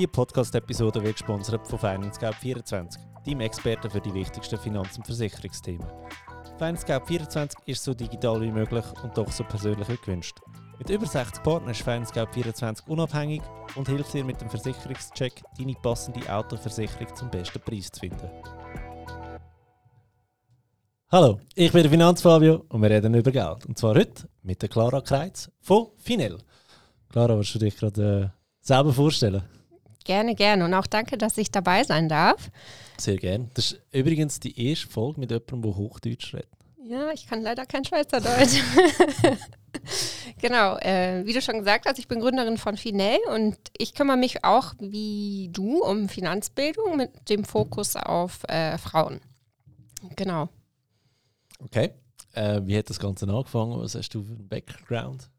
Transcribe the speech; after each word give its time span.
Die 0.00 0.06
Podcast-Episode 0.06 1.02
wird 1.02 1.16
gesponsert 1.18 1.68
von 1.68 1.78
FinanceGap24, 1.78 2.96
deinem 3.26 3.40
Experten 3.40 3.90
für 3.90 4.00
die 4.00 4.14
wichtigsten 4.14 4.58
Finanz- 4.58 4.96
und 4.96 5.04
Versicherungsthemen. 5.04 5.86
FinanceGap24 6.58 7.52
ist 7.66 7.84
so 7.84 7.92
digital 7.92 8.40
wie 8.40 8.50
möglich 8.50 8.84
und 9.02 9.14
doch 9.18 9.30
so 9.30 9.44
persönlich 9.44 9.86
wie 9.90 9.98
gewünscht. 9.98 10.38
Mit 10.78 10.88
über 10.88 11.04
60 11.04 11.42
Partnern 11.42 11.72
ist 11.72 11.86
FinanceGap24 11.86 12.88
unabhängig 12.88 13.42
und 13.76 13.88
hilft 13.88 14.14
dir 14.14 14.24
mit 14.24 14.40
dem 14.40 14.48
Versicherungscheck, 14.48 15.42
deine 15.58 15.74
passende 15.74 16.34
Autoversicherung 16.34 17.14
zum 17.14 17.28
besten 17.28 17.60
Preis 17.60 17.90
zu 17.90 18.00
finden. 18.00 18.30
Hallo, 21.12 21.40
ich 21.54 21.72
bin 21.72 21.82
der 21.82 21.90
Finanzfabio 21.90 22.64
und 22.70 22.80
wir 22.80 22.88
reden 22.88 23.12
über 23.12 23.32
Geld. 23.32 23.66
Und 23.66 23.76
zwar 23.76 23.94
heute 23.96 24.30
mit 24.42 24.62
der 24.62 24.70
Clara 24.70 25.02
Kreitz 25.02 25.50
von 25.60 25.88
Finel. 25.98 26.38
Clara, 27.10 27.36
willst 27.36 27.54
du 27.54 27.58
dich 27.58 27.76
gerade 27.76 28.32
äh, 28.32 28.66
selber 28.66 28.94
vorstellen? 28.94 29.59
Gerne, 30.10 30.34
gerne. 30.34 30.64
Und 30.64 30.74
auch 30.74 30.88
danke, 30.88 31.16
dass 31.16 31.38
ich 31.38 31.52
dabei 31.52 31.84
sein 31.84 32.08
darf. 32.08 32.50
Sehr 32.98 33.16
gerne. 33.16 33.48
Das 33.54 33.66
ist 33.66 33.80
übrigens 33.92 34.40
die 34.40 34.68
erste 34.68 34.88
Folge 34.88 35.20
mit 35.20 35.30
jemandem, 35.30 35.62
der 35.62 35.76
Hochdeutsch 35.76 36.34
redet. 36.34 36.48
Ja, 36.82 37.12
ich 37.12 37.28
kann 37.28 37.42
leider 37.42 37.64
kein 37.64 37.84
Schweizerdeutsch. 37.84 38.60
genau, 40.40 40.76
äh, 40.78 41.24
wie 41.24 41.32
du 41.32 41.40
schon 41.40 41.58
gesagt 41.58 41.86
hast, 41.86 42.00
ich 42.00 42.08
bin 42.08 42.18
Gründerin 42.18 42.58
von 42.58 42.76
Finel 42.76 43.18
und 43.32 43.56
ich 43.78 43.94
kümmere 43.94 44.16
mich 44.16 44.42
auch 44.42 44.74
wie 44.80 45.48
du 45.52 45.80
um 45.84 46.08
Finanzbildung 46.08 46.96
mit 46.96 47.28
dem 47.28 47.44
Fokus 47.44 47.94
auf 47.94 48.42
äh, 48.48 48.78
Frauen. 48.78 49.20
Genau. 50.16 50.48
Okay. 51.60 51.92
Äh, 52.32 52.62
wie 52.64 52.76
hat 52.76 52.90
das 52.90 52.98
Ganze 52.98 53.28
angefangen? 53.28 53.78
Was 53.78 53.94
hast 53.94 54.12
du 54.12 54.24
für 54.24 54.32
einen 54.32 54.48
Background? 54.48 55.30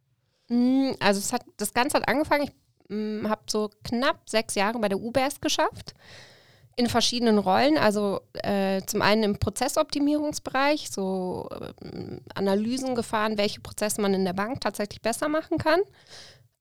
Mm, 0.48 0.92
also 1.02 1.34
hat, 1.34 1.44
das 1.58 1.74
Ganze 1.74 1.98
hat 1.98 2.08
angefangen, 2.08 2.44
ich 2.44 2.61
habe 2.92 3.42
so 3.50 3.70
knapp 3.84 4.30
sechs 4.30 4.56
Jahre 4.56 4.80
bei 4.80 4.90
der 4.90 5.00
UBS 5.00 5.42
geschafft, 5.42 5.94
in 6.76 6.88
verschiedenen 6.88 7.38
Rollen. 7.38 7.78
Also 7.78 8.22
äh, 8.34 8.82
zum 8.86 9.02
einen 9.02 9.24
im 9.24 9.40
Prozessoptimierungsbereich, 9.40 10.90
so 10.90 11.50
äh, 11.52 12.18
Analysen 12.36 12.96
gefahren, 12.96 13.38
welche 13.38 13.62
Prozesse 13.62 14.02
man 14.02 14.14
in 14.14 14.26
der 14.26 14.34
Bank 14.34 14.62
tatsächlich 14.62 15.02
besser 15.02 15.30
machen 15.30 15.58
kann. 15.58 15.82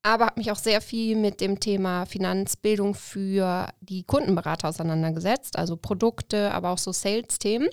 Aber 0.02 0.26
habe 0.26 0.40
mich 0.40 0.50
auch 0.50 0.56
sehr 0.56 0.80
viel 0.80 1.14
mit 1.14 1.40
dem 1.40 1.60
Thema 1.60 2.06
Finanzbildung 2.06 2.94
für 2.94 3.68
die 3.80 4.02
Kundenberater 4.04 4.68
auseinandergesetzt, 4.68 5.58
also 5.58 5.76
Produkte, 5.76 6.52
aber 6.52 6.70
auch 6.70 6.78
so 6.78 6.90
Sales-Themen. 6.90 7.68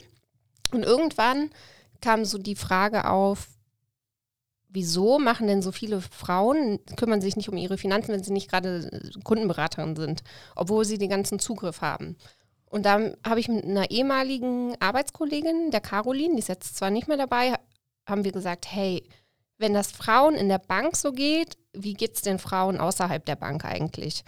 Und 0.74 0.84
irgendwann 0.84 1.52
kam 2.02 2.26
so 2.26 2.38
die 2.38 2.56
Frage 2.56 3.09
auf, 3.09 3.48
wieso 4.70 5.20
machen 5.20 5.48
denn 5.48 5.62
so 5.62 5.72
viele 5.72 6.02
Frauen, 6.02 6.80
kümmern 6.96 7.22
sich 7.22 7.36
nicht 7.36 7.50
um 7.50 7.58
ihre 7.58 7.78
Finanzen, 7.78 8.12
wenn 8.12 8.23
sie 8.23 8.34
nicht 8.34 8.50
gerade 8.50 8.90
Kundenberaterin 9.24 9.96
sind, 9.96 10.24
obwohl 10.56 10.86
sie 10.86 10.98
den 10.98 11.09
ganzen 11.09 11.40
Zugriff 11.40 11.82
haben. 11.82 12.18
Und 12.70 12.86
dann 12.86 13.16
habe 13.26 13.40
ich 13.40 13.48
mit 13.48 13.64
einer 13.64 13.90
ehemaligen 13.92 14.76
Arbeitskollegin, 14.80 15.72
der 15.72 15.80
Caroline, 15.80 16.36
die 16.36 16.40
ist 16.40 16.50
jetzt 16.50 16.76
zwar 16.76 16.90
nicht 16.90 17.08
mehr 17.08 17.18
dabei, 17.18 17.56
haben 18.06 18.24
wir 18.24 18.32
gesagt, 18.32 18.68
hey, 18.70 19.04
wenn 19.58 19.74
das 19.74 19.92
Frauen 19.92 20.36
in 20.36 20.50
der 20.50 20.59
Bank 20.59 20.96
so 20.96 21.12
geht, 21.12 21.58
wie 21.74 21.94
geht 21.94 22.16
es 22.16 22.22
den 22.22 22.40
Frauen 22.40 22.78
außerhalb 22.78 23.26
der 23.26 23.36
Bank 23.36 23.66
eigentlich? 23.66 24.24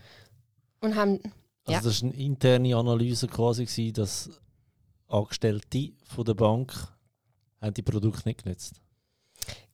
Und 0.81 0.95
haben. 0.95 1.19
Also 1.65 1.73
ja. 1.73 1.81
das 1.81 2.01
war 2.01 2.09
eine 2.09 2.19
interne 2.19 2.75
Analyse 2.75 3.27
quasi, 3.27 3.91
dass 3.91 4.29
Angestellte 5.07 5.91
von 6.03 6.25
der 6.25 6.33
Bank 6.33 6.73
haben 7.61 7.73
die 7.73 7.81
Produkte 7.81 8.27
nicht 8.27 8.43
genutzt. 8.43 8.81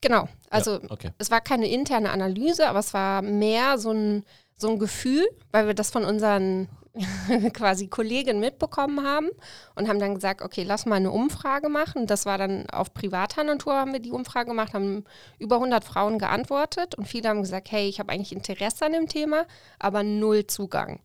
Genau, 0.05 0.27
also 0.49 0.73
ja, 0.73 0.89
okay. 0.89 1.11
es 1.17 1.31
war 1.31 1.41
keine 1.41 1.67
interne 1.67 2.11
Analyse, 2.11 2.67
aber 2.67 2.79
es 2.79 2.93
war 2.93 3.21
mehr 3.21 3.77
so 3.77 3.91
ein, 3.91 4.23
so 4.55 4.69
ein 4.69 4.79
Gefühl, 4.79 5.25
weil 5.51 5.67
wir 5.67 5.73
das 5.73 5.89
von 5.89 6.05
unseren 6.05 6.69
quasi 7.53 7.87
Kollegen 7.87 8.39
mitbekommen 8.39 9.05
haben 9.05 9.29
und 9.75 9.87
haben 9.87 9.99
dann 9.99 10.15
gesagt, 10.15 10.41
okay, 10.41 10.63
lass 10.63 10.85
mal 10.85 10.95
eine 10.95 11.11
Umfrage 11.11 11.69
machen. 11.69 12.07
Das 12.07 12.25
war 12.25 12.37
dann 12.37 12.69
auf 12.69 12.93
privater 12.93 13.43
Natur 13.43 13.73
haben 13.73 13.93
wir 13.93 13.99
die 13.99 14.11
Umfrage 14.11 14.49
gemacht, 14.49 14.73
haben 14.73 15.03
über 15.39 15.55
100 15.55 15.83
Frauen 15.83 16.19
geantwortet 16.19 16.95
und 16.95 17.07
viele 17.07 17.29
haben 17.29 17.41
gesagt, 17.41 17.71
hey, 17.71 17.89
ich 17.89 17.99
habe 17.99 18.11
eigentlich 18.11 18.31
Interesse 18.31 18.85
an 18.85 18.93
dem 18.93 19.07
Thema, 19.07 19.45
aber 19.79 20.03
null 20.03 20.47
Zugang. 20.47 20.99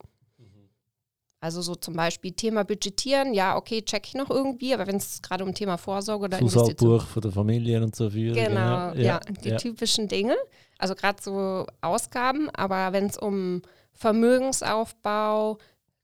Also 1.42 1.62
so 1.62 1.74
zum 1.74 1.94
Beispiel 1.94 2.32
Thema 2.32 2.64
Budgetieren, 2.64 3.32
ja, 3.32 3.56
okay, 3.56 3.80
check 3.80 4.06
ich 4.06 4.14
noch 4.14 4.28
irgendwie, 4.28 4.74
aber 4.74 4.86
wenn 4.86 4.96
es 4.96 5.22
gerade 5.22 5.42
um 5.42 5.54
Thema 5.54 5.78
Vorsorge 5.78 6.24
oder 6.26 6.38
Investition... 6.38 7.00
von 7.00 7.22
der 7.22 7.32
Familie 7.32 7.82
und 7.82 7.96
so 7.96 8.10
viel. 8.10 8.34
Genau, 8.34 8.90
genau. 8.92 8.94
Ja, 8.94 9.02
ja, 9.02 9.20
die 9.42 9.48
ja. 9.48 9.56
typischen 9.56 10.06
Dinge. 10.06 10.36
Also 10.78 10.94
gerade 10.94 11.22
so 11.22 11.66
Ausgaben, 11.80 12.50
aber 12.50 12.92
wenn 12.92 13.06
es 13.06 13.16
um 13.16 13.62
Vermögensaufbau, 13.92 15.56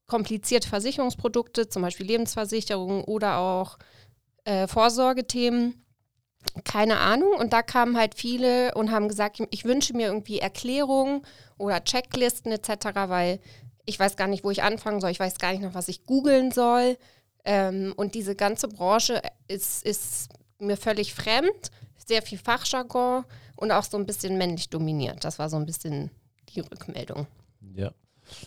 komplizierte 0.06 0.68
Versicherungsprodukte, 0.68 1.68
zum 1.68 1.82
Beispiel 1.82 2.06
Lebensversicherung 2.06 3.04
oder 3.04 3.38
auch 3.38 3.78
äh, 4.44 4.66
Vorsorgethemen, 4.66 5.82
keine 6.64 6.98
Ahnung. 6.98 7.34
Und 7.38 7.52
da 7.52 7.62
kamen 7.62 7.98
halt 7.98 8.14
viele 8.14 8.74
und 8.74 8.90
haben 8.90 9.08
gesagt, 9.08 9.42
ich 9.50 9.64
wünsche 9.64 9.94
mir 9.94 10.06
irgendwie 10.06 10.38
Erklärungen 10.38 11.22
oder 11.58 11.82
Checklisten 11.84 12.52
etc., 12.52 12.86
weil 13.06 13.40
ich 13.86 13.98
weiß 13.98 14.16
gar 14.16 14.26
nicht, 14.26 14.44
wo 14.44 14.50
ich 14.50 14.62
anfangen 14.62 15.00
soll, 15.00 15.10
ich 15.10 15.20
weiß 15.20 15.38
gar 15.38 15.52
nicht 15.52 15.62
noch, 15.62 15.74
was 15.74 15.88
ich 15.88 16.04
googeln 16.04 16.50
soll. 16.50 16.98
Ähm, 17.44 17.94
und 17.96 18.14
diese 18.14 18.34
ganze 18.34 18.68
Branche 18.68 19.22
ist, 19.46 19.86
ist 19.86 20.28
mir 20.58 20.76
völlig 20.76 21.14
fremd, 21.14 21.70
sehr 21.96 22.22
viel 22.22 22.38
Fachjargon 22.38 23.24
und 23.54 23.70
auch 23.70 23.84
so 23.84 23.96
ein 23.96 24.06
bisschen 24.06 24.36
männlich 24.36 24.68
dominiert. 24.68 25.24
Das 25.24 25.38
war 25.38 25.48
so 25.48 25.56
ein 25.56 25.66
bisschen 25.66 26.10
die 26.48 26.60
Rückmeldung. 26.60 27.26
Ja, 27.74 27.92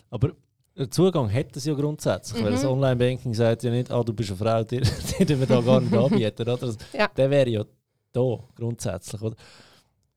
aber 0.09 0.33
der 0.77 0.91
Zugang 0.91 1.31
hat 1.31 1.55
es 1.55 1.65
ja 1.65 1.73
grundsätzlich, 1.73 2.41
mhm. 2.41 2.45
weil 2.45 2.51
das 2.53 2.65
Online-Banking 2.65 3.33
sagt 3.33 3.63
ja 3.63 3.71
nicht, 3.71 3.91
ah, 3.91 4.03
du 4.03 4.13
bist 4.13 4.29
eine 4.29 4.37
Frau, 4.37 4.63
die, 4.63 4.81
die 5.19 5.39
wir 5.39 5.47
da 5.47 5.61
gar 5.61 5.81
nicht 5.81 5.93
anbieten. 5.93 6.49
Oder? 6.49 6.75
Ja. 6.93 7.07
Der 7.07 7.29
wäre 7.29 7.49
ja 7.49 7.65
da 8.11 8.39
grundsätzlich. 8.55 9.21
Oder? 9.21 9.35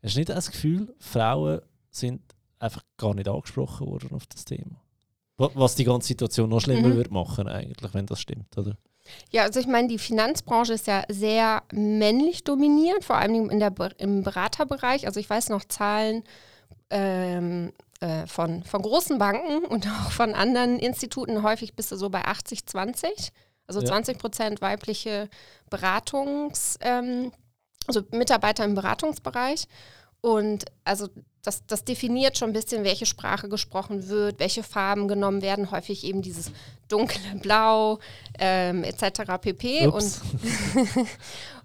Hast 0.02 0.14
du 0.14 0.20
nicht 0.20 0.28
das 0.28 0.50
Gefühl, 0.50 0.94
Frauen 0.98 1.60
sind 1.90 2.22
einfach 2.58 2.82
gar 2.96 3.14
nicht 3.14 3.28
angesprochen 3.28 3.86
worden 3.86 4.12
auf 4.12 4.26
das 4.26 4.44
Thema? 4.44 4.81
Was 5.54 5.74
die 5.74 5.84
ganze 5.84 6.08
Situation 6.08 6.50
noch 6.50 6.60
schlimmer 6.60 6.88
mhm. 6.88 6.96
wird 6.96 7.10
machen, 7.10 7.48
eigentlich, 7.48 7.94
wenn 7.94 8.06
das 8.06 8.20
stimmt, 8.20 8.56
oder? 8.56 8.76
Ja, 9.30 9.42
also 9.42 9.60
ich 9.60 9.66
meine, 9.66 9.88
die 9.88 9.98
Finanzbranche 9.98 10.74
ist 10.74 10.86
ja 10.86 11.04
sehr 11.08 11.62
männlich 11.72 12.44
dominiert, 12.44 13.04
vor 13.04 13.16
allem 13.16 13.50
in 13.50 13.58
der, 13.58 13.72
im 13.98 14.22
Beraterbereich. 14.22 15.06
Also 15.06 15.18
ich 15.20 15.28
weiß 15.28 15.48
noch 15.48 15.64
Zahlen 15.64 16.22
ähm, 16.90 17.72
äh, 18.00 18.26
von, 18.26 18.62
von 18.62 18.82
großen 18.82 19.18
Banken 19.18 19.64
und 19.64 19.86
auch 20.06 20.10
von 20.10 20.34
anderen 20.34 20.78
Instituten. 20.78 21.42
Häufig 21.42 21.74
bist 21.74 21.92
du 21.92 21.96
so 21.96 22.10
bei 22.10 22.24
80, 22.24 22.66
20. 22.66 23.32
Also 23.66 23.80
ja. 23.80 23.86
20 23.86 24.18
Prozent 24.18 24.60
weibliche 24.60 25.28
Beratungs, 25.70 26.78
ähm, 26.80 27.32
also 27.86 28.02
Mitarbeiter 28.10 28.64
im 28.64 28.74
Beratungsbereich. 28.74 29.66
Und 30.22 30.64
also 30.84 31.08
das, 31.42 31.66
das 31.66 31.84
definiert 31.84 32.38
schon 32.38 32.50
ein 32.50 32.54
bisschen, 32.54 32.84
welche 32.84 33.06
Sprache 33.06 33.48
gesprochen 33.48 34.08
wird, 34.08 34.38
welche 34.38 34.62
Farben 34.62 35.08
genommen 35.08 35.42
werden. 35.42 35.72
Häufig 35.72 36.04
eben 36.04 36.22
dieses 36.22 36.52
dunkle 36.88 37.20
Blau 37.42 37.98
ähm, 38.38 38.84
etc. 38.84 39.22
pp. 39.40 39.88
Ups. 39.88 40.20
Und, 40.74 41.08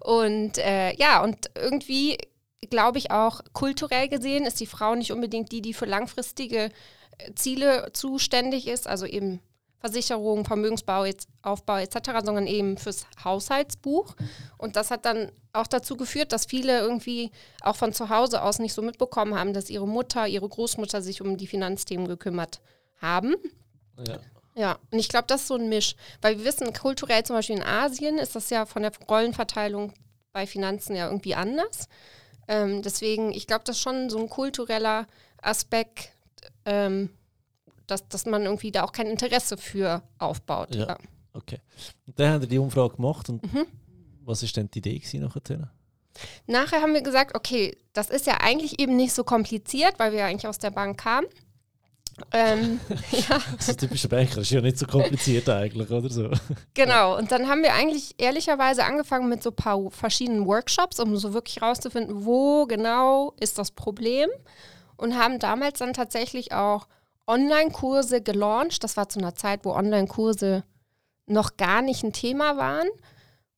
und 0.00 0.58
äh, 0.58 0.94
ja, 0.96 1.22
und 1.22 1.50
irgendwie 1.54 2.18
glaube 2.68 2.98
ich 2.98 3.12
auch 3.12 3.40
kulturell 3.52 4.08
gesehen 4.08 4.44
ist 4.44 4.58
die 4.58 4.66
Frau 4.66 4.96
nicht 4.96 5.12
unbedingt 5.12 5.52
die, 5.52 5.62
die 5.62 5.72
für 5.72 5.86
langfristige 5.86 6.72
äh, 7.18 7.34
Ziele 7.36 7.90
zuständig 7.92 8.66
ist, 8.66 8.88
also 8.88 9.06
eben 9.06 9.40
Versicherung, 9.80 10.44
Vermögensbau, 10.44 11.04
Aufbau 11.42 11.76
etc., 11.76 12.10
sondern 12.24 12.46
eben 12.46 12.76
fürs 12.76 13.06
Haushaltsbuch. 13.22 14.14
Und 14.56 14.76
das 14.76 14.90
hat 14.90 15.04
dann 15.04 15.30
auch 15.52 15.66
dazu 15.66 15.96
geführt, 15.96 16.32
dass 16.32 16.46
viele 16.46 16.78
irgendwie 16.80 17.30
auch 17.62 17.76
von 17.76 17.92
zu 17.92 18.08
Hause 18.08 18.42
aus 18.42 18.58
nicht 18.58 18.74
so 18.74 18.82
mitbekommen 18.82 19.34
haben, 19.34 19.52
dass 19.52 19.70
ihre 19.70 19.86
Mutter, 19.86 20.26
ihre 20.26 20.48
Großmutter 20.48 21.00
sich 21.00 21.20
um 21.20 21.36
die 21.36 21.46
Finanzthemen 21.46 22.08
gekümmert 22.08 22.60
haben. 23.00 23.36
Ja. 24.06 24.18
Ja, 24.54 24.76
und 24.90 24.98
ich 24.98 25.08
glaube, 25.08 25.26
das 25.28 25.42
ist 25.42 25.48
so 25.48 25.54
ein 25.54 25.68
Misch. 25.68 25.94
Weil 26.20 26.38
wir 26.38 26.44
wissen, 26.44 26.72
kulturell 26.72 27.22
zum 27.22 27.36
Beispiel 27.36 27.56
in 27.58 27.62
Asien 27.62 28.18
ist 28.18 28.34
das 28.34 28.50
ja 28.50 28.66
von 28.66 28.82
der 28.82 28.90
Rollenverteilung 29.08 29.92
bei 30.32 30.48
Finanzen 30.48 30.96
ja 30.96 31.06
irgendwie 31.06 31.36
anders. 31.36 31.88
Ähm, 32.48 32.82
deswegen, 32.82 33.30
ich 33.30 33.46
glaube, 33.46 33.62
das 33.64 33.76
ist 33.76 33.82
schon 33.82 34.10
so 34.10 34.18
ein 34.18 34.28
kultureller 34.28 35.06
Aspekt, 35.40 36.10
ähm, 36.64 37.10
dass, 37.88 38.08
dass 38.08 38.26
man 38.26 38.44
irgendwie 38.44 38.70
da 38.70 38.84
auch 38.84 38.92
kein 38.92 39.08
Interesse 39.08 39.56
für 39.56 40.02
aufbaut. 40.18 40.74
Ja. 40.74 40.86
ja. 40.86 40.98
Okay. 41.32 41.58
Und 42.06 42.18
dann 42.18 42.34
haben 42.34 42.40
wir 42.42 42.48
die 42.48 42.58
Umfrage 42.58 42.96
gemacht 42.96 43.28
und 43.28 43.42
mhm. 43.52 43.66
was 44.24 44.42
ist 44.42 44.56
denn 44.56 44.70
die 44.70 44.78
Idee 44.78 45.00
nachher? 45.18 45.70
Nachher 46.46 46.82
haben 46.82 46.94
wir 46.94 47.02
gesagt, 47.02 47.36
okay, 47.36 47.76
das 47.92 48.10
ist 48.10 48.26
ja 48.26 48.38
eigentlich 48.40 48.80
eben 48.80 48.96
nicht 48.96 49.12
so 49.12 49.24
kompliziert, 49.24 49.98
weil 49.98 50.12
wir 50.12 50.20
ja 50.20 50.26
eigentlich 50.26 50.48
aus 50.48 50.58
der 50.58 50.70
Bank 50.70 50.98
kamen. 50.98 51.26
Ähm, 52.32 52.80
ja. 53.12 53.40
Das 53.56 53.68
ist 53.68 53.80
typischer 53.80 54.08
Banker, 54.08 54.40
ist 54.40 54.50
ja 54.50 54.60
nicht 54.60 54.78
so 54.78 54.86
kompliziert 54.86 55.48
eigentlich, 55.48 55.90
oder 55.90 56.10
so. 56.10 56.30
Genau, 56.74 57.16
und 57.16 57.30
dann 57.30 57.48
haben 57.48 57.62
wir 57.62 57.74
eigentlich 57.74 58.14
ehrlicherweise 58.18 58.84
angefangen 58.84 59.28
mit 59.28 59.42
so 59.42 59.50
ein 59.50 59.56
paar 59.56 59.90
verschiedenen 59.90 60.46
Workshops, 60.46 60.98
um 60.98 61.16
so 61.16 61.32
wirklich 61.32 61.62
rauszufinden, 61.62 62.24
wo 62.24 62.66
genau 62.66 63.34
ist 63.38 63.58
das 63.58 63.70
Problem 63.70 64.28
und 64.96 65.16
haben 65.16 65.38
damals 65.38 65.78
dann 65.78 65.92
tatsächlich 65.92 66.52
auch 66.52 66.88
Online-Kurse 67.28 68.22
gelauncht. 68.22 68.82
Das 68.82 68.96
war 68.96 69.08
zu 69.08 69.20
einer 69.20 69.34
Zeit, 69.34 69.64
wo 69.64 69.72
Online-Kurse 69.72 70.64
noch 71.26 71.56
gar 71.56 71.82
nicht 71.82 72.02
ein 72.02 72.12
Thema 72.12 72.56
waren. 72.56 72.88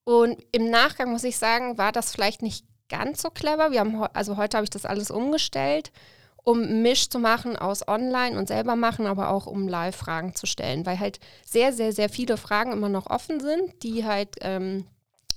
Und 0.05 0.43
im 0.52 0.69
Nachgang 0.70 1.12
muss 1.12 1.25
ich 1.25 1.38
sagen, 1.38 1.78
war 1.78 1.93
das 1.93 2.12
vielleicht 2.12 2.43
nicht 2.43 2.67
ganz 2.88 3.22
so 3.22 3.31
clever. 3.31 3.70
Wir 3.70 3.81
haben 3.81 4.02
also 4.12 4.37
heute 4.37 4.56
habe 4.56 4.64
ich 4.64 4.70
das 4.70 4.84
alles 4.84 5.11
umgestellt, 5.11 5.93
um 6.43 6.82
Misch 6.82 7.08
zu 7.08 7.19
machen 7.19 7.56
aus 7.56 7.87
Online 7.87 8.37
und 8.38 8.49
selber 8.49 8.75
machen, 8.75 9.06
aber 9.06 9.31
auch 9.31 9.46
um 9.46 9.69
Live-Fragen 9.69 10.34
zu 10.34 10.46
stellen, 10.46 10.84
weil 10.84 10.99
halt 10.99 11.20
sehr, 11.44 11.73
sehr, 11.73 11.93
sehr 11.93 12.08
viele 12.08 12.37
Fragen 12.37 12.73
immer 12.73 12.88
noch 12.88 13.06
offen 13.06 13.40
sind, 13.40 13.82
die 13.82 14.05
halt 14.05 14.37
ähm, 14.40 14.84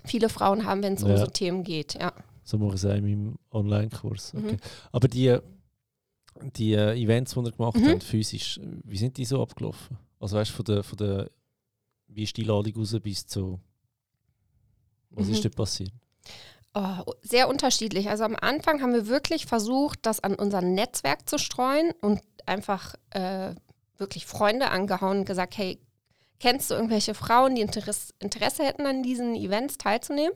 viele 0.04 0.30
Frauen 0.30 0.66
haben, 0.66 0.82
wenn 0.82 0.94
es 0.94 1.02
ja. 1.02 1.10
um 1.10 1.18
so 1.18 1.28
Themen 1.28 1.64
geht. 1.64 1.94
Ja. 1.94 2.14
So 2.44 2.58
mache 2.58 2.76
ich 2.76 2.84
es 2.84 2.86
auch 2.86 2.96
in 2.96 3.04
meinem 3.04 3.36
Online-Kurs. 3.52 4.34
Okay. 4.36 4.54
Mhm. 4.54 4.58
Aber 4.92 5.08
die, 5.08 5.38
die 6.42 6.74
äh, 6.74 6.94
Events, 6.96 7.34
die 7.34 7.40
ihr 7.40 7.52
gemacht 7.52 7.78
mhm. 7.78 7.90
habt, 7.90 8.04
physisch, 8.04 8.60
wie 8.84 8.98
sind 8.98 9.18
die 9.18 9.26
so 9.26 9.42
abgelaufen? 9.42 9.98
Also 10.20 10.38
weißt 10.38 10.52
du, 10.52 10.56
von 10.56 10.66
der, 10.66 10.84
von 10.84 10.98
der, 10.98 11.32
wie 12.08 12.24
ist 12.24 12.38
die 12.38 12.44
Ladung 12.44 12.76
raus 12.76 12.96
bis 13.02 13.26
zu, 13.26 13.60
was 15.10 15.28
mhm. 15.28 15.34
ist 15.34 15.46
dort 15.46 15.56
passiert? 15.56 15.92
Oh, 16.76 17.14
sehr 17.22 17.50
unterschiedlich. 17.50 18.10
Also 18.10 18.24
am 18.24 18.36
Anfang 18.36 18.82
haben 18.82 18.94
wir 18.94 19.08
wirklich 19.08 19.46
versucht, 19.46 20.00
das 20.04 20.22
an 20.22 20.34
unser 20.34 20.62
Netzwerk 20.62 21.30
zu 21.30 21.38
streuen 21.38 21.92
und 22.02 22.22
einfach 22.48 22.96
äh, 23.12 23.54
wirklich 23.98 24.26
Freunde 24.26 24.72
angehauen 24.72 25.20
und 25.20 25.26
gesagt, 25.26 25.58
hey, 25.58 25.80
kennst 26.40 26.72
du 26.72 26.76
irgendwelche 26.76 27.14
Frauen, 27.14 27.56
die 27.56 27.62
Interesse, 27.62 28.14
Interesse 28.20 28.64
hätten, 28.64 28.88
an 28.88 29.04
diesen 29.04 29.36
Events 29.36 29.78
teilzunehmen? 29.78 30.34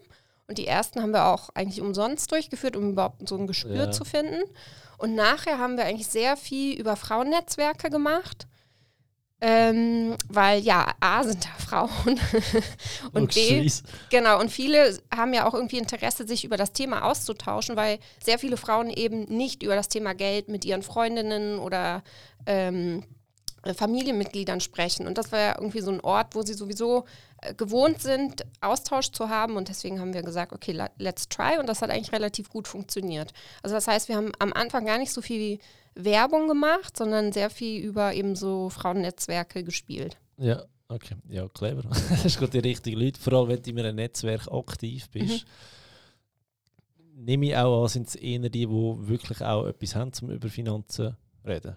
Und 0.47 0.57
die 0.57 0.67
ersten 0.67 1.01
haben 1.01 1.11
wir 1.11 1.25
auch 1.25 1.49
eigentlich 1.53 1.81
umsonst 1.81 2.31
durchgeführt, 2.31 2.75
um 2.75 2.91
überhaupt 2.91 3.27
so 3.27 3.37
ein 3.37 3.47
Gespür 3.47 3.75
ja. 3.75 3.91
zu 3.91 4.05
finden. 4.05 4.41
Und 4.97 5.13
nachher 5.13 5.59
haben 5.59 5.77
wir 5.77 5.85
eigentlich 5.85 6.07
sehr 6.07 6.37
viel 6.37 6.79
über 6.79 6.95
Frauennetzwerke 6.95 7.89
gemacht. 7.89 8.47
Ähm, 9.39 10.15
weil 10.29 10.61
ja, 10.61 10.95
A 10.99 11.23
sind 11.23 11.45
da 11.45 11.49
Frauen 11.63 12.19
und 13.13 13.35
B, 13.35 13.69
genau, 14.09 14.39
und 14.39 14.49
viele 14.49 14.97
haben 15.15 15.31
ja 15.31 15.45
auch 15.45 15.53
irgendwie 15.53 15.77
Interesse, 15.77 16.27
sich 16.27 16.43
über 16.43 16.57
das 16.57 16.73
Thema 16.73 17.03
auszutauschen, 17.03 17.75
weil 17.75 17.99
sehr 18.19 18.39
viele 18.39 18.57
Frauen 18.57 18.89
eben 18.89 19.25
nicht 19.25 19.61
über 19.61 19.75
das 19.75 19.89
Thema 19.89 20.15
Geld 20.15 20.47
mit 20.47 20.65
ihren 20.65 20.81
Freundinnen 20.81 21.59
oder 21.59 22.03
ähm, 22.47 23.03
Familienmitgliedern 23.73 24.59
sprechen. 24.59 25.07
Und 25.07 25.17
das 25.17 25.31
war 25.31 25.39
ja 25.39 25.55
irgendwie 25.57 25.81
so 25.81 25.91
ein 25.91 26.01
Ort, 26.01 26.35
wo 26.35 26.41
sie 26.41 26.53
sowieso 26.53 27.05
äh, 27.41 27.53
gewohnt 27.53 28.01
sind, 28.01 28.45
Austausch 28.61 29.11
zu 29.11 29.29
haben. 29.29 29.55
Und 29.55 29.69
deswegen 29.69 29.99
haben 29.99 30.13
wir 30.13 30.23
gesagt, 30.23 30.53
okay, 30.53 30.79
let's 30.97 31.29
try. 31.29 31.57
Und 31.59 31.67
das 31.67 31.81
hat 31.81 31.89
eigentlich 31.89 32.11
relativ 32.11 32.49
gut 32.49 32.67
funktioniert. 32.67 33.33
Also 33.63 33.75
das 33.75 33.87
heißt, 33.87 34.09
wir 34.09 34.15
haben 34.15 34.31
am 34.39 34.53
Anfang 34.53 34.85
gar 34.85 34.97
nicht 34.97 35.11
so 35.11 35.21
viel 35.21 35.59
Werbung 35.95 36.47
gemacht, 36.47 36.95
sondern 36.95 37.31
sehr 37.31 37.49
viel 37.49 37.83
über 37.83 38.13
eben 38.13 38.35
so 38.35 38.69
Frauennetzwerke 38.69 39.63
gespielt. 39.63 40.17
Ja, 40.37 40.63
okay. 40.87 41.15
Ja, 41.29 41.47
clever. 41.47 41.83
das 42.09 42.25
ist 42.25 42.37
gerade 42.37 42.61
die 42.61 42.67
richtige 42.67 42.97
Leute. 42.97 43.19
Vor 43.19 43.33
allem, 43.33 43.49
wenn 43.49 43.61
du 43.61 43.69
in 43.69 43.79
einem 43.79 43.95
Netzwerk 43.95 44.47
aktiv 44.51 45.09
bist. 45.09 45.45
Mhm. 45.45 47.25
Nehme 47.25 47.47
ich 47.47 47.55
auch 47.55 47.83
an, 47.83 47.89
sind 47.89 48.07
es 48.07 48.15
eher 48.15 48.39
die, 48.41 48.49
die 48.49 48.69
wirklich 48.69 49.41
auch 49.41 49.65
etwas 49.65 49.95
haben, 49.95 50.11
um 50.21 50.29
über 50.29 50.49
Finanzen 50.49 50.87
zu 50.87 51.17
reden. 51.43 51.75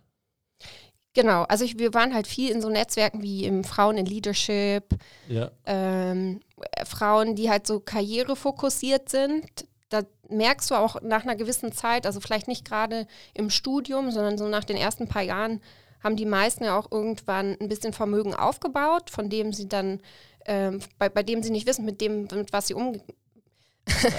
Genau, 1.12 1.42
also 1.44 1.64
ich, 1.64 1.78
wir 1.78 1.92
waren 1.92 2.14
halt 2.14 2.28
viel 2.28 2.50
in 2.50 2.62
so 2.62 2.68
Netzwerken 2.68 3.20
wie 3.22 3.44
im 3.44 3.64
Frauen 3.64 3.98
in 3.98 4.06
Leadership, 4.06 4.84
ja. 5.28 5.50
ähm, 5.66 6.40
Frauen, 6.84 7.34
die 7.34 7.50
halt 7.50 7.66
so 7.66 7.80
karrierefokussiert 7.80 9.08
sind. 9.08 9.44
Da 9.88 10.02
merkst 10.28 10.70
du 10.70 10.76
auch 10.76 11.02
nach 11.02 11.24
einer 11.24 11.34
gewissen 11.34 11.72
Zeit, 11.72 12.06
also 12.06 12.20
vielleicht 12.20 12.46
nicht 12.46 12.64
gerade 12.64 13.08
im 13.34 13.50
Studium, 13.50 14.12
sondern 14.12 14.38
so 14.38 14.46
nach 14.46 14.62
den 14.62 14.76
ersten 14.76 15.08
paar 15.08 15.22
Jahren, 15.22 15.60
haben 16.02 16.16
die 16.16 16.26
meisten 16.26 16.64
ja 16.64 16.78
auch 16.78 16.90
irgendwann 16.90 17.56
ein 17.60 17.68
bisschen 17.68 17.92
Vermögen 17.92 18.34
aufgebaut, 18.34 19.10
von 19.10 19.28
dem 19.28 19.52
sie 19.52 19.68
dann, 19.68 20.00
ähm, 20.46 20.80
bei, 20.98 21.08
bei 21.08 21.24
dem 21.24 21.42
sie 21.42 21.50
nicht 21.50 21.66
wissen, 21.66 21.84
mit 21.84 22.00
dem, 22.00 22.22
mit 22.22 22.52
was 22.52 22.68
sie 22.68 22.74
umgehen. 22.74 23.02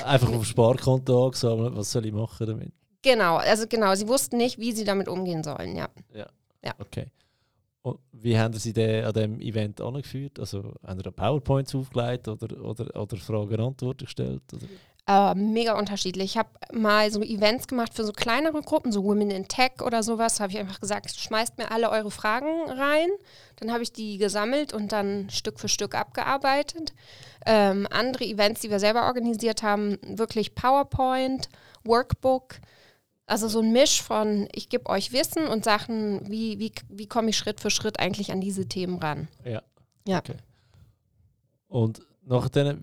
Einfach 0.06 0.28
auf 0.30 0.36
dem 0.36 0.44
Sparkonto 0.44 1.26
angesammelt, 1.26 1.76
was 1.76 1.92
soll 1.92 2.06
ich 2.06 2.14
machen 2.14 2.48
damit? 2.48 2.74
Genau, 3.02 3.38
also 3.38 3.66
genau, 3.68 3.96
sie 3.96 4.08
wussten 4.08 4.38
nicht, 4.38 4.60
wie 4.60 4.74
sie 4.74 4.84
damit 4.84 5.08
umgehen 5.08 5.44
sollen, 5.44 5.76
ja. 5.76 5.88
Ja. 6.14 6.28
Ja. 6.64 6.74
Okay. 6.80 7.08
Und 7.84 8.00
wie 8.12 8.38
haben 8.38 8.54
Sie 8.54 8.74
den 8.74 9.06
an 9.06 9.14
diesem 9.14 9.42
Event 9.42 9.82
angeführt? 9.82 10.40
Also 10.40 10.74
haben 10.86 11.02
Sie 11.04 11.12
PowerPoints 11.12 11.74
aufgelegt 11.74 12.28
oder, 12.28 12.64
oder, 12.64 12.96
oder 12.96 13.18
Fragen-Antworten 13.18 14.06
gestellt? 14.06 14.44
Oder? 14.54 14.68
Uh, 15.10 15.34
mega 15.36 15.78
unterschiedlich. 15.78 16.32
Ich 16.32 16.38
habe 16.38 16.50
mal 16.72 17.12
so 17.12 17.24
Events 17.24 17.68
gemacht 17.68 17.94
für 17.96 18.04
so 18.06 18.14
kleinere 18.14 18.62
Gruppen, 18.62 18.92
so 18.92 19.04
Women 19.04 19.32
in 19.32 19.48
Tech 19.48 19.82
oder 19.84 20.04
sowas. 20.04 20.36
Da 20.36 20.44
habe 20.44 20.54
ich 20.54 20.60
einfach 20.60 20.80
gesagt, 20.80 21.10
schmeißt 21.10 21.58
mir 21.58 21.72
alle 21.72 21.90
eure 21.90 22.12
Fragen 22.12 22.70
rein. 22.70 23.10
Dann 23.56 23.72
habe 23.72 23.82
ich 23.82 23.92
die 23.92 24.20
gesammelt 24.20 24.74
und 24.74 24.92
dann 24.92 25.28
Stück 25.32 25.60
für 25.60 25.70
Stück 25.70 25.96
abgearbeitet. 25.96 26.94
Ähm, 27.48 27.88
andere 27.90 28.26
Events, 28.26 28.62
die 28.62 28.70
wir 28.70 28.80
selber 28.80 29.08
organisiert 29.08 29.64
haben, 29.64 29.98
wirklich 30.04 30.54
PowerPoint, 30.54 31.50
Workbook. 31.84 32.60
Also 33.26 33.48
so 33.48 33.62
ein 33.62 33.72
Misch 33.72 34.02
von, 34.02 34.48
ich 34.54 34.70
gebe 34.70 34.88
euch 34.88 35.14
Wissen 35.14 35.48
und 35.48 35.64
Sachen, 35.64 36.30
wie, 36.30 36.60
wie, 36.60 36.72
wie 36.90 37.08
komme 37.08 37.30
ich 37.30 37.38
Schritt 37.38 37.62
für 37.62 37.70
Schritt 37.70 38.00
eigentlich 38.00 38.32
an 38.32 38.42
diese 38.42 38.68
Themen 38.68 39.00
ran. 39.00 39.28
Ja. 39.46 39.62
ja. 40.08 40.20
Okay. 40.20 40.38
Und 41.68 42.02
nachher, 42.24 42.78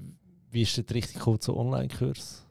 wie 0.50 0.62
ist 0.62 0.78
das 0.78 0.94
richtig 0.94 1.26
cool 1.26 1.38
zu 1.38 1.56
Online-Kurs? 1.56 2.44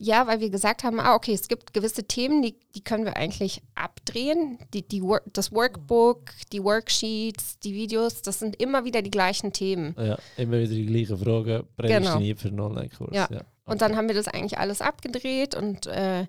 Ja, 0.00 0.28
weil 0.28 0.38
wir 0.38 0.50
gesagt 0.50 0.84
haben, 0.84 1.00
ah, 1.00 1.14
okay, 1.14 1.32
es 1.32 1.48
gibt 1.48 1.74
gewisse 1.74 2.04
Themen, 2.04 2.40
die, 2.40 2.54
die 2.74 2.82
können 2.82 3.04
wir 3.04 3.16
eigentlich 3.16 3.62
abdrehen. 3.74 4.58
Die, 4.72 4.86
die 4.86 5.02
das 5.32 5.50
Workbook, 5.50 6.30
die 6.52 6.62
Worksheets, 6.62 7.58
die 7.58 7.74
Videos, 7.74 8.22
das 8.22 8.38
sind 8.38 8.60
immer 8.62 8.84
wieder 8.84 9.02
die 9.02 9.10
gleichen 9.10 9.52
Themen. 9.52 9.96
Ja, 9.98 10.16
immer 10.36 10.60
wieder 10.60 10.74
die 10.74 10.86
gleichen 10.86 11.18
Fragen, 11.18 11.64
prädestiniert 11.76 12.38
genau. 12.38 12.40
für 12.40 12.48
einen 12.48 12.60
Online-Kurs. 12.60 13.10
Ja. 13.12 13.28
ja. 13.30 13.38
Okay. 13.38 13.44
Und 13.64 13.82
dann 13.82 13.96
haben 13.96 14.06
wir 14.06 14.14
das 14.14 14.28
eigentlich 14.28 14.58
alles 14.58 14.80
abgedreht 14.80 15.56
und 15.56 15.86
äh, 15.88 16.26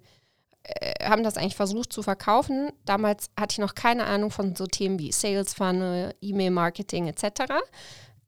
haben 1.04 1.24
das 1.24 1.38
eigentlich 1.38 1.56
versucht 1.56 1.92
zu 1.92 2.04
verkaufen. 2.04 2.72
Damals 2.86 3.30
hatte 3.40 3.54
ich 3.54 3.58
noch 3.60 3.76
keine 3.76 4.06
Ahnung 4.06 4.32
von 4.32 4.56
so 4.56 4.66
Themen 4.68 5.00
wie 5.00 5.12
Sales 5.12 5.54
Funnel, 5.54 6.14
E-Mail-Marketing 6.22 7.08
etc. 7.08 7.54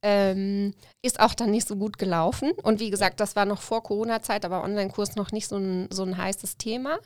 Ähm, 0.02 0.74
ist 1.02 1.20
auch 1.20 1.36
dann 1.36 1.52
nicht 1.52 1.68
so 1.68 1.76
gut 1.76 1.98
gelaufen. 1.98 2.52
Und 2.64 2.80
wie 2.80 2.90
gesagt, 2.90 3.20
das 3.20 3.36
war 3.36 3.46
noch 3.46 3.62
vor 3.62 3.84
Corona-Zeit, 3.84 4.46
aber 4.46 4.64
Online-Kurs 4.64 5.16
noch 5.16 5.32
nicht 5.32 5.48
so 5.48 5.58
ein, 5.58 5.88
so 5.92 6.04
ein 6.04 6.18
heißes 6.18 6.58
Thema. 6.58 6.98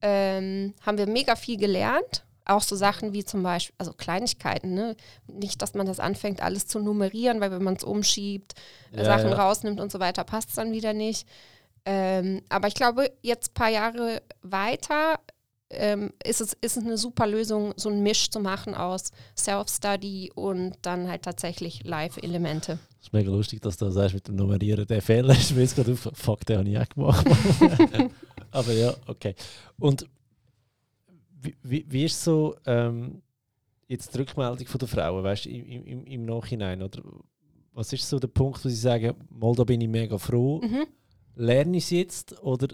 Ähm, 0.00 0.74
haben 0.82 0.98
wir 0.98 1.06
mega 1.06 1.36
viel 1.36 1.56
gelernt. 1.56 2.24
Auch 2.44 2.62
so 2.62 2.74
Sachen 2.74 3.12
wie 3.12 3.24
zum 3.24 3.42
Beispiel, 3.42 3.74
also 3.78 3.92
Kleinigkeiten, 3.92 4.74
ne? 4.74 4.96
Nicht, 5.26 5.60
dass 5.62 5.74
man 5.74 5.86
das 5.86 6.00
anfängt, 6.00 6.42
alles 6.42 6.66
zu 6.66 6.80
nummerieren, 6.80 7.40
weil 7.40 7.52
wenn 7.52 7.62
man 7.62 7.74
es 7.74 7.84
umschiebt, 7.84 8.54
ja, 8.92 9.04
Sachen 9.04 9.30
ja. 9.30 9.36
rausnimmt 9.36 9.78
und 9.78 9.92
so 9.92 10.00
weiter, 10.00 10.24
passt 10.24 10.48
es 10.50 10.54
dann 10.54 10.72
wieder 10.72 10.92
nicht. 10.92 11.28
Ähm, 11.84 12.42
aber 12.48 12.68
ich 12.68 12.74
glaube, 12.74 13.10
jetzt 13.22 13.50
ein 13.50 13.54
paar 13.54 13.70
Jahre 13.70 14.22
weiter 14.42 15.18
ähm, 15.70 16.12
ist, 16.24 16.40
es, 16.40 16.52
ist 16.60 16.76
es 16.76 16.84
eine 16.84 16.98
super 16.98 17.26
Lösung, 17.26 17.72
so 17.76 17.88
einen 17.88 18.02
Misch 18.02 18.30
zu 18.30 18.40
machen 18.40 18.74
aus 18.74 19.12
Self-Study 19.36 20.32
und 20.34 20.74
dann 20.82 21.08
halt 21.08 21.22
tatsächlich 21.22 21.84
Live-Elemente. 21.84 22.78
Das 22.98 23.06
ist 23.06 23.12
mega 23.12 23.30
lustig, 23.30 23.62
dass 23.62 23.76
du 23.76 23.88
sagst 23.90 24.14
mit 24.14 24.26
dem 24.28 24.36
Nummerieren. 24.36 24.86
Der 24.86 25.00
Fehler 25.00 25.32
ist 25.32 25.54
mir 25.54 25.62
jetzt 25.62 25.76
gerade 25.76 25.92
auf. 25.92 26.10
Fuck, 26.12 26.44
den 26.44 26.58
habe 26.58 26.68
ich 26.68 26.78
auch 26.78 26.88
gemacht. 26.88 27.26
aber 28.50 28.72
ja, 28.72 28.94
okay. 29.06 29.34
Und 29.78 30.06
wie, 31.40 31.56
wie, 31.62 31.86
wie 31.88 32.04
ist 32.04 32.22
so 32.22 32.56
ähm, 32.66 33.22
jetzt 33.86 34.12
die 34.14 34.18
Rückmeldung 34.18 34.66
von 34.66 34.78
der 34.78 34.88
Frauen, 34.88 35.24
weißt 35.24 35.46
du, 35.46 35.50
im, 35.50 35.86
im, 35.86 36.04
im 36.04 36.24
Nachhinein? 36.26 36.82
Oder 36.82 37.00
was 37.72 37.92
ist 37.92 38.08
so 38.08 38.18
der 38.18 38.28
Punkt, 38.28 38.62
wo 38.64 38.68
sie 38.68 38.74
sagen, 38.74 39.14
mal 39.30 39.54
da 39.54 39.64
bin 39.64 39.80
ich 39.80 39.88
mega 39.88 40.18
froh? 40.18 40.60
Mhm 40.60 40.86
lerne 41.34 41.76
ich 41.76 41.84
es 41.84 41.90
jetzt 41.90 42.42
oder 42.42 42.68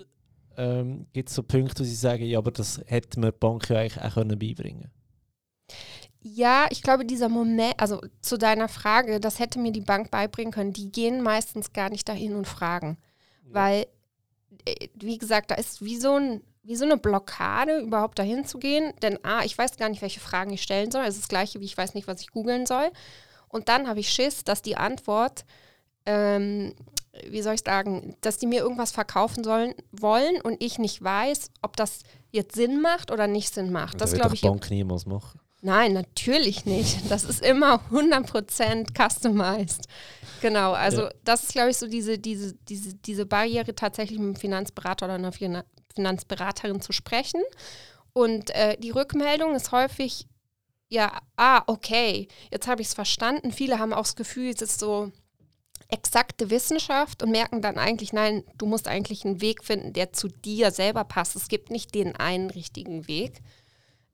ähm, 0.57 1.07
gibt 1.13 1.29
es 1.29 1.35
so 1.35 1.43
Punkte, 1.43 1.81
wo 1.81 1.85
Sie 1.85 1.95
sagen, 1.95 2.25
ja, 2.25 2.39
aber 2.39 2.51
das 2.51 2.81
hätte 2.87 3.21
mir 3.21 3.33
die 3.33 3.39
Bank 3.39 3.69
ja 3.69 3.79
eigentlich 3.79 4.03
auch 4.03 4.15
können 4.15 4.39
beibringen 4.39 4.91
Ja, 6.21 6.67
ich 6.71 6.83
glaube, 6.83 7.05
dieser 7.05 7.29
Moment, 7.29 7.75
also 7.79 8.01
zu 8.23 8.37
deiner 8.37 8.69
Frage, 8.69 9.21
das 9.21 9.39
hätte 9.39 9.59
mir 9.59 9.73
die 9.73 9.81
Bank 9.81 10.11
beibringen 10.11 10.53
können, 10.53 10.73
die 10.73 10.91
gehen 10.91 11.23
meistens 11.23 11.73
gar 11.73 11.91
nicht 11.91 12.09
dahin 12.09 12.35
und 12.35 12.47
fragen. 12.47 12.99
Ja. 13.49 13.55
Weil, 13.55 13.87
äh, 14.65 14.89
wie 14.95 15.19
gesagt, 15.19 15.51
da 15.51 15.57
ist 15.57 15.85
wie 15.85 15.97
so, 15.97 16.15
ein, 16.15 16.43
wie 16.63 16.77
so 16.77 16.85
eine 16.85 16.97
Blockade, 16.97 17.79
überhaupt 17.81 18.19
dahin 18.19 18.45
zu 18.45 18.59
gehen. 18.59 18.93
Denn 19.03 19.23
A, 19.25 19.45
ich 19.45 19.57
weiß 19.57 19.77
gar 19.77 19.89
nicht, 19.89 20.03
welche 20.03 20.21
Fragen 20.21 20.53
ich 20.53 20.63
stellen 20.63 20.91
soll. 20.91 21.03
Es 21.03 21.15
ist 21.15 21.25
das 21.25 21.29
gleiche, 21.29 21.61
wie 21.61 21.67
ich 21.67 21.77
weiß 21.77 21.95
nicht, 21.95 22.09
was 22.09 22.21
ich 22.23 22.31
googeln 22.31 22.67
soll. 22.67 22.91
Und 23.49 23.69
dann 23.69 23.89
habe 23.89 24.01
ich 24.01 24.11
Schiss, 24.11 24.43
dass 24.43 24.63
die 24.63 24.77
Antwort 24.77 25.45
ähm, 26.07 26.75
wie 27.29 27.43
soll 27.43 27.55
ich 27.55 27.63
sagen, 27.65 28.17
dass 28.21 28.39
die 28.39 28.47
mir 28.47 28.61
irgendwas 28.61 28.93
verkaufen 28.93 29.45
sollen 29.45 29.75
wollen 29.93 30.41
und 30.41 30.63
ich 30.63 30.79
nicht 30.79 31.03
weiß, 31.03 31.51
ob 31.63 31.77
das 31.77 32.01
jetzt 32.31 32.55
Sinn 32.55 32.81
macht 32.81 33.11
oder 33.11 33.27
nicht 33.27 33.55
Sinn 33.55 33.73
macht. 33.73 34.01
Das, 34.01 34.13
glaube 34.13 34.35
ich. 34.35 34.43
Bank 34.43 34.71
niemals 34.71 35.07
machen. 35.07 35.41
Nein, 35.63 35.95
natürlich 35.95 36.65
nicht. 36.67 37.11
Das 37.11 37.25
ist 37.25 37.43
immer 37.43 37.81
100% 37.91 38.89
customized. 38.95 39.89
Genau, 40.41 40.73
also 40.73 41.03
ja. 41.03 41.11
das 41.25 41.45
ist, 41.45 41.53
glaube 41.53 41.71
ich, 41.71 41.77
so 41.77 41.87
diese, 41.87 42.19
diese, 42.19 42.55
diese, 42.69 42.95
diese 42.95 43.27
Barriere, 43.27 43.75
tatsächlich 43.75 44.19
mit 44.19 44.27
einem 44.27 44.37
Finanzberater 44.37 45.07
oder 45.07 45.15
einer 45.15 45.33
Finanzberaterin 45.95 46.81
zu 46.81 46.93
sprechen. 46.93 47.41
Und 48.13 48.51
äh, 48.51 48.77
die 48.79 48.91
Rückmeldung 48.91 49.55
ist 49.55 49.73
häufig 49.73 50.27
ja, 50.89 51.21
ah, 51.37 51.63
okay, 51.67 52.29
jetzt 52.53 52.69
habe 52.69 52.81
ich 52.81 52.89
es 52.89 52.95
verstanden. 52.95 53.51
Viele 53.51 53.79
haben 53.79 53.93
auch 53.93 54.03
das 54.03 54.17
Gefühl, 54.17 54.53
es 54.55 54.63
ist 54.63 54.79
so 54.79 55.11
exakte 55.88 56.50
Wissenschaft 56.50 57.23
und 57.23 57.31
merken 57.31 57.62
dann 57.62 57.78
eigentlich, 57.78 58.12
nein, 58.12 58.43
du 58.59 58.66
musst 58.66 58.88
eigentlich 58.88 59.25
einen 59.25 59.40
Weg 59.40 59.62
finden, 59.62 59.93
der 59.93 60.12
zu 60.12 60.28
dir 60.28 60.71
selber 60.71 61.05
passt. 61.05 61.37
Es 61.37 61.49
gibt 61.49 61.71
nicht 61.71 61.95
den 61.95 62.16
einen 62.16 62.50
richtigen 62.50 63.07
Weg. 63.07 63.40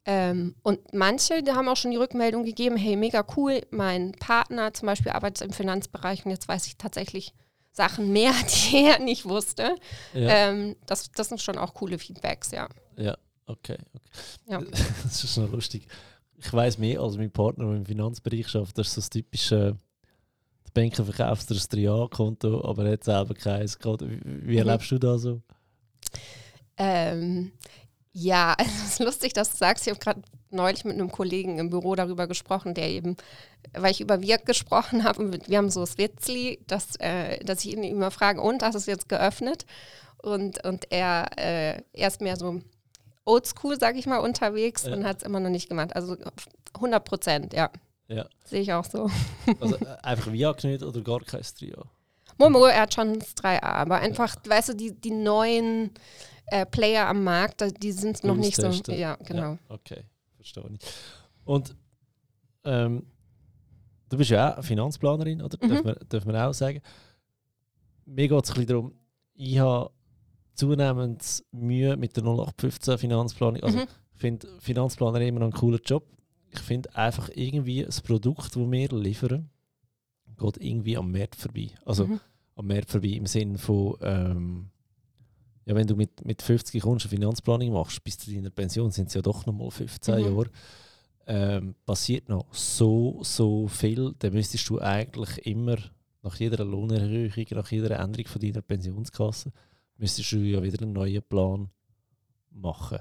Ähm, 0.05 0.57
und 0.63 0.93
manche, 0.93 1.43
die 1.43 1.53
haben 1.53 1.69
auch 1.69 1.77
schon 1.77 1.93
die 1.93 1.97
Rückmeldung 1.97 2.45
gegeben, 2.45 2.77
hey, 2.77 2.97
mega 2.97 3.25
cool, 3.37 3.61
mein 3.71 4.13
Partner 4.13 4.75
zum 4.75 4.87
Beispiel 4.87 5.13
arbeitet 5.13 5.47
im 5.47 5.53
Finanzbereich 5.53 6.25
und 6.25 6.33
jetzt 6.33 6.49
weiß 6.49 6.67
ich 6.67 6.77
tatsächlich 6.77 7.33
Sachen 7.71 8.13
mehr, 8.13 8.33
die 8.71 8.85
er 8.85 8.99
nicht 8.99 9.25
wusste. 9.25 9.77
Ja. 10.13 10.51
Ähm, 10.51 10.77
das, 10.87 11.11
das 11.13 11.29
sind 11.29 11.41
schon 11.41 11.57
auch 11.57 11.75
coole 11.75 11.99
Feedbacks, 11.99 12.51
ja. 12.51 12.69
Ja, 12.97 13.17
okay. 13.47 13.79
okay. 13.95 14.09
Ja. 14.49 14.61
Das 15.05 15.25
ist 15.25 15.35
schon 15.35 15.51
lustig. 15.51 15.87
Ich 16.37 16.53
weiß 16.53 16.79
mehr 16.79 17.01
als 17.01 17.17
mein 17.17 17.31
Partner, 17.31 17.67
der 17.67 17.77
im 17.77 17.87
Finanzbereich 17.87 18.49
schafft. 18.49 18.77
Das 18.77 18.89
ist 18.89 18.95
so 18.95 19.01
das 19.01 19.11
typische 19.11 19.77
der 20.75 20.81
Banker 20.81 21.05
verkauft 21.05 21.51
dir 21.51 21.55
ein 21.55 21.61
3A-Konto, 21.61 22.65
aber 22.65 22.87
er 22.87 22.93
hat 22.93 23.05
selber 23.05 23.35
keins. 23.35 23.79
Wie, 23.79 24.29
mhm. 24.53 24.59
erlebst 24.59 24.91
du 24.91 24.99
das 24.99 25.23
so? 25.23 25.43
Ähm, 26.77 27.53
ja, 28.13 28.55
es 28.59 28.93
ist 28.93 29.01
lustig, 29.01 29.33
dass 29.33 29.51
du 29.51 29.57
sagst. 29.57 29.87
Ich 29.87 29.93
habe 29.93 30.01
gerade 30.01 30.23
neulich 30.51 30.85
mit 30.85 30.95
einem 30.95 31.11
Kollegen 31.11 31.59
im 31.59 31.71
Büro 31.71 31.95
darüber 31.95 32.27
gesprochen, 32.27 32.75
der 32.75 32.91
eben, 32.91 33.17
weil 33.73 33.91
ich 33.91 34.01
über 34.01 34.21
Wirk 34.21 34.45
gesprochen 34.47 35.05
habe, 35.05 35.33
wir 35.47 35.59
haben 35.59 35.71
so 35.71 35.81
das 35.81 35.99
Witzli, 35.99 36.61
dass, 36.67 36.97
äh, 36.97 37.43
dass 37.45 37.65
ich 37.65 37.73
ihn 37.73 37.83
immer 37.83 38.11
frage, 38.11 38.41
und 38.41 38.63
hast 38.63 38.75
du 38.75 38.79
es 38.79 38.87
jetzt 38.87 39.09
geöffnet? 39.09 39.65
Und, 40.23 40.65
und 40.65 40.91
er, 40.91 41.27
äh, 41.37 41.83
er 41.93 42.09
ist 42.09 42.21
mehr 42.21 42.37
so 42.37 42.61
oldschool, 43.25 43.79
sag 43.79 43.97
ich 43.97 44.07
mal, 44.07 44.19
unterwegs 44.19 44.85
ja. 44.85 44.93
und 44.93 45.05
hat 45.05 45.19
es 45.19 45.23
immer 45.23 45.41
noch 45.41 45.51
nicht 45.51 45.69
gemacht. 45.69 45.97
Also 45.97 46.17
100 46.75 47.05
Prozent, 47.05 47.55
ja. 47.55 47.71
Ja. 48.13 48.27
Sehe 48.45 48.61
ich 48.61 48.73
auch 48.73 48.85
so. 48.85 49.11
Also 49.61 49.77
äh, 49.77 49.97
einfach 50.03 50.33
VIA 50.33 50.53
genügt 50.53 50.83
oder 50.83 51.01
gar 51.01 51.21
kein 51.21 51.41
3A? 51.41 51.85
Momo, 52.39 52.65
er 52.65 52.83
hat 52.83 52.95
schon 52.95 53.19
das 53.19 53.37
3A, 53.37 53.63
aber 53.63 53.97
einfach, 53.97 54.35
ja. 54.45 54.51
weißt 54.51 54.71
du, 54.71 54.75
die, 54.75 54.93
die 54.93 55.11
neuen 55.11 55.91
äh, 56.47 56.67
Player 56.67 57.07
am 57.09 57.25
Markt, 57.25 57.65
die 57.83 57.93
sind 57.93 58.25
noch 58.25 58.37
nicht 58.37 58.57
so. 58.57 58.69
Ja, 58.93 59.17
genau. 59.17 59.53
Ja, 59.53 59.59
okay, 59.69 60.05
verstehe 60.37 60.65
ich. 60.73 60.81
Und 61.45 61.77
ähm, 62.65 63.07
du 64.09 64.17
bist 64.17 64.31
ja 64.31 64.59
auch 64.59 64.65
Finanzplanerin, 64.65 65.43
oder? 65.43 65.59
Mhm. 65.61 65.69
Darf, 65.69 65.85
man, 65.85 65.97
darf 66.09 66.25
man 66.25 66.37
auch 66.37 66.55
sagen. 66.55 66.81
Mir 68.05 68.29
geht 68.29 68.45
es 68.45 68.51
ein 68.51 68.55
bisschen 68.55 68.67
darum, 68.67 68.95
ich 69.35 69.59
habe 69.59 69.91
zunehmend 70.55 71.45
Mühe 71.53 71.97
mit 71.97 72.17
der 72.17 72.25
0815 72.25 72.99
Finanzplanung. 72.99 73.63
Also, 73.63 73.79
mhm. 73.79 73.85
ich 74.15 74.21
finde 74.21 74.49
Finanzplaner 74.61 75.21
immer 75.21 75.41
noch 75.41 75.47
einen 75.47 75.53
coolen 75.53 75.81
Job 75.85 76.07
ich 76.53 76.61
finde 76.61 76.95
einfach 76.95 77.31
irgendwie 77.35 77.83
das 77.83 78.01
Produkt, 78.01 78.57
das 78.57 78.57
wir 78.57 78.89
liefern, 78.89 79.49
geht 80.39 80.57
irgendwie 80.59 80.97
am 80.97 81.11
Markt 81.11 81.37
vorbei. 81.37 81.71
Also 81.85 82.07
mhm. 82.07 82.21
am 82.57 82.67
Markt 82.67 82.91
vorbei 82.91 83.09
im 83.09 83.27
Sinne 83.27 83.59
von, 83.59 83.97
ähm, 84.03 84.71
ja, 85.65 85.75
wenn 85.75 85.87
du 85.87 85.97
mit, 85.97 86.25
mit 86.25 86.43
50 86.43 86.83
kommst 86.83 87.07
eine 87.07 87.11
Finanzplanung 87.11 87.73
machst, 87.73 88.05
bis 88.05 88.19
zu 88.19 88.31
deiner 88.31 88.51
Pension 88.51 88.91
sind 88.91 89.09
es 89.09 89.15
ja 89.15 89.23
doch 89.23 89.47
noch 89.47 89.55
mal 89.55 89.71
15 89.71 90.15
mhm. 90.15 90.21
Jahre, 90.21 90.51
ähm, 91.27 91.75
passiert 91.87 92.29
noch 92.29 92.53
so, 92.53 93.21
so 93.23 93.67
viel, 93.69 94.15
dann 94.19 94.35
müsstest 94.35 94.69
du 94.69 94.81
eigentlich 94.81 95.47
immer 95.47 95.77
nach 96.23 96.37
jeder 96.37 96.65
Lohnerhöhung, 96.65 97.47
nach 97.53 97.71
jeder 97.71 97.99
Änderung 97.99 98.27
von 98.27 98.41
deiner 98.43 98.63
Pensionskasse, 98.63 99.53
müsstest 99.97 100.33
du 100.33 100.39
ja 100.39 100.63
wieder 100.63 100.83
einen 100.83 100.93
neuen 100.93 101.23
Plan 101.23 101.71
machen 102.51 102.99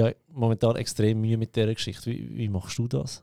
habe 0.00 0.16
momentan 0.28 0.76
extrem 0.76 1.20
Mühe 1.20 1.36
mit 1.36 1.54
dieser 1.54 1.74
Geschichte. 1.74 2.10
Wie, 2.10 2.36
wie 2.36 2.48
machst 2.48 2.78
du 2.78 2.88
das? 2.88 3.22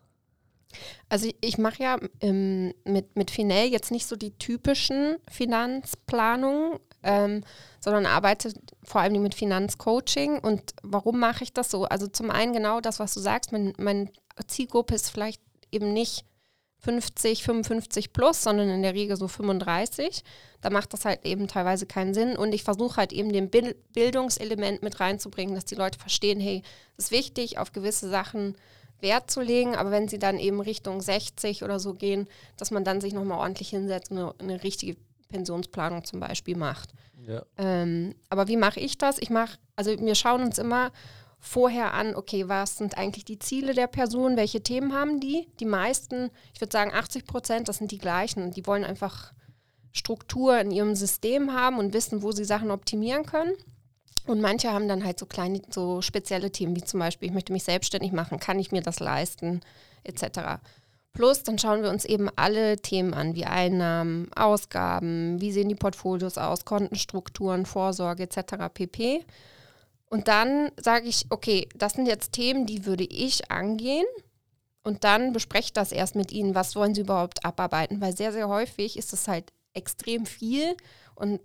Also 1.09 1.27
ich, 1.27 1.35
ich 1.41 1.57
mache 1.57 1.81
ja 1.81 1.97
ähm, 2.21 2.73
mit, 2.83 3.15
mit 3.15 3.31
Finell 3.31 3.69
jetzt 3.69 3.91
nicht 3.91 4.05
so 4.05 4.15
die 4.15 4.37
typischen 4.37 5.17
Finanzplanungen, 5.29 6.79
ähm, 7.01 7.43
sondern 7.79 8.05
arbeite 8.05 8.53
vor 8.83 9.01
allem 9.01 9.21
mit 9.21 9.33
Finanzcoaching. 9.33 10.39
Und 10.39 10.73
warum 10.83 11.19
mache 11.19 11.43
ich 11.43 11.53
das 11.53 11.71
so? 11.71 11.85
Also 11.85 12.07
zum 12.07 12.29
einen 12.29 12.53
genau 12.53 12.81
das, 12.81 12.99
was 12.99 13.13
du 13.13 13.19
sagst, 13.19 13.51
mein, 13.51 13.73
meine 13.77 14.11
Zielgruppe 14.47 14.95
ist 14.95 15.09
vielleicht 15.09 15.41
eben 15.71 15.93
nicht 15.93 16.25
50, 16.79 17.43
55 17.43 18.13
plus, 18.13 18.43
sondern 18.43 18.69
in 18.69 18.81
der 18.81 18.93
Regel 18.93 19.17
so 19.17 19.27
35. 19.27 20.23
Da 20.61 20.69
macht 20.69 20.93
das 20.93 21.05
halt 21.05 21.25
eben 21.25 21.47
teilweise 21.47 21.85
keinen 21.85 22.13
Sinn. 22.13 22.37
Und 22.37 22.53
ich 22.53 22.63
versuche 22.63 22.97
halt 22.97 23.11
eben 23.11 23.33
den 23.33 23.49
Bildungselement 23.49 24.81
mit 24.81 24.99
reinzubringen, 24.99 25.55
dass 25.55 25.65
die 25.65 25.75
Leute 25.75 25.99
verstehen, 25.99 26.39
hey, 26.39 26.63
es 26.97 27.05
ist 27.05 27.11
wichtig, 27.11 27.57
auf 27.57 27.73
gewisse 27.73 28.09
Sachen 28.09 28.55
Wert 29.01 29.31
zu 29.31 29.41
legen, 29.41 29.75
aber 29.75 29.91
wenn 29.91 30.07
sie 30.07 30.19
dann 30.19 30.39
eben 30.39 30.59
Richtung 30.59 31.01
60 31.01 31.63
oder 31.63 31.79
so 31.79 31.93
gehen, 31.93 32.27
dass 32.57 32.71
man 32.71 32.83
dann 32.83 33.01
sich 33.01 33.13
nochmal 33.13 33.39
ordentlich 33.39 33.69
hinsetzt 33.69 34.11
und 34.11 34.17
eine, 34.17 34.33
eine, 34.39 34.63
richtige 34.63 34.97
Pensionsplanung 35.29 36.03
zum 36.03 36.19
Beispiel 36.19 36.57
macht. 36.57 36.91
Ja. 37.25 37.43
Ähm, 37.57 38.15
aber 38.29 38.47
wie 38.47 38.57
mache 38.57 38.79
ich 38.79 38.97
das? 38.97 39.17
Ich 39.19 39.29
mache, 39.29 39.57
also 39.75 39.97
wir 39.97 40.15
schauen 40.15 40.43
uns 40.43 40.57
immer 40.57 40.91
vorher 41.39 41.93
an, 41.93 42.15
okay, 42.15 42.47
was 42.47 42.77
sind 42.77 42.97
eigentlich 42.97 43.25
die 43.25 43.39
Ziele 43.39 43.73
der 43.73 43.87
Person, 43.87 44.37
welche 44.37 44.61
Themen 44.61 44.93
haben 44.93 45.19
die? 45.19 45.47
Die 45.59 45.65
meisten, 45.65 46.29
ich 46.53 46.61
würde 46.61 46.71
sagen 46.71 46.91
80 46.93 47.25
Prozent, 47.25 47.69
das 47.69 47.77
sind 47.77 47.91
die 47.91 47.97
gleichen. 47.97 48.51
Die 48.51 48.67
wollen 48.67 48.83
einfach 48.83 49.33
Struktur 49.91 50.59
in 50.59 50.71
ihrem 50.71 50.95
System 50.95 51.53
haben 51.53 51.79
und 51.79 51.93
wissen, 51.93 52.21
wo 52.21 52.31
sie 52.31 52.45
Sachen 52.45 52.71
optimieren 52.71 53.25
können. 53.25 53.53
Und 54.27 54.41
manche 54.41 54.71
haben 54.71 54.87
dann 54.87 55.03
halt 55.03 55.17
so 55.17 55.25
kleine, 55.25 55.61
so 55.69 56.01
spezielle 56.01 56.51
Themen, 56.51 56.75
wie 56.75 56.83
zum 56.83 56.99
Beispiel, 56.99 57.29
ich 57.29 57.33
möchte 57.33 57.53
mich 57.53 57.63
selbstständig 57.63 58.11
machen, 58.11 58.39
kann 58.39 58.59
ich 58.59 58.71
mir 58.71 58.81
das 58.81 58.99
leisten, 58.99 59.61
etc. 60.03 60.59
Plus, 61.13 61.41
dann 61.43 61.57
schauen 61.57 61.81
wir 61.81 61.89
uns 61.89 62.05
eben 62.05 62.29
alle 62.35 62.77
Themen 62.77 63.13
an, 63.13 63.33
wie 63.33 63.45
Einnahmen, 63.45 64.31
Ausgaben, 64.35 65.41
wie 65.41 65.51
sehen 65.51 65.69
die 65.69 65.75
Portfolios 65.75 66.37
aus, 66.37 66.65
Kontenstrukturen, 66.65 67.65
Vorsorge 67.65 68.23
etc. 68.23 68.71
pp. 68.71 69.25
Und 70.09 70.27
dann 70.27 70.71
sage 70.79 71.07
ich, 71.07 71.27
okay, 71.29 71.69
das 71.75 71.93
sind 71.93 72.07
jetzt 72.07 72.33
Themen, 72.33 72.65
die 72.65 72.85
würde 72.85 73.03
ich 73.03 73.51
angehen. 73.51 74.05
Und 74.83 75.03
dann 75.03 75.33
bespreche 75.33 75.65
ich 75.65 75.73
das 75.73 75.91
erst 75.91 76.15
mit 76.15 76.31
Ihnen, 76.31 76.55
was 76.55 76.75
wollen 76.75 76.95
Sie 76.95 77.01
überhaupt 77.01 77.45
abarbeiten, 77.45 78.01
weil 78.01 78.15
sehr, 78.15 78.31
sehr 78.31 78.47
häufig 78.47 78.97
ist 78.97 79.13
es 79.13 79.27
halt 79.27 79.51
extrem 79.73 80.25
viel 80.25 80.75
und 81.15 81.41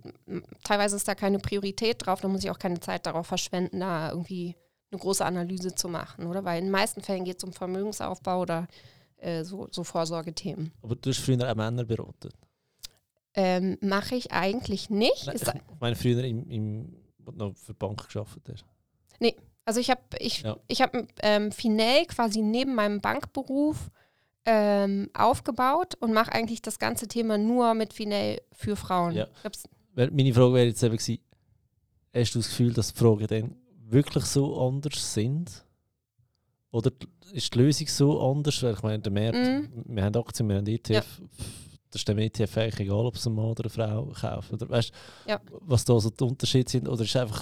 teilweise 0.63 0.95
ist 0.95 1.07
da 1.07 1.15
keine 1.15 1.37
Priorität 1.37 2.05
drauf, 2.05 2.21
da 2.21 2.27
muss 2.27 2.43
ich 2.43 2.49
auch 2.49 2.57
keine 2.57 2.79
Zeit 2.79 3.05
darauf 3.05 3.27
verschwenden, 3.27 3.81
da 3.81 4.09
irgendwie 4.09 4.55
eine 4.91 4.99
große 4.99 5.23
Analyse 5.23 5.75
zu 5.75 5.89
machen, 5.89 6.27
oder? 6.27 6.45
Weil 6.45 6.59
in 6.59 6.65
den 6.65 6.71
meisten 6.71 7.01
Fällen 7.01 7.25
geht 7.25 7.37
es 7.37 7.43
um 7.43 7.51
Vermögensaufbau 7.51 8.41
oder 8.41 8.67
äh, 9.17 9.43
so, 9.43 9.67
so 9.71 9.83
Vorsorgethemen. 9.83 10.71
Aber 10.81 10.95
du 10.95 11.09
hast 11.09 11.19
früher 11.19 11.51
auch 11.51 11.55
Männer 11.55 11.83
beraten? 11.83 12.29
Ähm, 13.33 13.77
Mache 13.81 14.15
ich 14.15 14.31
eigentlich 14.31 14.89
nicht. 14.89 15.27
Nein, 15.27 15.35
ich 15.35 15.79
meine, 15.79 15.95
früher 15.97 16.23
im, 16.23 16.49
im 16.49 16.95
noch 17.33 17.55
für 17.55 17.73
die 17.73 17.77
Bank 17.77 18.05
geschafft 18.05 18.39
hast? 18.51 18.65
Nee, 19.19 19.35
also 19.65 19.79
ich 19.79 19.89
habe 19.89 20.01
ich, 20.19 20.41
ja. 20.41 20.57
ich 20.67 20.81
hab, 20.81 20.95
ähm, 21.21 21.51
Finell 21.51 22.05
quasi 22.05 22.41
neben 22.41 22.75
meinem 22.75 23.01
Bankberuf 23.01 23.89
ähm, 24.45 25.09
aufgebaut 25.13 25.95
und 25.99 26.13
mache 26.13 26.31
eigentlich 26.33 26.61
das 26.61 26.77
ganze 26.77 27.07
Thema 27.07 27.37
nur 27.37 27.73
mit 27.73 27.93
Finell 27.93 28.41
für 28.51 28.75
Frauen. 28.75 29.13
Ja. 29.13 29.27
Meine 29.95 30.33
Frage 30.33 30.53
wäre 30.53 30.67
jetzt 30.67 30.83
eben 30.83 30.97
gewesen, 30.97 31.19
hast 32.13 32.35
du 32.35 32.39
das 32.39 32.49
Gefühl, 32.49 32.73
dass 32.73 32.93
die 32.93 32.99
Fragen 32.99 33.27
dann 33.27 33.55
wirklich 33.87 34.25
so 34.25 34.59
anders 34.67 35.13
sind? 35.13 35.65
Oder 36.71 36.91
ist 37.31 37.53
die 37.53 37.57
Lösung 37.57 37.87
so 37.87 38.21
anders? 38.21 38.61
Weil 38.61 38.73
ich 38.73 38.83
meine, 38.83 38.99
der 38.99 39.11
Markt, 39.11 39.37
mm. 39.37 39.95
wir 39.95 40.03
haben 40.03 40.15
Aktien, 40.17 40.49
wir 40.49 40.57
haben 40.57 40.67
ETF, 40.67 40.89
ja 40.89 41.03
das 41.95 42.01
ist 42.01 42.09
dem 42.09 42.17
ETF 42.17 42.57
eigentlich 42.57 42.79
egal, 42.81 43.05
ob 43.05 43.15
es 43.15 43.25
ein 43.25 43.33
Mann 43.33 43.45
oder 43.45 43.63
eine 43.63 43.69
Frau 43.69 44.07
kauft. 44.07 44.51
Oder 44.51 44.67
weißt 44.67 44.91
ja. 45.27 45.39
was 45.61 45.85
da 45.85 45.97
so 45.97 46.09
die 46.09 46.25
Unterschiede 46.25 46.69
sind? 46.69 46.89
Oder 46.89 47.05
ist 47.05 47.15
einfach, 47.15 47.41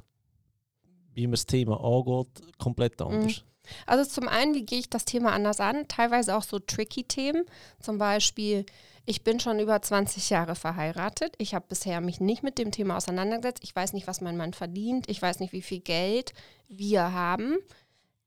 wie 1.16 1.26
man 1.26 1.32
das 1.32 1.48
Thema 1.48 1.84
angeht, 1.84 2.28
komplett 2.60 3.00
mhm. 3.00 3.08
anders? 3.08 3.44
Also 3.88 4.08
zum 4.08 4.28
einen, 4.28 4.54
wie 4.54 4.64
gehe 4.64 4.78
ich 4.78 4.92
das 4.92 5.06
Thema 5.06 5.32
anders 5.32 5.60
an? 5.60 5.88
Teilweise 5.88 6.38
auch 6.38 6.44
so 6.44 6.60
tricky 6.60 7.04
Themen. 7.04 7.46
Zum 7.80 7.98
Beispiel, 7.98 8.68
ich 9.08 9.24
bin 9.24 9.40
schon 9.40 9.58
über 9.58 9.82
20 9.82 10.30
Jahre 10.30 10.54
verheiratet. 10.54 11.34
Ich 11.40 11.56
habe 11.56 11.66
bisher 11.68 12.00
mich 12.00 12.20
nicht 12.20 12.44
mit 12.44 12.60
dem 12.60 12.70
Thema 12.70 12.98
auseinandergesetzt. 12.98 13.64
Ich 13.64 13.76
weiß 13.76 13.94
nicht, 13.94 14.06
was 14.06 14.22
mein 14.22 14.38
Mann 14.38 14.54
verdient. 14.54 15.10
Ich 15.10 15.20
weiß 15.20 15.40
nicht, 15.40 15.54
wie 15.54 15.64
viel 15.64 15.80
Geld 15.80 16.34
wir 16.68 17.12
haben. 17.12 17.58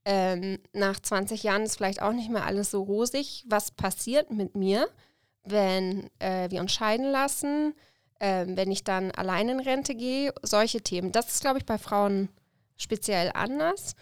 Ähm, 0.04 0.58
nach 0.72 0.98
20 0.98 1.44
Jahren 1.44 1.62
ist 1.62 1.76
vielleicht 1.76 2.02
auch 2.02 2.12
nicht 2.12 2.30
mehr 2.30 2.46
alles 2.46 2.72
so 2.72 2.82
rosig. 2.82 3.44
Was 3.46 3.70
passiert 3.70 4.32
mit 4.32 4.56
mir? 4.56 4.88
Wenn 5.46 6.10
äh, 6.18 6.50
wir 6.50 6.60
uns 6.60 6.72
scheiden 6.72 7.10
lassen, 7.10 7.74
äh, 8.18 8.46
wenn 8.48 8.70
ich 8.70 8.84
dann 8.84 9.10
allein 9.12 9.48
in 9.48 9.60
Rente 9.60 9.94
gehe, 9.94 10.32
solche 10.42 10.80
Themen. 10.80 11.12
Das 11.12 11.28
ist, 11.28 11.40
glaube 11.40 11.58
ich, 11.58 11.66
bei 11.66 11.78
Frauen 11.78 12.28
speziell 12.76 13.30
anders. 13.34 13.94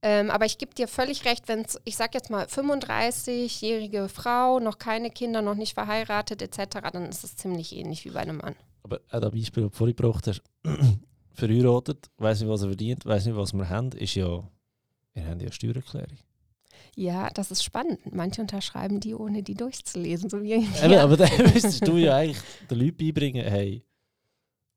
Ähm, 0.00 0.30
aber 0.30 0.46
ich 0.46 0.58
gebe 0.58 0.74
dir 0.74 0.86
völlig 0.86 1.24
recht, 1.24 1.48
wenn 1.48 1.62
es, 1.62 1.80
ich 1.84 1.96
sage 1.96 2.12
jetzt 2.14 2.30
mal, 2.30 2.46
35-jährige 2.46 4.08
Frau, 4.08 4.60
noch 4.60 4.78
keine 4.78 5.10
Kinder, 5.10 5.42
noch 5.42 5.56
nicht 5.56 5.74
verheiratet 5.74 6.40
etc., 6.40 6.78
dann 6.92 7.06
ist 7.06 7.24
es 7.24 7.36
ziemlich 7.36 7.74
ähnlich 7.74 8.04
wie 8.04 8.10
bei 8.10 8.20
einem 8.20 8.36
Mann. 8.36 8.54
Aber 8.84 9.00
auch 9.10 9.20
das 9.20 9.32
Beispiel, 9.32 9.64
das 9.64 9.72
du 9.72 9.76
vorhin 9.76 9.96
gebracht 9.96 10.28
hast, 10.28 10.42
verheiratet, 11.34 12.06
weiß 12.16 12.40
nicht, 12.40 12.48
was 12.48 12.62
er 12.62 12.68
verdient, 12.68 13.04
weiß 13.04 13.26
nicht, 13.26 13.36
was 13.36 13.52
wir 13.52 13.68
haben, 13.68 13.90
ist 13.92 14.14
ja, 14.14 14.48
wir 15.14 15.26
haben 15.26 15.40
ja 15.40 15.50
Steuererklärung. 15.50 16.18
Ja, 16.98 17.30
das 17.30 17.52
ist 17.52 17.62
spannend. 17.62 18.00
Manche 18.12 18.40
unterschreiben 18.40 18.98
die, 18.98 19.14
ohne 19.14 19.44
die 19.44 19.54
durchzulesen. 19.54 20.28
So 20.28 20.42
wie 20.42 20.56
ja. 20.56 21.04
Aber 21.04 21.16
dann 21.16 21.30
müsstest 21.54 21.86
du 21.86 21.96
ja 21.96 22.16
eigentlich 22.16 22.42
den 22.68 22.80
Leuten 22.80 22.96
beibringen, 22.96 23.46
hey, 23.46 23.84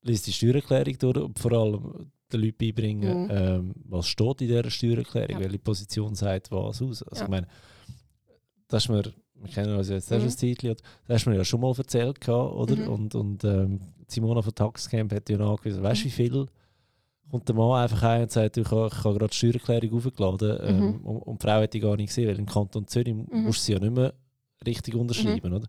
lies 0.04 0.22
die 0.22 0.32
Steuererklärung 0.32 1.00
durch 1.00 1.18
und 1.18 1.40
vor 1.40 1.52
allem 1.54 2.12
den 2.32 2.42
Leuten 2.42 2.58
beibringen, 2.60 3.24
mhm. 3.24 3.30
ähm, 3.32 3.74
was 3.86 4.08
steht 4.08 4.42
in 4.42 4.50
dieser 4.50 4.70
Steuererklärung, 4.70 5.38
ja. 5.38 5.40
welche 5.40 5.58
Position 5.58 6.14
sagt 6.14 6.52
was 6.52 6.80
aus. 6.84 7.02
Also 7.02 7.22
ja. 7.22 7.24
ich 7.24 7.28
meine, 7.28 7.48
das 8.68 8.84
ist 8.84 8.90
mir, 8.90 9.04
wir 9.34 9.52
kennen 9.52 9.76
uns 9.76 9.90
jetzt 9.90 10.12
mhm. 10.12 10.18
erst 10.18 10.44
ein 10.44 10.56
Zeitchen, 10.56 10.76
das 11.08 11.16
hast 11.16 11.26
du 11.26 11.32
mir 11.32 11.38
ja 11.38 11.44
schon 11.44 11.60
mal 11.60 11.74
erzählt, 11.76 12.30
oder? 12.30 12.76
Mhm. 12.76 12.88
Und, 12.88 13.16
und 13.16 13.44
ähm, 13.46 13.82
Simona 14.06 14.44
von 14.44 14.54
Taxcamp 14.54 15.12
hat 15.12 15.28
ja 15.28 15.40
nachgewiesen, 15.40 15.82
weißt 15.82 16.02
du, 16.02 16.06
wie 16.06 16.10
mhm. 16.10 16.14
viel 16.14 16.46
kommt 17.32 17.48
der 17.48 17.56
Mann 17.56 17.84
einfach 17.84 18.04
ein 18.04 18.24
und 18.24 18.32
sagt, 18.32 18.58
ich 18.58 18.70
habe, 18.70 18.90
ich 18.92 19.04
habe 19.04 19.18
gerade 19.18 19.30
die 19.32 19.36
Steuererklärung 19.36 19.98
aufgeladen 19.98 20.58
ähm, 20.62 20.78
mhm. 20.78 20.96
und, 21.06 21.18
und, 21.24 21.42
die 21.42 21.48
Frau 21.48 21.62
hat 21.62 21.74
die 21.74 21.80
gar 21.80 21.96
nicht 21.96 22.10
gesehen, 22.10 22.28
weil 22.28 22.38
im 22.38 22.46
Kanton 22.46 22.88
Zürich 22.88 23.14
mhm. 23.14 23.28
musst 23.44 23.60
du 23.60 23.64
sie 23.64 23.74
ja 23.74 23.80
nicht 23.80 23.94
mehr 23.94 24.14
richtig 24.66 24.96
unterschreiben, 24.96 25.50
mhm. 25.50 25.56
oder? 25.56 25.68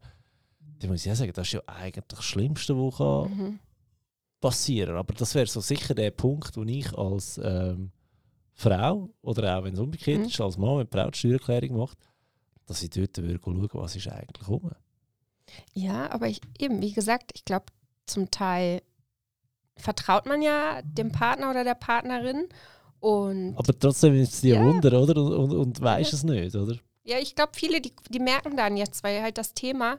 Da 0.78 0.88
muss 0.88 1.00
ich 1.00 1.06
ja 1.06 1.14
sagen, 1.14 1.32
das 1.32 1.46
ist 1.46 1.52
ja 1.52 1.62
eigentlich 1.66 2.04
das 2.08 2.24
Schlimmste, 2.24 2.76
was 2.76 2.96
kann 2.96 3.36
mhm. 3.36 3.58
passieren 4.40 4.96
Aber 4.96 5.14
das 5.14 5.34
wäre 5.34 5.46
so 5.46 5.60
sicher 5.60 5.94
der 5.94 6.10
Punkt, 6.10 6.56
wo 6.56 6.64
ich 6.64 6.92
als 6.98 7.40
ähm, 7.42 7.92
Frau, 8.54 9.10
oder 9.22 9.58
auch 9.58 9.64
wenn 9.64 9.74
es 9.74 9.80
umgekehrt 9.80 10.20
mhm. 10.20 10.26
ist, 10.26 10.40
als 10.40 10.58
Mann, 10.58 10.78
wenn 10.78 10.86
die 10.86 10.96
Frau 10.96 11.10
die 11.10 11.18
Steuererklärung 11.18 11.78
macht, 11.78 11.98
dass 12.66 12.82
ich 12.82 12.90
dort 12.90 13.16
würde 13.18 13.40
schauen, 13.42 13.68
was 13.72 13.96
ist 13.96 14.08
eigentlich 14.08 14.48
rum. 14.48 14.70
Ja, 15.74 16.10
aber 16.10 16.28
ich, 16.28 16.40
eben, 16.58 16.80
wie 16.80 16.92
gesagt, 16.92 17.32
ich 17.34 17.44
glaube, 17.44 17.66
zum 18.06 18.30
Teil 18.30 18.82
vertraut 19.76 20.26
man 20.26 20.42
ja 20.42 20.80
dem 20.82 21.12
Partner 21.12 21.50
oder 21.50 21.64
der 21.64 21.74
Partnerin. 21.74 22.48
Und 23.00 23.56
Aber 23.56 23.78
trotzdem 23.78 24.14
ist 24.14 24.34
es 24.34 24.40
dir 24.42 24.56
ja. 24.56 24.64
Wunder, 24.64 25.00
oder? 25.00 25.20
Und, 25.20 25.32
und, 25.32 25.56
und 25.56 25.80
weiß 25.80 26.12
ja. 26.12 26.16
es 26.16 26.22
nicht, 26.22 26.54
oder? 26.54 26.76
Ja, 27.04 27.18
ich 27.18 27.34
glaube, 27.34 27.52
viele, 27.54 27.80
die, 27.80 27.92
die 28.10 28.20
merken 28.20 28.56
dann 28.56 28.76
jetzt, 28.76 29.02
weil 29.02 29.22
halt 29.22 29.38
das 29.38 29.54
Thema 29.54 29.98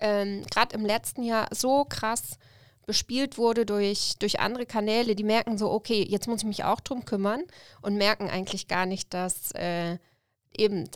ähm, 0.00 0.44
gerade 0.50 0.74
im 0.74 0.86
letzten 0.86 1.22
Jahr 1.22 1.48
so 1.52 1.84
krass 1.84 2.38
bespielt 2.86 3.36
wurde 3.36 3.66
durch, 3.66 4.14
durch 4.18 4.40
andere 4.40 4.64
Kanäle, 4.64 5.14
die 5.14 5.24
merken 5.24 5.58
so, 5.58 5.70
okay, 5.70 6.02
jetzt 6.08 6.26
muss 6.26 6.40
ich 6.40 6.46
mich 6.46 6.64
auch 6.64 6.80
drum 6.80 7.04
kümmern 7.04 7.42
und 7.82 7.96
merken 7.96 8.30
eigentlich 8.30 8.66
gar 8.66 8.86
nicht, 8.86 9.12
dass 9.12 9.52
äh, 9.52 9.98
eben 10.56 10.88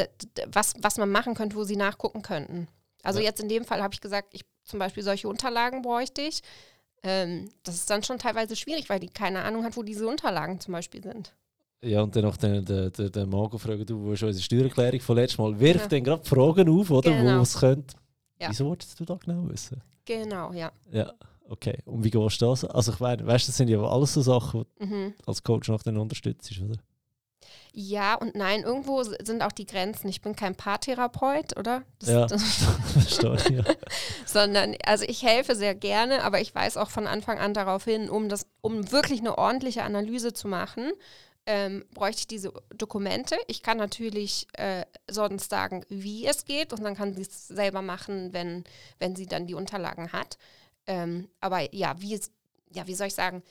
was, 0.46 0.72
was 0.78 0.96
man 0.96 1.10
machen 1.10 1.34
könnte, 1.34 1.56
wo 1.56 1.64
sie 1.64 1.76
nachgucken 1.76 2.22
könnten. 2.22 2.66
Also 3.02 3.18
ja. 3.18 3.26
jetzt 3.26 3.40
in 3.40 3.50
dem 3.50 3.66
Fall 3.66 3.82
habe 3.82 3.92
ich 3.92 4.00
gesagt, 4.00 4.28
ich 4.32 4.46
zum 4.64 4.78
Beispiel 4.78 5.02
solche 5.02 5.28
Unterlagen 5.28 5.82
bräuchte 5.82 6.22
ich. 6.22 6.42
Ähm, 7.02 7.50
das 7.64 7.74
ist 7.76 7.90
dann 7.90 8.02
schon 8.02 8.18
teilweise 8.18 8.54
schwierig, 8.56 8.88
weil 8.88 9.00
die 9.00 9.08
keine 9.08 9.42
Ahnung 9.42 9.64
hat, 9.64 9.76
wo 9.76 9.82
diese 9.82 10.06
Unterlagen 10.06 10.60
zum 10.60 10.72
Beispiel 10.72 11.02
sind. 11.02 11.34
Ja, 11.84 12.02
und 12.02 12.14
dann 12.14 12.22
noch 12.22 12.36
der, 12.36 12.62
der, 12.62 12.90
der, 12.90 13.10
der 13.10 13.26
Marco 13.26 13.58
fragt, 13.58 13.90
du, 13.90 14.00
wo 14.00 14.14
schon 14.14 14.28
unsere 14.28 14.44
Steuererklärung 14.44 15.00
von 15.00 15.16
letztes 15.16 15.38
Mal, 15.38 15.58
wirft 15.58 15.80
ja. 15.80 15.88
dann 15.88 16.04
gerade 16.04 16.24
Fragen 16.24 16.68
auf, 16.68 16.90
oder? 16.90 17.10
Genau. 17.10 17.38
Wo 17.38 17.42
es 17.42 17.58
könnte. 17.58 17.96
Ja. 18.40 18.50
Wieso 18.50 18.66
wolltest 18.66 18.98
du 19.00 19.04
da 19.04 19.16
genau 19.16 19.48
wissen? 19.48 19.82
Genau, 20.04 20.52
ja. 20.52 20.70
Ja, 20.92 21.12
okay. 21.48 21.78
Und 21.84 22.04
wie 22.04 22.10
gehst 22.10 22.40
du 22.40 22.46
das? 22.46 22.64
Also 22.64 22.92
ich 22.92 23.00
meine, 23.00 23.26
weißt 23.26 23.46
du, 23.46 23.48
das 23.48 23.56
sind 23.56 23.68
ja 23.68 23.80
alles 23.82 24.14
so 24.14 24.22
Sachen, 24.22 24.64
die 24.80 24.86
mhm. 24.86 25.14
als 25.26 25.42
Coach 25.42 25.68
noch 25.68 25.82
dann 25.82 25.96
unterstützt, 25.96 26.52
oder? 26.60 26.76
Ja 27.74 28.14
und 28.16 28.34
nein, 28.34 28.62
irgendwo 28.62 29.02
sind 29.02 29.42
auch 29.42 29.52
die 29.52 29.66
Grenzen. 29.66 30.08
Ich 30.08 30.20
bin 30.20 30.36
kein 30.36 30.54
Paartherapeut, 30.54 31.56
oder? 31.58 31.82
Das, 32.00 32.08
ja, 32.08 32.26
das 32.26 32.42
verstehe, 32.92 33.56
ja. 33.56 33.64
Sondern, 34.26 34.76
also 34.84 35.04
ich 35.08 35.22
helfe 35.22 35.56
sehr 35.56 35.74
gerne, 35.74 36.22
aber 36.22 36.40
ich 36.40 36.54
weise 36.54 36.80
auch 36.80 36.90
von 36.90 37.06
Anfang 37.06 37.38
an 37.38 37.54
darauf 37.54 37.84
hin, 37.84 38.10
um, 38.10 38.28
das, 38.28 38.46
um 38.60 38.92
wirklich 38.92 39.20
eine 39.20 39.38
ordentliche 39.38 39.84
Analyse 39.84 40.34
zu 40.34 40.48
machen, 40.48 40.92
ähm, 41.46 41.84
bräuchte 41.94 42.20
ich 42.20 42.26
diese 42.26 42.52
Dokumente. 42.76 43.36
Ich 43.46 43.62
kann 43.62 43.78
natürlich 43.78 44.46
äh, 44.52 44.84
sonst 45.10 45.50
sagen, 45.50 45.84
wie 45.88 46.26
es 46.26 46.44
geht 46.44 46.72
und 46.72 46.84
dann 46.84 46.94
kann 46.94 47.14
sie 47.14 47.22
es 47.22 47.48
selber 47.48 47.82
machen, 47.82 48.32
wenn, 48.32 48.64
wenn 48.98 49.16
sie 49.16 49.26
dann 49.26 49.46
die 49.46 49.54
Unterlagen 49.54 50.12
hat. 50.12 50.36
Ähm, 50.86 51.28
aber 51.40 51.74
ja, 51.74 51.94
wie, 52.00 52.20
ja, 52.70 52.86
wie 52.86 52.94
soll 52.94 53.08
ich 53.08 53.14
sagen, 53.14 53.42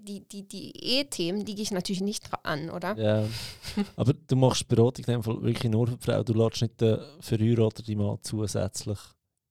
die, 0.00 0.20
die, 0.28 0.46
die 0.46 0.98
E-Themen, 0.98 1.44
die 1.44 1.54
gehe 1.54 1.62
ich 1.62 1.70
natürlich 1.70 2.00
nicht 2.00 2.28
an, 2.42 2.70
oder? 2.70 2.96
Ja. 2.96 3.24
Aber 3.96 4.12
du 4.12 4.36
machst 4.36 4.68
Beratung 4.68 5.04
in 5.06 5.12
dem 5.12 5.22
Fall 5.22 5.42
wirklich 5.42 5.70
nur 5.70 5.86
für 5.86 5.96
die 5.96 6.02
Frau. 6.02 6.22
Du 6.22 6.34
lädst 6.34 6.62
nicht 6.62 6.80
den 6.80 6.98
verheirateten 7.20 7.98
Mann 7.98 8.18
zusätzlich 8.22 8.98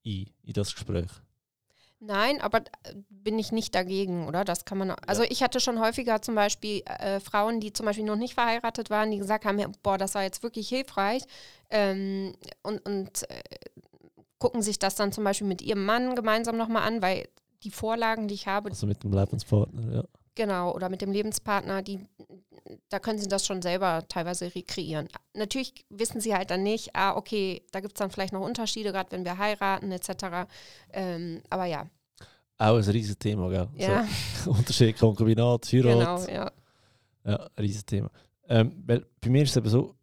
ein 0.05 0.27
in 0.43 0.53
das 0.53 0.73
Gespräch. 0.73 1.09
Nein, 2.05 2.41
aber 2.41 2.63
bin 3.09 3.39
ich 3.39 3.53
nicht 3.53 3.73
dagegen, 3.73 4.27
oder? 4.27 4.43
Das 4.43 4.65
kann 4.65 4.77
man. 4.77 4.91
Also 5.07 5.23
ja. 5.23 5.29
ich 5.31 5.41
hatte 5.41 5.61
schon 5.61 5.79
häufiger 5.79 6.21
zum 6.21 6.35
Beispiel 6.35 6.81
äh, 6.85 7.21
Frauen, 7.21 7.61
die 7.61 7.71
zum 7.71 7.85
Beispiel 7.85 8.03
noch 8.03 8.17
nicht 8.17 8.33
verheiratet 8.33 8.89
waren, 8.89 9.09
die 9.09 9.19
gesagt 9.19 9.45
haben, 9.45 9.57
boah, 9.83 9.97
das 9.97 10.13
war 10.13 10.23
jetzt 10.23 10.43
wirklich 10.43 10.67
hilfreich. 10.67 11.23
Ähm, 11.69 12.33
und 12.61 12.85
und 12.85 13.29
äh, 13.29 13.41
gucken 14.37 14.61
sich 14.61 14.79
das 14.79 14.95
dann 14.95 15.13
zum 15.13 15.23
Beispiel 15.23 15.47
mit 15.47 15.61
ihrem 15.61 15.85
Mann 15.85 16.15
gemeinsam 16.15 16.57
nochmal 16.57 16.85
an, 16.85 17.01
weil 17.01 17.29
die 17.63 17.71
Vorlagen, 17.71 18.27
die 18.27 18.33
ich 18.33 18.47
habe. 18.47 18.69
Also 18.69 18.85
mit 18.85 19.01
dem 19.03 19.13
Lebenspartner, 19.13 19.95
ja. 19.95 20.03
Genau, 20.35 20.73
oder 20.73 20.89
mit 20.89 21.01
dem 21.01 21.11
Lebenspartner, 21.11 21.83
die, 21.83 21.99
da 22.89 22.99
können 22.99 23.19
sie 23.19 23.27
das 23.27 23.45
schon 23.45 23.61
selber 23.61 24.03
teilweise 24.07 24.53
rekreieren. 24.53 25.07
Natürlich 25.35 25.85
wissen 25.89 26.21
sie 26.21 26.33
halt 26.33 26.49
dann 26.49 26.63
nicht, 26.63 26.95
ah, 26.95 27.15
okay, 27.15 27.61
da 27.71 27.81
gibt 27.81 27.93
es 27.93 27.99
dann 27.99 28.09
vielleicht 28.09 28.33
noch 28.33 28.41
Unterschiede, 28.41 28.91
gerade 28.91 29.11
wenn 29.11 29.25
wir 29.25 29.37
heiraten, 29.37 29.91
etc. 29.91 30.49
Ähm, 30.91 31.41
aber 31.49 31.65
ja. 31.65 31.87
Auch 32.57 32.77
ein 32.77 32.83
riesiges 32.83 33.17
Thema, 33.17 33.49
gell? 33.49 33.67
Ja. 33.75 34.07
So, 34.43 34.51
Unterschied, 34.57 34.97
Konkubinat, 34.97 35.71
Heirat. 35.71 36.25
Genau, 36.25 36.25
ja. 36.25 36.51
Ja, 37.25 37.35
ein 37.55 37.61
riesiges 37.61 37.85
Thema. 37.85 38.09
Ähm, 38.47 38.83
weil 38.85 39.05
bei 39.21 39.29
mir 39.29 39.43
ist 39.43 39.51
es 39.51 39.57
eben 39.57 39.69
so, 39.69 39.95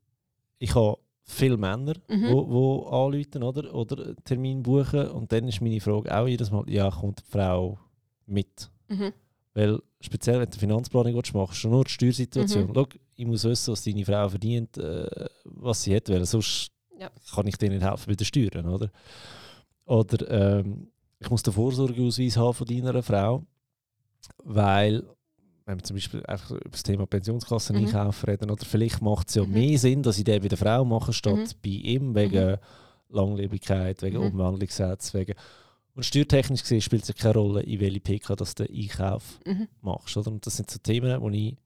ich 0.58 0.74
habe 0.74 0.98
viele 1.24 1.56
Männer, 1.56 1.94
mhm. 2.08 2.28
wo, 2.30 2.48
wo 2.48 2.86
anrufen 2.86 3.42
oder, 3.42 3.74
oder 3.74 4.14
Termin 4.24 4.62
buchen 4.62 5.08
und 5.08 5.32
dann 5.32 5.48
ist 5.48 5.60
meine 5.60 5.80
Frage 5.80 6.14
auch 6.16 6.26
jedes 6.26 6.50
Mal, 6.50 6.68
ja, 6.68 6.90
kommt 6.90 7.20
die 7.20 7.30
Frau 7.30 7.78
mit? 8.26 8.70
Mhm. 8.88 9.12
Weil 9.54 9.80
speziell, 10.00 10.40
wenn 10.40 10.50
du 10.50 10.58
Finanzplanung 10.58 11.14
machst, 11.14 11.34
machst 11.34 11.64
du 11.64 11.68
nur 11.68 11.84
die 11.84 11.90
Steuersituation. 11.90 12.68
Mhm. 12.68 12.72
Schau, 12.74 12.86
ich 13.16 13.26
muss 13.26 13.44
wissen, 13.44 13.72
was 13.72 13.84
deine 13.84 14.04
Frau 14.04 14.28
verdient, 14.28 14.78
äh, 14.78 15.26
was 15.44 15.82
sie 15.82 15.94
hat, 15.94 16.08
weil 16.08 16.24
sonst 16.24 16.70
ja. 16.98 17.10
kann 17.34 17.46
ich 17.46 17.56
dir 17.56 17.68
nicht 17.68 17.82
helfen 17.82 18.04
bei 18.06 18.14
den 18.14 18.24
Steuern, 18.24 18.66
oder? 18.66 18.90
Oder 19.86 20.58
ähm, 20.60 20.88
ich 21.18 21.28
muss 21.30 21.42
den 21.42 21.52
Vorsorgeausweis 21.52 22.36
haben 22.36 22.54
von 22.54 22.66
deiner 22.66 23.02
Frau, 23.02 23.44
weil 24.44 25.02
wenn 25.66 25.78
wir 25.78 25.84
zum 25.84 25.96
Beispiel 25.96 26.24
einfach 26.26 26.50
über 26.50 26.70
das 26.70 26.82
Thema 26.82 27.06
Pensionskassen 27.06 27.76
mhm. 27.76 27.86
einkaufen 27.86 28.30
reden, 28.30 28.50
oder 28.50 28.64
vielleicht 28.64 29.02
macht 29.02 29.28
es 29.28 29.34
ja 29.34 29.44
mhm. 29.44 29.52
mehr 29.52 29.78
Sinn, 29.78 30.02
dass 30.02 30.18
ich 30.18 30.24
den 30.24 30.42
bei 30.42 30.48
der 30.48 30.58
Frau 30.58 30.84
mache, 30.84 31.12
statt 31.12 31.34
mhm. 31.34 31.60
bei 31.62 31.70
ihm, 31.70 32.14
wegen 32.14 32.52
mhm. 32.52 32.56
Langlebigkeit, 33.08 34.02
wegen 34.02 34.18
mhm. 34.18 34.26
Umwandlungsgesetz, 34.26 35.14
wegen 35.14 35.34
und 35.94 36.04
steuertechnisch 36.04 36.62
gesehen 36.62 36.80
spielt 36.80 37.08
es 37.08 37.14
keine 37.14 37.34
Rolle, 37.34 37.62
in 37.62 37.80
welche 37.80 38.00
PK 38.00 38.36
dass 38.36 38.54
du 38.54 38.64
den 38.64 38.76
Einkauf 38.76 39.40
mhm. 39.46 39.68
machst. 39.80 40.16
Oder? 40.16 40.30
Und 40.30 40.46
das 40.46 40.56
sind 40.56 40.70
so 40.70 40.78
Themen, 40.78 41.20
wo 41.20 41.28
ich, 41.30 41.56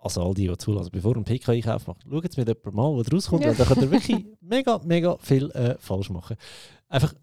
also 0.00 0.22
all 0.22 0.34
die, 0.34 0.48
die 0.48 0.56
zulassen, 0.56 0.90
bevor 0.92 1.14
du 1.14 1.18
einen 1.18 1.24
PK-Einkauf 1.24 1.86
machst, 1.86 2.02
schaut 2.08 2.24
jetzt 2.24 2.36
mit 2.36 2.48
jemandem 2.48 2.74
mal, 2.74 2.96
was 2.96 3.12
rauskommt, 3.12 3.42
ja. 3.42 3.48
weil 3.50 3.56
da 3.56 3.64
könnt 3.64 3.82
ihr 3.82 3.90
wirklich 3.90 4.26
mega, 4.40 4.80
mega 4.84 5.16
viel 5.18 5.50
äh, 5.52 5.76
falsch 5.78 6.10
machen. 6.10 6.36
Einfach 6.88 7.14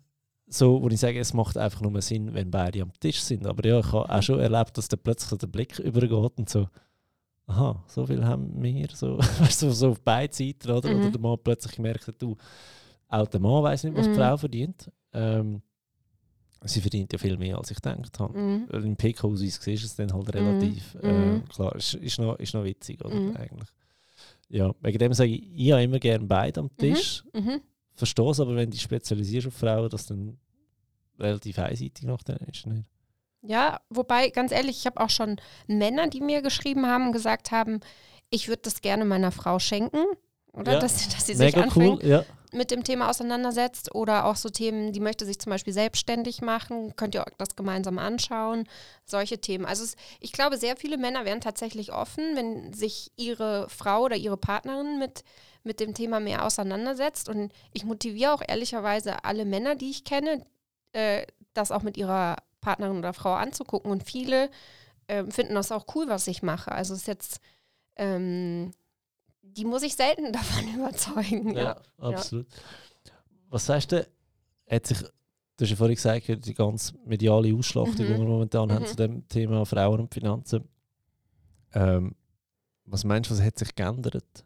so, 0.47 0.81
wo 0.81 0.88
ich 0.89 0.99
sage, 0.99 1.19
es 1.19 1.33
macht 1.33 1.57
einfach 1.57 1.81
nur 1.81 2.01
Sinn, 2.01 2.33
wenn 2.33 2.51
beide 2.51 2.81
am 2.81 2.91
Tisch 2.99 3.21
sind. 3.21 3.47
Aber 3.47 3.67
ja, 3.67 3.79
ich 3.79 3.91
habe 3.91 4.09
auch 4.09 4.21
schon 4.21 4.39
erlebt, 4.39 4.77
dass 4.77 4.88
der 4.88 4.97
plötzlich 4.97 5.39
der 5.39 5.47
Blick 5.47 5.79
übergeht 5.79 6.38
und 6.38 6.49
so, 6.49 6.67
aha, 7.47 7.83
so 7.88 8.05
viel 8.05 8.23
haben 8.25 8.61
wir, 8.61 8.88
so, 8.93 9.19
so, 9.49 9.71
so 9.71 9.89
auf 9.91 10.01
beiden 10.01 10.33
Seiten, 10.33 10.71
oder? 10.71 10.89
Mhm. 10.89 10.99
Oder 10.99 11.11
der 11.11 11.21
Mann 11.21 11.38
plötzlich 11.43 11.79
merkt, 11.79 12.21
du, 12.21 12.35
auch 13.07 13.27
der 13.27 13.39
Mann 13.39 13.63
weiß 13.63 13.83
nicht, 13.85 13.95
was 13.95 14.05
die 14.05 14.11
mhm. 14.11 14.15
Frau 14.15 14.38
verdient. 14.38 14.91
Ähm, 15.15 15.62
sie 16.63 16.82
verdient 16.82 17.13
ja 17.13 17.19
viel 17.19 17.38
mehr, 17.38 17.58
als 17.58 17.71
ich 17.71 17.78
gedacht 17.78 18.19
habe. 18.19 18.38
Mhm. 18.38 18.67
Im 18.71 18.97
siehst 19.38 19.65
du 19.65 19.71
es 19.71 19.95
dann 19.95 20.13
halt 20.13 20.34
relativ. 20.34 20.95
Mhm. 21.01 21.43
Äh, 21.47 21.54
klar, 21.54 21.75
ist, 21.75 21.93
ist, 21.95 22.19
noch, 22.19 22.38
ist 22.39 22.54
noch 22.54 22.63
witzig, 22.63 23.04
oder? 23.04 23.15
Mhm. 23.15 23.36
Eigentlich. 23.36 23.69
Ja, 24.49 24.73
wegen 24.82 24.97
dem 24.97 25.13
sage 25.13 25.32
ich, 25.32 25.43
ich 25.54 25.71
habe 25.71 25.84
immer 25.84 25.99
gerne 25.99 26.25
beide 26.25 26.60
am 26.60 26.75
Tisch. 26.78 27.23
Mhm. 27.34 27.41
mhm. 27.41 27.62
Verstehe 27.93 28.30
es, 28.30 28.41
aber 28.41 28.58
wenn 28.58 28.69
du 28.69 28.78
spezialisierst 28.78 29.47
auf 29.47 29.54
Frauen, 29.54 29.89
dass 29.89 30.06
dann 30.06 30.38
relativ 31.17 31.58
einseitig 31.60 32.04
noch 32.04 32.23
dann 32.23 32.38
ist. 32.38 32.67
Nicht? 32.67 32.89
Ja, 33.41 33.80
wobei, 33.89 34.30
ganz 34.30 34.51
ehrlich, 34.51 34.80
ich 34.80 34.86
habe 34.86 34.99
auch 34.99 35.10
schon 35.10 35.38
Männer, 35.67 36.08
die 36.10 36.19
mir 36.19 36.41
geschrieben 36.41 36.88
haben 36.88 37.08
und 37.08 37.12
gesagt 37.13 37.51
haben, 37.51 37.80
ich 38.30 38.49
würde 38.49 38.63
das 38.63 38.82
gerne 38.82 39.06
meiner 39.06 39.32
Frau 39.32 39.60
schenken. 39.60 40.04
Oder? 40.51 40.73
Ja, 40.73 40.80
dass, 40.80 41.08
dass 41.10 41.25
sie 41.28 41.36
sich 41.36 41.56
anfängt, 41.56 42.04
cool, 42.04 42.08
ja. 42.08 42.25
Mit 42.51 42.71
dem 42.71 42.84
Thema 42.84 43.10
auseinandersetzt. 43.10 43.93
Oder 43.93 44.25
auch 44.25 44.36
so 44.36 44.49
Themen, 44.49 44.93
die 44.93 44.99
möchte 44.99 45.25
sich 45.25 45.39
zum 45.39 45.49
Beispiel 45.49 45.73
selbstständig 45.73 46.41
machen. 46.41 46.95
Könnt 46.95 47.15
ihr 47.15 47.21
euch 47.21 47.34
das 47.38 47.55
gemeinsam 47.55 47.99
anschauen. 47.99 48.67
Solche 49.05 49.39
Themen. 49.39 49.65
Also 49.65 49.84
es, 49.84 49.95
ich 50.19 50.31
glaube, 50.31 50.58
sehr 50.58 50.77
viele 50.77 50.97
Männer 50.97 51.25
wären 51.25 51.41
tatsächlich 51.41 51.93
offen, 51.93 52.36
wenn 52.36 52.73
sich 52.73 53.12
ihre 53.15 53.69
Frau 53.69 54.03
oder 54.03 54.15
ihre 54.15 54.38
Partnerin 54.38 54.99
mit, 54.99 55.23
mit 55.63 55.79
dem 55.79 55.93
Thema 55.93 56.19
mehr 56.19 56.45
auseinandersetzt. 56.45 57.29
Und 57.29 57.51
ich 57.73 57.86
motiviere 57.86 58.34
auch 58.34 58.41
ehrlicherweise 58.47 59.23
alle 59.23 59.45
Männer, 59.45 59.75
die 59.75 59.89
ich 59.89 60.03
kenne, 60.03 60.45
äh, 60.93 61.25
das 61.53 61.71
auch 61.71 61.84
mit 61.84 61.97
ihrer 61.97 62.38
Partnerin 62.62 62.97
oder 62.97 63.13
Frau 63.13 63.34
anzugucken. 63.34 63.91
Und 63.91 64.03
viele 64.03 64.49
äh, 65.08 65.23
finden 65.25 65.55
das 65.55 65.71
auch 65.71 65.86
cool, 65.95 66.08
was 66.08 66.27
ich 66.27 66.43
mache. 66.43 66.71
Also 66.71 66.93
es 66.93 67.01
ist 67.01 67.08
jetzt... 67.08 67.39
Ähm, 67.97 68.71
die 69.45 69.65
muss 69.65 69.84
ich 69.84 69.95
selten 69.95 70.31
davon 70.31 70.73
überzeugen. 70.73 71.55
Ja, 71.55 71.63
ja. 71.63 71.81
absolut. 71.99 72.47
Ja. 73.05 73.13
Was 73.49 73.65
sagst 73.65 73.91
du, 73.91 74.08
hat 74.69 74.88
sich, 74.88 74.99
du 74.99 75.63
hast 75.63 75.69
ja 75.69 75.75
vorhin 75.75 75.95
gesagt, 75.95 76.45
die 76.45 76.53
ganze 76.53 76.93
mediale 77.05 77.53
Ausschlachtung, 77.53 78.05
mhm. 78.05 78.13
die 78.13 78.19
wir 78.19 78.25
momentan 78.25 78.69
mhm. 78.69 78.73
haben 78.73 78.86
zu 78.86 78.95
dem 78.95 79.27
Thema 79.27 79.65
Frauen 79.65 80.01
und 80.01 80.13
Finanzen. 80.13 80.67
Ähm, 81.73 82.15
was 82.86 83.03
meinst 83.03 83.29
du, 83.29 83.36
was 83.36 83.41
hat 83.41 83.58
sich 83.58 83.73
geändert? 83.75 84.45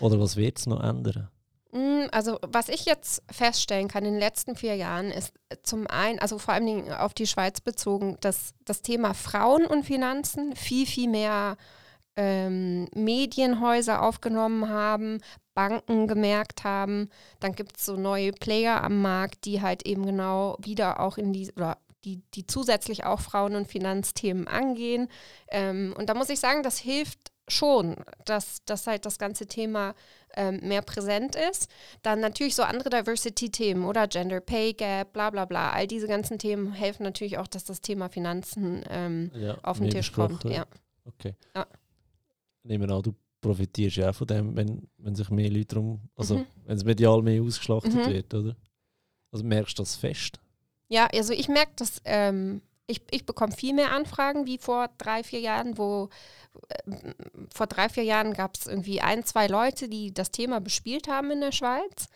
Oder 0.00 0.18
was 0.18 0.36
wird 0.36 0.58
es 0.58 0.66
noch 0.66 0.82
ändern? 0.82 1.28
Mm, 1.72 2.06
also 2.12 2.38
was 2.46 2.68
ich 2.68 2.84
jetzt 2.84 3.22
feststellen 3.30 3.88
kann 3.88 4.04
in 4.04 4.12
den 4.12 4.20
letzten 4.20 4.56
vier 4.56 4.76
Jahren 4.76 5.10
ist 5.10 5.32
zum 5.62 5.86
einen, 5.86 6.18
also 6.18 6.38
vor 6.38 6.54
allem 6.54 6.88
auf 6.88 7.14
die 7.14 7.26
Schweiz 7.26 7.60
bezogen, 7.60 8.16
dass 8.20 8.54
das 8.64 8.82
Thema 8.82 9.12
Frauen 9.12 9.66
und 9.66 9.84
Finanzen 9.84 10.54
viel, 10.56 10.86
viel 10.86 11.08
mehr 11.08 11.56
ähm, 12.16 12.86
Medienhäuser 12.94 14.02
aufgenommen 14.02 14.68
haben, 14.68 15.20
Banken 15.54 16.06
gemerkt 16.06 16.64
haben. 16.64 17.08
Dann 17.40 17.54
gibt 17.54 17.76
es 17.78 17.86
so 17.86 17.96
neue 17.96 18.32
Player 18.32 18.82
am 18.82 19.02
Markt, 19.02 19.44
die 19.44 19.62
halt 19.62 19.86
eben 19.86 20.04
genau 20.04 20.56
wieder 20.60 21.00
auch 21.00 21.18
in 21.18 21.32
die, 21.32 21.50
oder 21.56 21.78
die, 22.04 22.22
die 22.34 22.46
zusätzlich 22.46 23.04
auch 23.04 23.20
Frauen- 23.20 23.56
und 23.56 23.68
Finanzthemen 23.68 24.46
angehen. 24.46 25.08
Ähm, 25.48 25.94
und 25.96 26.08
da 26.08 26.14
muss 26.14 26.28
ich 26.28 26.40
sagen, 26.40 26.62
das 26.62 26.78
hilft 26.78 27.32
schon, 27.48 27.96
dass, 28.24 28.64
dass 28.64 28.86
halt 28.86 29.04
das 29.04 29.18
ganze 29.18 29.46
Thema 29.46 29.94
ähm, 30.34 30.60
mehr 30.62 30.82
präsent 30.82 31.36
ist. 31.36 31.70
Dann 32.02 32.20
natürlich 32.20 32.54
so 32.54 32.62
andere 32.62 32.90
Diversity-Themen 32.90 33.84
oder 33.84 34.08
Gender 34.08 34.40
Pay 34.40 34.72
Gap, 34.72 35.12
bla 35.12 35.30
bla 35.30 35.44
bla. 35.44 35.72
All 35.72 35.86
diese 35.86 36.08
ganzen 36.08 36.38
Themen 36.38 36.72
helfen 36.72 37.02
natürlich 37.02 37.38
auch, 37.38 37.46
dass 37.46 37.64
das 37.64 37.80
Thema 37.80 38.08
Finanzen 38.08 38.82
ähm, 38.88 39.30
ja, 39.34 39.58
auf 39.62 39.78
den 39.78 39.90
Tisch 39.90 40.12
kommt. 40.12 40.44
Ja. 40.44 40.64
Okay. 41.04 41.34
Ja. 41.54 41.66
Nehmen 42.64 42.90
an, 42.90 43.02
du 43.02 43.14
profitierst 43.40 43.96
ja 43.96 44.10
auch 44.10 44.14
von 44.14 44.26
dem, 44.26 44.56
wenn, 44.56 44.88
wenn 44.98 45.14
sich 45.14 45.30
mehr 45.30 45.50
Leute 45.50 45.74
drum, 45.74 46.00
also 46.16 46.38
mhm. 46.38 46.46
wenn 46.64 46.76
es 46.76 46.84
medial 46.84 47.22
mehr 47.22 47.42
ausgeschlachtet 47.42 47.94
mhm. 47.94 48.06
wird, 48.06 48.34
oder? 48.34 48.56
Also 49.30 49.44
merkst 49.44 49.78
du 49.78 49.82
das 49.82 49.96
fest? 49.96 50.40
Ja, 50.88 51.06
also 51.12 51.32
ich 51.32 51.48
merke 51.48 51.72
das, 51.76 52.00
ähm, 52.04 52.62
ich, 52.86 53.02
ich 53.10 53.26
bekomme 53.26 53.52
viel 53.52 53.74
mehr 53.74 53.92
Anfragen 53.92 54.46
wie 54.46 54.58
vor 54.58 54.88
drei, 54.98 55.22
vier 55.22 55.40
Jahren, 55.40 55.76
wo 55.78 56.08
äh, 56.68 56.92
vor 57.52 57.66
drei, 57.66 57.88
vier 57.88 58.04
Jahren 58.04 58.32
gab 58.32 58.56
es 58.56 58.66
irgendwie 58.66 59.00
ein, 59.00 59.24
zwei 59.24 59.46
Leute, 59.46 59.88
die 59.88 60.12
das 60.12 60.30
Thema 60.30 60.60
bespielt 60.60 61.08
haben 61.08 61.30
in 61.30 61.40
der 61.40 61.52
Schweiz. 61.52 62.08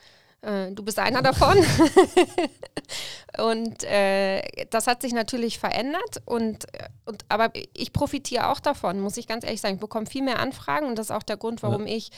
Äh, 0.42 0.72
du 0.72 0.82
bist 0.82 0.98
einer 0.98 1.22
davon. 1.22 1.58
und 3.38 3.84
äh, 3.84 4.42
das 4.70 4.86
hat 4.86 5.02
sich 5.02 5.12
natürlich 5.12 5.58
verändert. 5.58 6.22
Und, 6.24 6.66
und, 7.04 7.24
aber 7.28 7.50
ich 7.74 7.92
profitiere 7.92 8.50
auch 8.50 8.60
davon, 8.60 9.00
muss 9.00 9.16
ich 9.16 9.26
ganz 9.26 9.44
ehrlich 9.44 9.60
sagen. 9.60 9.74
Ich 9.74 9.80
bekomme 9.80 10.06
viel 10.06 10.22
mehr 10.22 10.38
Anfragen 10.38 10.86
und 10.86 10.98
das 10.98 11.06
ist 11.06 11.16
auch 11.16 11.22
der 11.22 11.36
Grund, 11.36 11.62
warum 11.62 11.86
ja. 11.86 11.96
ich 11.96 12.10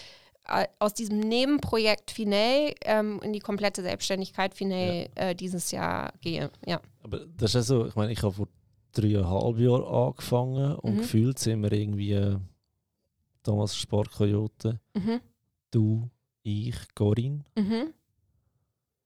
äh, 0.49 0.67
aus 0.79 0.95
diesem 0.95 1.21
Nebenprojekt 1.21 2.11
Finay 2.11 2.75
ähm, 2.85 3.21
in 3.23 3.33
die 3.33 3.41
komplette 3.41 3.83
Selbstständigkeit 3.83 4.55
Finay 4.55 5.11
ja. 5.17 5.31
äh, 5.31 5.35
dieses 5.35 5.71
Jahr 5.71 6.13
gehe. 6.21 6.51
Ja. 6.67 6.81
Aber 7.03 7.21
das 7.37 7.51
ist 7.51 7.55
ja 7.55 7.63
so, 7.63 7.87
ich 7.87 7.97
meine, 7.97 8.13
ich 8.13 8.23
habe 8.23 8.35
vor 8.35 8.49
dreieinhalb 8.93 9.59
Jahren 9.59 9.85
angefangen 9.85 10.75
und 10.77 10.95
mhm. 10.95 10.99
gefühlt 10.99 11.39
sind 11.39 11.63
wir 11.63 11.73
irgendwie 11.73 12.13
äh, 12.13 12.37
damals 13.43 13.77
Sportkoyote. 13.77 14.81
Mhm. 14.95 15.21
Du, 15.71 16.11
ich, 16.43 16.77
Corinne. 16.95 17.45
Mhm. 17.57 17.95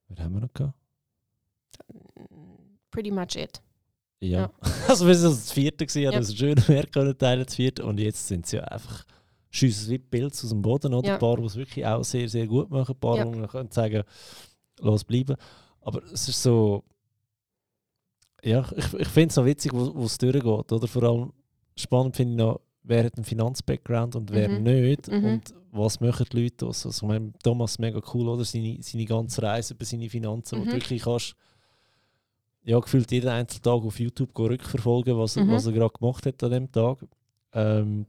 Wer 0.09 0.25
haben 0.25 0.35
wir 0.35 0.41
noch 0.41 0.53
gehabt? 0.53 0.75
Pretty 2.91 3.11
much 3.11 3.37
it. 3.37 3.63
Ja. 4.21 4.41
ja. 4.41 4.53
also 4.89 5.07
wir 5.07 5.15
sind 5.15 5.33
das 5.33 5.53
vierte 5.53 5.87
gewesen, 5.87 6.03
ja. 6.03 6.11
also 6.11 6.35
schön 6.35 6.57
mehr 6.69 6.87
können 6.87 7.17
teilen, 7.17 7.45
das 7.45 7.55
vierte. 7.55 7.85
Und 7.85 7.99
jetzt 7.99 8.27
sind 8.27 8.47
sie 8.47 8.57
ja 8.57 8.65
einfach 8.65 9.05
schiessen 9.51 9.91
wie 9.91 9.99
Pilze 9.99 10.45
aus 10.47 10.51
dem 10.51 10.63
Boden. 10.63 10.95
Oder? 10.95 11.09
Ja. 11.09 11.15
Ein 11.15 11.21
paar, 11.21 11.37
die 11.37 11.45
es 11.45 11.57
wirklich 11.57 11.87
auch 11.87 12.05
sehr, 12.05 12.29
sehr 12.29 12.47
gut 12.47 12.71
machen. 12.71 12.95
Ein 12.95 13.01
paar, 13.01 13.19
ja. 13.19 13.25
man 13.25 13.49
können 13.49 13.71
sagen, 13.71 14.03
los 14.81 15.05
bleiben. 15.05 15.37
Aber 15.81 16.03
es 16.13 16.29
ist 16.29 16.43
so, 16.43 16.85
ja, 18.43 18.65
ich, 18.77 18.95
ich 18.95 19.09
finde 19.09 19.31
es 19.31 19.37
noch 19.37 19.45
witzig, 19.45 19.73
wo 19.73 20.05
es 20.05 20.19
durchgeht. 20.19 20.73
Oder? 20.73 20.87
Vor 20.87 21.03
allem 21.03 21.33
spannend 21.77 22.17
finde 22.17 22.33
ich 22.33 22.39
noch, 22.39 22.61
wer 22.85 23.05
hat 23.05 23.17
einen 23.17 23.25
Finanz-Background 23.25 24.15
und 24.15 24.31
wer 24.31 24.49
mhm. 24.49 24.63
nicht. 24.63 25.11
Mhm. 25.11 25.25
Und 25.25 25.55
was 25.73 26.01
machen 26.01 26.27
die 26.31 26.43
Leute 26.45 26.67
aus? 26.67 26.87
Also, 26.87 27.05
ich 27.05 27.09
meine, 27.09 27.33
Thomas 27.43 27.79
mega 27.79 28.01
cool, 28.13 28.29
oder? 28.29 28.45
Seine, 28.45 28.79
seine 28.81 29.07
ganze 29.07 29.43
Reise 29.43 29.75
über 29.75 29.85
seine 29.85 30.09
Finanzen, 30.09 30.59
mhm. 30.59 30.63
wo 30.63 30.67
du 30.67 30.73
wirklich 30.73 31.03
kannst, 31.03 31.35
ja, 32.63 32.79
gefühlt 32.79 33.11
jeden 33.11 33.29
einzelnen 33.29 33.63
Tag 33.63 33.83
auf 33.83 33.99
YouTube 33.99 34.39
rückverfolgen, 34.39 35.19
was, 35.19 35.37
mhm. 35.37 35.51
was 35.51 35.67
er 35.67 35.73
gerade 35.73 35.93
gemacht 35.99 36.25
hat 36.27 36.43
an 36.43 36.51
dem 36.51 36.71
Tag. 36.71 36.99
Ähm, 37.53 38.07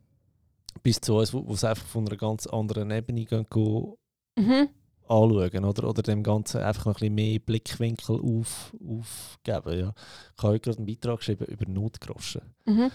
bis 0.83 0.99
zu 1.01 1.15
uns, 1.15 1.33
wo 1.33 1.53
es 1.53 1.63
einfach 1.63 1.85
von 1.87 2.07
einer 2.07 2.17
ganz 2.17 2.47
anderen 2.47 2.91
Ebene 2.91 3.25
gehen, 3.25 3.45
gehen 3.49 3.93
mhm. 4.35 4.69
anschauen 5.07 5.65
oder, 5.65 5.89
oder 5.89 6.01
dem 6.01 6.23
Ganzen 6.23 6.61
einfach 6.61 6.85
noch 6.85 6.95
ein 6.95 6.99
bisschen 6.99 7.15
mehr 7.15 7.39
Blickwinkel 7.39 8.19
auf, 8.19 8.73
aufgeben. 8.73 9.79
Ja. 9.79 9.93
Ich 10.37 10.43
habe 10.43 10.53
heute 10.53 10.59
gerade 10.59 10.77
einen 10.77 10.85
Beitrag 10.85 11.19
geschrieben 11.19 11.45
über 11.45 11.69
Notgroschen. 11.69 12.41
Mhm. 12.65 12.91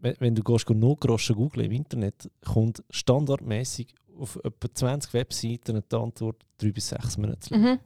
Wenn, 0.00 0.34
du 0.34 0.42
gehst, 0.42 0.68
Notgroschen 0.68 1.36
googeln 1.36 1.66
im 1.66 1.72
Internet, 1.72 2.30
kommt 2.44 2.82
standardmäßig 2.90 3.94
auf 4.18 4.36
etwa 4.44 4.72
20 4.72 5.12
Webseiten 5.14 5.82
die 5.90 5.96
Antwort 5.96 6.44
3 6.58 6.72
bis 6.72 6.88
6 6.88 7.18
Monate 7.18 7.56
mhm. 7.56 7.78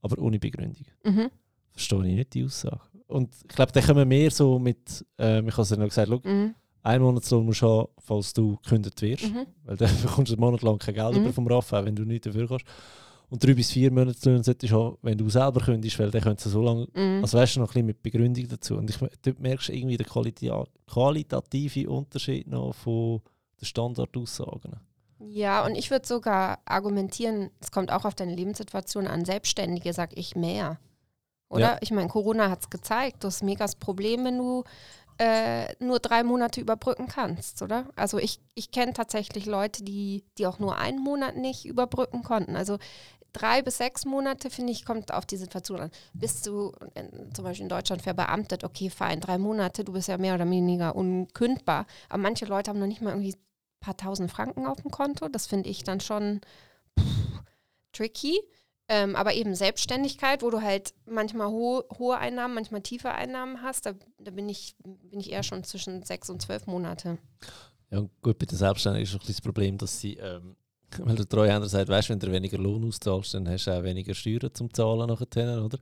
Aber 0.00 0.18
ohne 0.22 0.38
Begründung. 0.38 0.86
Mhm. 1.04 1.30
Verstehe 1.72 2.06
ich 2.06 2.14
nicht 2.14 2.34
die 2.34 2.44
Aussage. 2.44 2.80
Und 3.06 3.34
ich 3.42 3.54
glaube, 3.54 3.72
da 3.72 3.80
kommen 3.80 3.98
wir 3.98 4.04
mehr 4.04 4.30
so 4.30 4.58
mit, 4.58 5.04
äh, 5.18 5.40
ich 5.40 5.52
habe 5.52 5.62
es 5.62 5.70
ja 5.70 5.76
noch 5.76 5.88
gesagt, 5.88 6.08
schau, 6.08 6.20
mhm 6.28 6.54
einen 6.88 7.04
Monatslohn 7.04 7.44
musst 7.44 7.62
du 7.62 7.66
haben, 7.66 7.88
falls 7.98 8.32
du 8.32 8.56
gekündigt 8.56 9.02
wirst. 9.02 9.24
Mhm. 9.24 9.46
Weil 9.64 9.76
dann 9.76 9.90
bekommst 10.02 10.30
du 10.30 10.34
einen 10.34 10.40
Monat 10.40 10.62
lang 10.62 10.78
kein 10.78 10.94
Geld 10.94 11.16
mhm. 11.16 11.32
vom 11.32 11.46
RAF, 11.46 11.72
wenn 11.72 11.94
du 11.94 12.04
nichts 12.04 12.26
dafür 12.26 12.48
kannst. 12.48 12.64
Und 13.30 13.44
drei 13.44 13.54
bis 13.54 13.70
vier 13.70 13.90
Monatslöhne 13.90 14.42
solltest 14.42 14.72
du 14.72 14.76
haben, 14.76 14.96
wenn 15.02 15.18
du 15.18 15.28
selber 15.28 15.60
kündigst, 15.60 15.98
weil 15.98 16.10
dann 16.10 16.22
könntest 16.22 16.46
du 16.46 16.50
so 16.50 16.62
lange, 16.62 16.88
mhm. 16.94 17.20
also 17.22 17.36
weißt 17.36 17.56
du, 17.56 17.60
noch 17.60 17.68
ein 17.68 17.72
bisschen 17.72 17.86
mit 17.86 18.02
Begründung 18.02 18.48
dazu. 18.48 18.76
Und 18.76 18.88
ich, 18.88 18.96
dort 18.96 19.38
merkst 19.38 19.68
du 19.68 19.72
irgendwie 19.74 19.98
den 19.98 20.06
Qualita 20.06 20.64
qualitativen 20.86 21.88
Unterschied 21.88 22.46
noch 22.46 22.74
von 22.74 23.20
den 23.60 23.66
Standardaussagen. 23.66 24.76
Ja, 25.20 25.66
und 25.66 25.74
ich 25.74 25.90
würde 25.90 26.06
sogar 26.06 26.60
argumentieren, 26.64 27.50
es 27.60 27.70
kommt 27.70 27.90
auch 27.92 28.04
auf 28.04 28.14
deine 28.14 28.34
Lebenssituation 28.34 29.06
an. 29.06 29.24
Selbstständige, 29.24 29.92
sag 29.92 30.16
ich 30.16 30.36
mehr. 30.36 30.78
Oder? 31.50 31.60
Ja. 31.60 31.78
Ich 31.80 31.90
meine, 31.90 32.08
Corona 32.08 32.48
hat 32.48 32.60
es 32.60 32.70
gezeigt. 32.70 33.24
Du 33.24 33.26
hast 33.26 33.42
mega 33.42 33.64
das 33.64 33.74
Problem, 33.74 34.24
wenn 34.24 34.38
du 34.38 34.64
äh, 35.18 35.74
nur 35.80 35.98
drei 35.98 36.22
Monate 36.22 36.60
überbrücken 36.60 37.08
kannst, 37.08 37.60
oder? 37.62 37.86
Also 37.96 38.18
ich, 38.18 38.40
ich 38.54 38.70
kenne 38.70 38.92
tatsächlich 38.92 39.46
Leute, 39.46 39.82
die, 39.82 40.24
die 40.38 40.46
auch 40.46 40.60
nur 40.60 40.76
einen 40.76 41.00
Monat 41.00 41.36
nicht 41.36 41.64
überbrücken 41.64 42.22
konnten. 42.22 42.54
Also 42.54 42.78
drei 43.38 43.62
bis 43.62 43.78
sechs 43.78 44.04
Monate, 44.04 44.50
finde 44.50 44.72
ich, 44.72 44.84
kommt 44.84 45.12
auf 45.12 45.26
die 45.26 45.36
Situation 45.36 45.80
an. 45.80 45.90
Bist 46.14 46.46
du 46.46 46.72
in, 46.94 47.34
zum 47.34 47.44
Beispiel 47.44 47.64
in 47.64 47.68
Deutschland 47.68 48.02
verbeamtet, 48.02 48.64
okay, 48.64 48.90
fein, 48.90 49.20
drei 49.20 49.38
Monate, 49.38 49.84
du 49.84 49.92
bist 49.92 50.08
ja 50.08 50.18
mehr 50.18 50.34
oder 50.34 50.48
weniger 50.48 50.96
unkündbar. 50.96 51.86
Aber 52.08 52.22
manche 52.22 52.46
Leute 52.46 52.70
haben 52.70 52.80
noch 52.80 52.86
nicht 52.86 53.02
mal 53.02 53.10
irgendwie 53.10 53.34
ein 53.34 53.80
paar 53.80 53.96
tausend 53.96 54.30
Franken 54.30 54.66
auf 54.66 54.80
dem 54.80 54.90
Konto. 54.90 55.28
Das 55.28 55.46
finde 55.46 55.68
ich 55.68 55.84
dann 55.84 56.00
schon 56.00 56.40
pff, 56.98 57.42
tricky. 57.92 58.40
Ähm, 58.90 59.16
aber 59.16 59.34
eben 59.34 59.54
Selbstständigkeit, 59.54 60.42
wo 60.42 60.48
du 60.48 60.62
halt 60.62 60.94
manchmal 61.04 61.48
hohe, 61.48 61.84
hohe 61.98 62.16
Einnahmen, 62.16 62.54
manchmal 62.54 62.80
tiefe 62.80 63.12
Einnahmen 63.12 63.62
hast, 63.62 63.84
da, 63.84 63.92
da, 64.18 64.30
bin, 64.30 64.48
ich, 64.48 64.76
bin 64.82 65.20
ich 65.20 65.30
eher 65.30 65.42
schon 65.42 65.62
zwischen 65.62 66.02
sechs 66.02 66.30
und 66.30 66.40
zwölf 66.40 66.66
Monate. 66.66 67.18
Ja, 67.90 68.02
gut, 68.22 68.38
bei 68.38 68.46
der 68.46 68.56
Selbstständigen 68.56 69.06
ist 69.06 69.14
auch 69.14 69.26
das 69.26 69.42
Problem, 69.42 69.76
dass 69.76 70.00
sie, 70.00 70.14
ähm, 70.14 70.56
weil 70.98 71.16
der 71.16 71.28
Treuhänder 71.28 71.68
sagt, 71.68 71.88
weißt, 71.88 72.10
wenn 72.10 72.18
du 72.18 72.30
weniger 72.30 72.58
Lohn 72.58 72.84
auszahlst, 72.84 73.34
dann 73.34 73.48
hast 73.48 73.66
du 73.66 73.72
auch 73.72 73.82
weniger 73.82 74.14
Steuern 74.14 74.52
zum 74.52 74.72
Zahlen 74.72 75.08
nachher, 75.08 75.64
oder? 75.64 75.78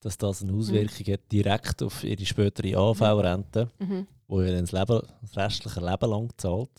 Dass 0.00 0.18
das 0.18 0.42
eine 0.42 0.52
Auswirkung 0.52 1.06
mhm. 1.06 1.12
hat 1.12 1.32
direkt 1.32 1.82
auf 1.82 2.04
ihre 2.04 2.24
spätere 2.24 2.78
AV-Rente, 2.78 3.70
mhm. 3.78 4.06
wo 4.28 4.40
ihr 4.42 4.52
dann 4.52 4.66
das, 4.66 4.72
Leben, 4.72 5.02
das 5.22 5.36
restliche 5.36 5.80
Leben 5.80 6.10
lang 6.10 6.30
zahlt 6.36 6.70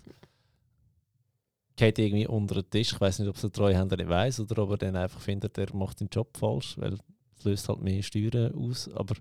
geht 1.77 1.99
irgendwie 1.99 2.27
unter 2.27 2.55
den 2.55 2.69
Tisch. 2.69 2.91
Ich 2.91 2.99
weiß 2.99 3.19
nicht, 3.19 3.29
ob 3.29 3.35
es 3.35 3.41
der 3.41 3.51
Treuhänder 3.51 3.95
nicht 3.95 4.09
weiß 4.09 4.41
oder 4.41 4.63
ob 4.63 4.71
er 4.71 4.77
dann 4.77 4.95
einfach 4.97 5.21
findet, 5.21 5.57
er 5.57 5.73
macht 5.73 6.01
den 6.01 6.09
Job 6.11 6.35
falsch, 6.35 6.77
weil 6.77 6.97
es 7.37 7.45
löst 7.45 7.69
halt 7.69 7.81
mehr 7.81 8.03
Steuern 8.03 8.53
aus. 8.55 8.89
Aber 8.93 9.15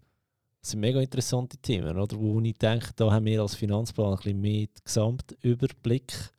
es 0.63 0.71
sind 0.71 0.81
mega 0.81 1.01
interessante 1.01 1.59
Themen, 1.59 1.97
oder? 1.97 2.19
wo 2.19 2.41
ich 2.41 2.57
denke, 2.59 2.91
da 2.97 3.13
haben 3.13 3.27
wir 3.27 3.43
als 3.43 3.55
Finanzplan 3.55 4.13
ein 4.13 4.17
bisschen 4.17 4.41
mehr 4.41 4.67
Gesamtüberblick. 4.83 6.33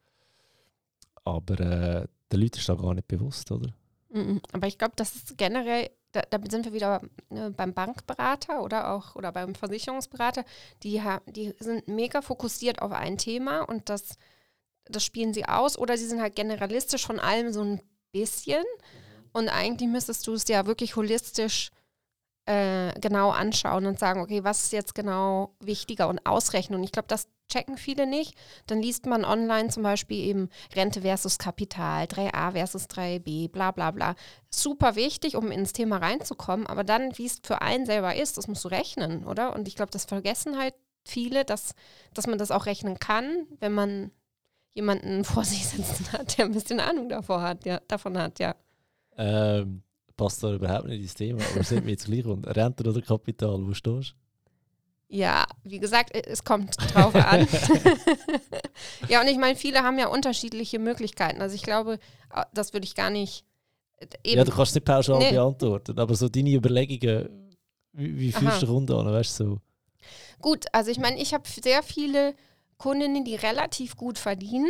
Aber 1.28 1.60
äh, 1.60 2.08
den 2.32 2.40
Leuten 2.40 2.60
ist 2.60 2.70
das 2.70 2.78
gar 2.78 2.94
nicht 2.94 3.08
bewusst, 3.08 3.52
oder? 3.52 3.74
Aber 4.54 4.68
ich 4.68 4.78
glaube, 4.78 4.94
das 4.96 5.16
ist 5.16 5.38
generell, 5.38 5.90
da, 6.14 6.22
da, 6.30 6.40
sind 6.50 6.66
wir 6.66 6.74
wieder 6.74 7.02
ne, 7.30 7.52
beim 7.52 7.74
Bankberater 7.74 8.64
oder 8.64 8.94
auch 8.94 9.16
oder 9.16 9.32
beim 9.32 9.54
Versicherungsberater, 9.54 10.44
die, 10.84 11.02
die 11.28 11.54
sind 11.60 11.88
mega 11.88 12.22
fokussiert 12.22 12.82
auf 12.82 12.92
ein 12.92 13.18
Thema 13.18 13.62
und 13.62 13.90
das 13.90 14.18
das 14.90 15.04
spielen 15.04 15.34
sie 15.34 15.46
aus 15.46 15.78
oder 15.78 15.98
sie 15.98 16.06
sind 16.06 16.22
halt 16.22 16.36
generalistisch 16.36 17.06
von 17.06 17.20
allem 17.20 17.52
so 17.52 17.62
ein 17.62 17.82
bisschen. 18.12 18.64
Und 19.34 19.50
eigentlich 19.50 19.90
müsstest 19.90 20.26
du 20.28 20.34
es 20.34 20.48
ja 20.48 20.66
wirklich 20.66 20.96
holistisch 20.96 21.70
äh, 22.48 22.98
genau 23.00 23.30
anschauen 23.30 23.86
und 23.86 24.00
sagen, 24.00 24.22
okay, 24.22 24.44
was 24.44 24.64
ist 24.64 24.74
jetzt 24.74 24.96
genau 24.96 25.56
wichtiger 25.60 26.08
und 26.08 26.26
ausrechnen. 26.26 26.80
Und 26.80 26.84
ich 26.84 26.94
glaube, 26.94 27.08
das 27.10 27.28
checken 27.52 27.78
viele 27.78 28.08
nicht. 28.08 28.36
Dann 28.68 28.82
liest 28.82 29.06
man 29.06 29.26
online 29.26 29.70
zum 29.70 29.84
Beispiel 29.84 30.18
eben 30.26 30.50
Rente 30.76 31.02
versus 31.02 31.38
Kapital, 31.38 32.06
3a 32.06 32.54
versus 32.54 32.86
3b, 32.86 33.50
bla 33.50 33.72
bla 33.72 33.92
bla. 33.92 34.16
Super 34.50 34.96
wichtig, 34.96 35.36
um 35.36 35.52
ins 35.52 35.74
Thema 35.74 35.98
reinzukommen, 35.98 36.68
aber 36.68 36.84
dann, 36.84 37.18
wie 37.18 37.26
es 37.26 37.40
für 37.44 37.62
einen 37.62 37.86
selber 37.86 38.16
ist, 38.16 38.38
das 38.38 38.48
musst 38.48 38.64
du 38.64 38.70
rechnen, 38.70 39.26
oder? 39.26 39.54
Und 39.54 39.68
ich 39.68 39.76
glaube, 39.76 39.92
das 39.92 40.06
vergessen 40.06 40.58
halt 40.58 40.74
viele, 41.06 41.46
dass, 41.46 41.74
dass 42.14 42.28
man 42.28 42.38
das 42.38 42.52
auch 42.52 42.66
rechnen 42.66 43.00
kann, 43.00 43.46
wenn 43.60 43.74
man 43.74 44.12
jemanden 44.74 45.24
vor 45.26 45.44
sich 45.44 45.68
sitzen 45.68 46.12
hat, 46.14 46.38
der 46.38 46.46
ein 46.46 46.54
bisschen 46.54 46.80
Ahnung 46.80 47.10
davor 47.10 47.42
hat, 47.42 47.66
ja, 47.66 47.82
davon 47.88 48.18
hat, 48.18 48.40
ja. 48.40 48.56
Ähm, 49.18 49.84
passt 50.18 50.44
da 50.44 50.54
überhaupt 50.54 50.88
nicht 50.88 51.02
ins 51.02 51.14
Thema, 51.14 51.42
aber 51.54 51.64
sind 51.64 51.86
wir 51.86 51.92
jetzt 51.92 52.06
gleich 52.06 52.26
und 52.26 52.46
Rente 52.46 52.84
oder 52.88 53.02
Kapital, 53.02 53.66
wo 53.66 53.74
stehst 53.74 54.10
du? 54.10 54.16
Ja, 55.10 55.46
wie 55.64 55.80
gesagt, 55.80 56.14
es 56.14 56.44
kommt 56.44 56.76
drauf 56.94 57.16
an. 57.16 57.48
ja, 59.08 59.22
und 59.22 59.28
ich 59.28 59.38
meine, 59.38 59.56
viele 59.56 59.84
haben 59.84 59.98
ja 59.98 60.08
unterschiedliche 60.08 60.80
Möglichkeiten. 60.80 61.42
Also 61.42 61.56
ich 61.56 61.64
glaube, 61.64 62.00
das 62.54 62.74
würde 62.74 62.86
ich 62.86 62.96
gar 62.96 63.10
nicht. 63.10 63.46
Eben. 64.24 64.38
Ja, 64.38 64.44
du 64.44 64.52
kannst 64.52 64.72
es 64.72 64.76
nicht 64.76 64.86
pauschal 64.86 65.18
nee. 65.20 65.32
beantworten, 65.32 65.98
aber 65.98 66.14
so 66.14 66.28
deine 66.28 66.52
Überlegungen, 66.52 67.56
wie, 67.94 68.20
wie 68.20 68.32
fühlst 68.32 68.62
du 68.62 68.68
runter 68.68 68.98
an, 68.98 69.12
weißt 69.12 69.40
du 69.40 69.44
so? 69.46 69.60
Gut, 70.40 70.66
also 70.72 70.92
ich 70.92 71.00
meine, 71.00 71.20
ich 71.20 71.34
habe 71.34 71.48
sehr 71.48 71.82
viele 71.82 72.36
Kundinnen, 72.78 73.24
die 73.24 73.36
relativ 73.36 73.96
gut 73.96 74.20
verdienen. 74.20 74.70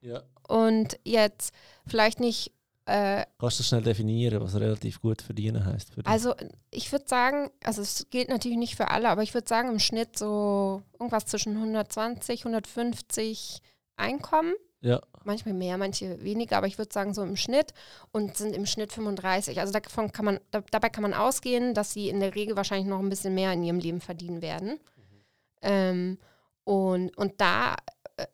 Ja. 0.00 0.22
Und 0.48 0.98
jetzt 1.04 1.54
vielleicht 1.86 2.20
nicht 2.20 2.52
äh, 2.86 3.24
Kannst 3.38 3.58
du 3.58 3.62
schnell 3.62 3.82
definieren, 3.82 4.42
was 4.42 4.54
relativ 4.54 5.00
gut 5.00 5.22
verdienen 5.22 5.64
heißt? 5.64 5.94
Für 5.94 6.04
also 6.04 6.34
ich 6.70 6.92
würde 6.92 7.06
sagen, 7.08 7.50
also 7.62 7.80
es 7.80 8.06
gilt 8.10 8.28
natürlich 8.28 8.58
nicht 8.58 8.76
für 8.76 8.90
alle, 8.90 9.08
aber 9.08 9.22
ich 9.22 9.32
würde 9.32 9.48
sagen 9.48 9.70
im 9.70 9.78
Schnitt 9.78 10.18
so 10.18 10.82
irgendwas 10.92 11.24
zwischen 11.24 11.56
120, 11.56 12.40
150 12.40 13.60
Einkommen. 13.96 14.54
Ja. 14.80 15.00
Manchmal 15.24 15.54
mehr, 15.54 15.78
manche 15.78 16.22
weniger, 16.22 16.58
aber 16.58 16.66
ich 16.66 16.76
würde 16.76 16.92
sagen 16.92 17.14
so 17.14 17.22
im 17.22 17.36
Schnitt 17.36 17.72
und 18.12 18.36
sind 18.36 18.54
im 18.54 18.66
Schnitt 18.66 18.92
35. 18.92 19.60
Also 19.60 19.72
davon 19.72 20.12
kann 20.12 20.26
man, 20.26 20.40
da, 20.50 20.62
dabei 20.70 20.90
kann 20.90 21.02
man 21.02 21.14
ausgehen, 21.14 21.72
dass 21.72 21.94
sie 21.94 22.10
in 22.10 22.20
der 22.20 22.34
Regel 22.34 22.54
wahrscheinlich 22.54 22.88
noch 22.88 22.98
ein 22.98 23.08
bisschen 23.08 23.34
mehr 23.34 23.52
in 23.54 23.64
ihrem 23.64 23.78
Leben 23.78 24.02
verdienen 24.02 24.42
werden. 24.42 24.72
Mhm. 24.72 25.24
Ähm, 25.62 26.18
und, 26.64 27.16
und 27.16 27.40
da 27.40 27.76
äh, 28.18 28.26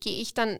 gehe 0.00 0.22
ich 0.22 0.32
dann 0.32 0.58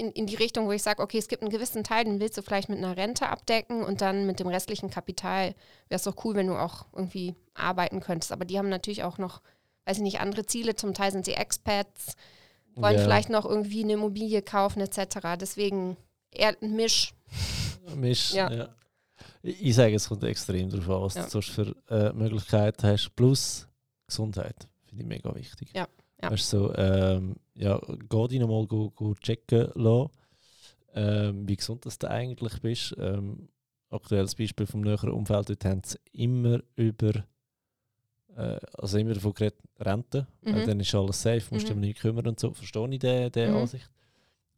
in, 0.00 0.12
in 0.12 0.26
die 0.26 0.36
Richtung, 0.36 0.66
wo 0.66 0.72
ich 0.72 0.82
sage, 0.82 1.02
okay, 1.02 1.18
es 1.18 1.28
gibt 1.28 1.42
einen 1.42 1.50
gewissen 1.50 1.84
Teil, 1.84 2.04
den 2.04 2.20
willst 2.20 2.38
du 2.38 2.42
vielleicht 2.42 2.70
mit 2.70 2.78
einer 2.78 2.96
Rente 2.96 3.28
abdecken 3.28 3.84
und 3.84 4.00
dann 4.00 4.26
mit 4.26 4.40
dem 4.40 4.46
restlichen 4.46 4.88
Kapital 4.88 5.54
wäre 5.88 5.98
es 5.98 6.04
doch 6.04 6.24
cool, 6.24 6.34
wenn 6.34 6.46
du 6.46 6.56
auch 6.56 6.86
irgendwie 6.94 7.34
arbeiten 7.52 8.00
könntest. 8.00 8.32
Aber 8.32 8.46
die 8.46 8.58
haben 8.58 8.70
natürlich 8.70 9.04
auch 9.04 9.18
noch, 9.18 9.42
weiß 9.84 9.98
ich 9.98 10.02
nicht, 10.02 10.20
andere 10.20 10.46
Ziele. 10.46 10.74
Zum 10.74 10.94
Teil 10.94 11.12
sind 11.12 11.26
sie 11.26 11.34
Expats, 11.34 12.14
wollen 12.74 12.96
ja. 12.96 13.02
vielleicht 13.02 13.28
noch 13.28 13.44
irgendwie 13.44 13.84
eine 13.84 13.92
Immobilie 13.92 14.40
kaufen 14.40 14.80
etc. 14.80 15.36
Deswegen 15.38 15.98
eher 16.30 16.56
ein 16.62 16.74
Misch. 16.74 17.12
Misch, 17.94 18.32
ja. 18.32 18.50
ja. 18.50 18.68
Ich 19.42 19.74
sage, 19.74 19.94
es 19.94 20.08
kommt 20.08 20.24
extrem 20.24 20.70
darauf 20.70 20.88
an, 20.88 21.02
was 21.02 21.14
ja. 21.14 21.26
du 21.28 21.42
für 21.42 21.76
äh, 21.90 22.12
Möglichkeiten 22.14 22.86
hast. 22.86 23.14
Plus 23.14 23.68
Gesundheit, 24.06 24.66
finde 24.86 25.02
ich 25.02 25.08
mega 25.08 25.34
wichtig. 25.34 25.70
Ja. 25.74 25.86
Ja. 26.22 26.30
Weißt 26.30 26.50
so, 26.50 26.74
ähm, 26.74 27.36
ja, 27.54 27.80
geh 28.08 28.28
dich 28.28 28.40
nochmal 28.40 28.66
go, 28.66 28.90
go 28.90 29.14
checken 29.14 29.70
lassen, 29.74 30.10
ähm, 30.94 31.48
wie 31.48 31.56
gesund 31.56 31.86
das 31.86 31.98
du 31.98 32.10
eigentlich 32.10 32.60
bist. 32.60 32.94
Ähm, 32.98 33.48
aktuelles 33.90 34.34
Beispiel 34.34 34.66
vom 34.66 34.82
näheren 34.82 35.10
Umfeld, 35.10 35.48
dort 35.48 35.64
haben 35.64 35.82
sie 35.84 35.98
immer 36.12 36.60
über, 36.76 37.24
äh, 38.36 38.58
also 38.74 38.98
immer 38.98 39.14
davon 39.14 39.32
geredet, 39.32 39.60
Rente, 39.78 40.26
mhm. 40.42 40.54
weil 40.54 40.66
dann 40.66 40.80
ist 40.80 40.94
alles 40.94 41.22
safe, 41.22 41.42
musst 41.50 41.66
mhm. 41.66 41.68
dich 41.68 41.76
nicht 41.76 42.00
kümmern 42.00 42.26
und 42.28 42.38
so, 42.38 42.52
verstehe 42.52 42.88
ich 42.90 42.98
diese, 42.98 43.48
mhm. 43.48 43.56
Ansicht. 43.56 43.90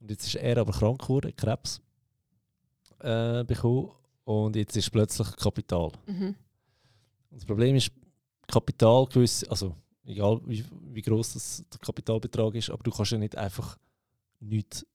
Und 0.00 0.10
jetzt 0.10 0.26
ist 0.26 0.34
er 0.34 0.58
aber 0.58 0.72
krank 0.72 1.00
geworden, 1.00 1.34
Krebs 1.36 1.80
äh, 2.98 3.44
bekommen 3.44 3.90
und 4.24 4.56
jetzt 4.56 4.76
ist 4.76 4.90
plötzlich 4.90 5.34
Kapital. 5.36 5.92
Mhm. 6.06 6.34
Das 7.30 7.44
Problem 7.44 7.76
ist, 7.76 7.90
Kapital 8.46 9.06
gewisse, 9.06 9.48
also 9.50 9.76
egal 10.04 10.40
wie, 10.44 10.64
wie 10.92 11.02
groß 11.02 11.34
das 11.34 11.64
der 11.72 11.80
Kapitalbetrag 11.80 12.54
ist, 12.54 12.70
aber 12.70 12.82
du 12.82 12.90
kannst 12.90 13.12
ja 13.12 13.18
nicht 13.18 13.36
einfach 13.36 13.78
nichts 14.40 14.86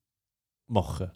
machen. 0.68 1.12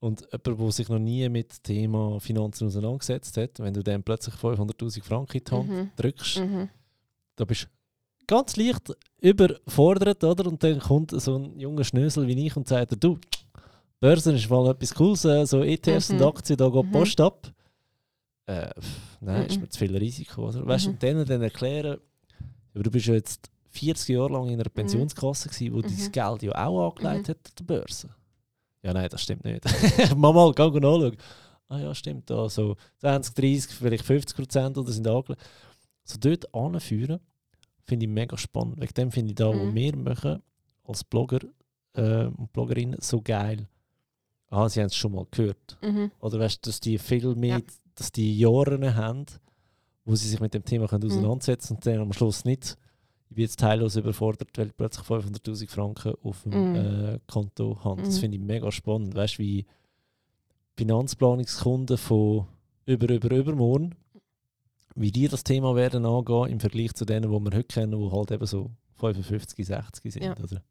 Und 0.00 0.20
jemand, 0.20 0.60
der 0.60 0.70
sich 0.70 0.88
noch 0.88 0.98
nie 0.98 1.28
mit 1.28 1.50
dem 1.50 1.62
Thema 1.62 2.20
Finanzen 2.20 2.66
auseinandergesetzt 2.66 3.36
hat, 3.38 3.58
wenn 3.60 3.72
du 3.72 3.82
dann 3.82 4.02
plötzlich 4.02 4.34
500'000 4.34 5.02
Franken 5.02 5.38
in 5.38 5.44
die 5.44 5.50
Hand 5.50 5.68
mhm. 5.68 5.90
drückst, 5.96 6.40
mhm. 6.40 6.68
da 7.36 7.44
bist 7.44 7.62
du 7.62 7.66
ganz 8.26 8.56
leicht 8.56 8.94
überfordert, 9.20 10.22
oder? 10.24 10.46
Und 10.46 10.62
dann 10.62 10.78
kommt 10.78 11.10
so 11.10 11.38
ein 11.38 11.58
junger 11.58 11.84
Schnösel 11.84 12.26
wie 12.26 12.46
ich 12.46 12.56
und 12.56 12.68
sagt 12.68 13.02
du, 13.02 13.18
Börsen 14.00 14.36
ist 14.36 14.50
mal 14.50 14.70
etwas 14.70 14.94
Cooles, 14.94 15.24
äh, 15.24 15.46
so 15.46 15.62
ETFs 15.62 16.10
mhm. 16.10 16.16
und 16.16 16.26
Aktien, 16.26 16.58
da 16.58 16.68
geht 16.68 16.84
mhm. 16.84 16.92
Post 16.92 17.20
ab. 17.20 17.50
Äh, 18.46 18.68
nein, 19.20 19.46
ist 19.46 19.56
mhm. 19.56 19.62
mir 19.62 19.68
zu 19.70 19.78
viel 19.78 19.96
Risiko, 19.96 20.48
oder? 20.48 20.66
Weißt 20.66 20.86
du, 20.86 20.90
mhm. 20.90 20.98
denen 20.98 21.24
dann 21.24 21.40
erklären, 21.40 21.98
aber 22.74 22.84
du 22.84 22.90
bist 22.90 23.06
ja 23.06 23.14
jetzt 23.14 23.50
40 23.70 24.08
Jahre 24.10 24.32
lang 24.32 24.48
in 24.48 24.54
einer 24.54 24.68
mhm. 24.68 24.74
Pensionskasse, 24.74 25.48
gewesen, 25.48 25.72
wo 25.72 25.78
mhm. 25.78 25.82
dein 25.82 26.12
Geld 26.12 26.42
ja 26.42 26.66
auch 26.66 26.90
angelegt 26.90 27.28
mhm. 27.28 27.30
hat 27.30 27.38
an 27.38 27.52
der 27.58 27.64
Börse. 27.64 28.08
Ja, 28.82 28.92
nein, 28.92 29.08
das 29.08 29.22
stimmt 29.22 29.44
nicht. 29.44 29.64
Mama, 30.16 30.52
geh 30.54 30.70
mal 30.70 30.80
nachschauen. 30.80 31.16
Ah 31.68 31.78
ja, 31.78 31.94
stimmt. 31.94 32.28
Da 32.28 32.48
so 32.48 32.76
20, 32.98 33.34
30, 33.34 33.74
vielleicht 33.74 34.04
50 34.04 34.36
Prozent 34.36 34.78
oder 34.78 34.92
sind 34.92 35.08
angelegt. 35.08 35.42
So 36.04 36.18
dort 36.18 36.54
anführen, 36.54 37.20
finde 37.84 38.04
ich 38.04 38.12
mega 38.12 38.36
spannend. 38.36 38.80
Wegen 38.80 38.94
dem 38.94 39.10
finde 39.10 39.30
ich 39.30 39.36
da, 39.36 39.50
mhm. 39.50 39.68
was 39.68 39.74
wir 39.74 39.96
machen 39.96 40.42
als 40.84 41.02
Blogger 41.02 41.40
äh, 41.94 42.26
und 42.26 42.52
Bloggerinnen, 42.52 43.00
so 43.00 43.22
geil. 43.22 43.68
Ah, 44.50 44.68
sie 44.68 44.80
haben 44.80 44.86
es 44.86 44.96
schon 44.96 45.12
mal 45.12 45.26
gehört. 45.30 45.78
Mhm. 45.82 46.12
Oder 46.20 46.38
weißt 46.38 46.64
du, 46.64 46.68
dass 46.68 46.80
die 46.80 46.98
viel 46.98 47.34
mehr, 47.34 47.58
ja. 47.58 47.64
dass 47.94 48.12
die 48.12 48.38
Jahre 48.38 48.94
haben, 48.94 49.24
wo 50.04 50.14
sie 50.14 50.28
sich 50.28 50.40
mit 50.40 50.54
dem 50.54 50.64
Thema 50.64 50.88
können 50.88 51.04
mhm. 51.04 51.12
auseinandersetzen 51.12 51.74
und 51.74 51.86
dann 51.86 52.00
am 52.00 52.12
Schluss 52.12 52.44
nicht, 52.44 52.76
ich 53.30 53.36
bin 53.36 53.42
jetzt 53.42 53.58
teillos 53.58 53.96
überfordert, 53.96 54.50
weil 54.56 54.68
ich 54.68 54.76
plötzlich 54.76 55.06
500'000 55.06 55.68
Franken 55.68 56.14
auf 56.22 56.42
dem 56.42 56.70
mhm. 56.70 56.76
äh, 56.76 57.18
Konto 57.26 57.82
habe. 57.82 58.02
Das 58.02 58.16
mhm. 58.16 58.20
finde 58.20 58.36
ich 58.36 58.44
mega 58.44 58.70
spannend. 58.70 59.14
Weißt 59.14 59.38
du, 59.38 59.42
wie 59.42 59.66
Finanzplanungskunden 60.76 61.98
von 61.98 62.46
über, 62.86 63.12
über, 63.12 63.34
übermorgen, 63.34 63.94
wie 64.94 65.10
die 65.10 65.28
das 65.28 65.42
Thema 65.42 65.74
werden 65.74 66.06
angehen 66.06 66.50
im 66.50 66.60
Vergleich 66.60 66.94
zu 66.94 67.04
denen, 67.04 67.22
die 67.22 67.28
wir 67.28 67.56
heute 67.56 67.64
kennen, 67.64 67.98
die 67.98 68.12
halt 68.12 68.30
eben 68.30 68.46
so 68.46 68.70
55, 69.00 69.66
60 69.66 70.12
sind. 70.12 70.22
Ja. 70.22 70.36
Oder? 70.36 70.62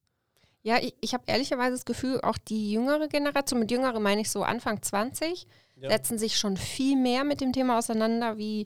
Ja, 0.61 0.77
ich, 0.81 0.95
ich 1.01 1.13
habe 1.13 1.23
ehrlicherweise 1.27 1.73
das 1.73 1.85
Gefühl, 1.85 2.21
auch 2.21 2.37
die 2.37 2.71
jüngere 2.71 3.09
Generation, 3.09 3.59
mit 3.59 3.71
jüngere 3.71 3.99
meine 3.99 4.21
ich 4.21 4.31
so 4.31 4.43
Anfang 4.43 4.81
20, 4.81 5.45
ja. 5.75 5.89
setzen 5.89 6.17
sich 6.17 6.37
schon 6.37 6.55
viel 6.55 6.95
mehr 6.95 7.25
mit 7.25 7.41
dem 7.41 7.51
Thema 7.51 7.77
auseinander, 7.77 8.37
wie 8.37 8.65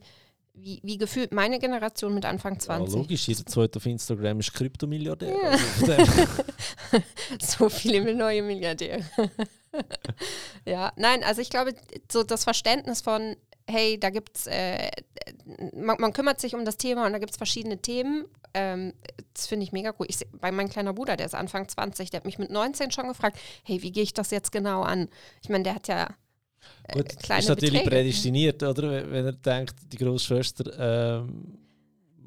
wie, 0.60 0.80
wie 0.82 0.98
gefühlt 0.98 1.32
meine 1.32 1.58
Generation 1.58 2.14
mit 2.14 2.24
Anfang 2.24 2.58
20. 2.58 2.94
Ja, 2.94 3.00
logisch, 3.00 3.28
jeder 3.28 3.46
zweite 3.46 3.78
auf 3.78 3.86
Instagram 3.86 4.40
ist 4.40 4.52
Kryptomilliardär. 4.52 5.34
Ja. 5.34 5.50
Also 5.50 7.02
so 7.40 7.68
viele 7.68 8.14
neue 8.14 8.42
Milliardäre. 8.42 9.04
ja, 10.64 10.92
nein, 10.96 11.22
also 11.24 11.40
ich 11.40 11.50
glaube, 11.50 11.74
so 12.10 12.22
das 12.22 12.44
Verständnis 12.44 13.00
von, 13.00 13.36
hey, 13.68 13.98
da 13.98 14.10
gibt 14.10 14.36
es, 14.36 14.46
äh, 14.46 14.90
man, 15.74 16.00
man, 16.00 16.12
kümmert 16.12 16.40
sich 16.40 16.54
um 16.54 16.64
das 16.64 16.76
Thema 16.76 17.06
und 17.06 17.12
da 17.12 17.18
gibt 17.18 17.32
es 17.32 17.36
verschiedene 17.36 17.78
Themen. 17.78 18.24
Ähm, 18.54 18.94
das 19.34 19.46
finde 19.46 19.64
ich 19.64 19.72
mega 19.72 19.92
cool. 19.98 20.06
Ich, 20.08 20.18
bei 20.40 20.50
meinem 20.50 20.70
kleiner 20.70 20.94
Bruder, 20.94 21.16
der 21.16 21.26
ist 21.26 21.34
Anfang 21.34 21.68
20, 21.68 22.10
der 22.10 22.18
hat 22.18 22.24
mich 22.24 22.38
mit 22.38 22.50
19 22.50 22.90
schon 22.90 23.08
gefragt, 23.08 23.38
hey, 23.64 23.82
wie 23.82 23.92
gehe 23.92 24.02
ich 24.02 24.14
das 24.14 24.30
jetzt 24.30 24.52
genau 24.52 24.82
an? 24.82 25.08
Ich 25.42 25.48
meine, 25.48 25.64
der 25.64 25.74
hat 25.74 25.88
ja 25.88 26.08
Gut, 26.92 27.18
kleine 27.18 27.40
ist 27.40 27.48
natürlich 27.48 27.82
Beträge. 27.82 28.02
prädestiniert, 28.02 28.62
oder? 28.62 29.10
Wenn 29.10 29.26
er 29.26 29.32
denkt, 29.32 29.74
die 29.92 29.96
Großschwester 29.96 31.20
ähm, 31.20 31.58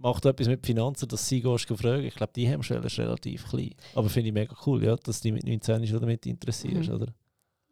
macht 0.02 0.26
etwas 0.26 0.48
mit 0.48 0.66
Finanzen, 0.66 1.08
dass 1.08 1.28
sie 1.28 1.42
gehst 1.42 1.68
fragen. 1.68 2.04
Ich 2.04 2.16
glaube, 2.16 2.34
die 2.36 2.48
Hemmschwelle 2.48 2.86
ist 2.86 3.00
relativ 3.00 3.48
klein. 3.50 3.76
Aber 3.96 4.10
finde 4.10 4.30
ich 4.30 4.34
mega 4.34 4.56
cool, 4.66 4.84
ja, 4.84 4.96
dass 4.96 5.22
die 5.22 5.32
mit 5.32 5.46
19 5.46 5.88
schon 5.88 6.00
damit 6.00 6.26
interessierst, 6.26 6.90
mhm. 6.90 6.96
oder? 6.96 7.08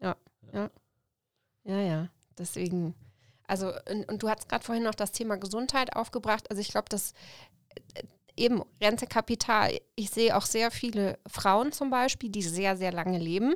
Ja, 0.01 0.15
ja. 0.53 0.71
Ja, 1.65 1.81
ja. 1.81 2.09
Deswegen, 2.37 2.95
also, 3.47 3.71
und, 3.89 4.09
und 4.09 4.23
du 4.23 4.29
hast 4.29 4.47
gerade 4.47 4.63
vorhin 4.63 4.83
noch 4.83 4.95
das 4.95 5.11
Thema 5.11 5.37
Gesundheit 5.37 5.95
aufgebracht. 5.95 6.49
Also 6.49 6.61
ich 6.61 6.69
glaube, 6.69 6.89
dass 6.89 7.13
äh, 7.93 8.03
eben 8.35 8.63
Rentekapital, 8.81 9.77
ich 9.95 10.09
sehe 10.09 10.35
auch 10.35 10.45
sehr 10.45 10.71
viele 10.71 11.19
Frauen 11.27 11.71
zum 11.71 11.89
Beispiel, 11.89 12.29
die 12.29 12.41
sehr, 12.41 12.77
sehr 12.77 12.91
lange 12.91 13.19
leben 13.19 13.55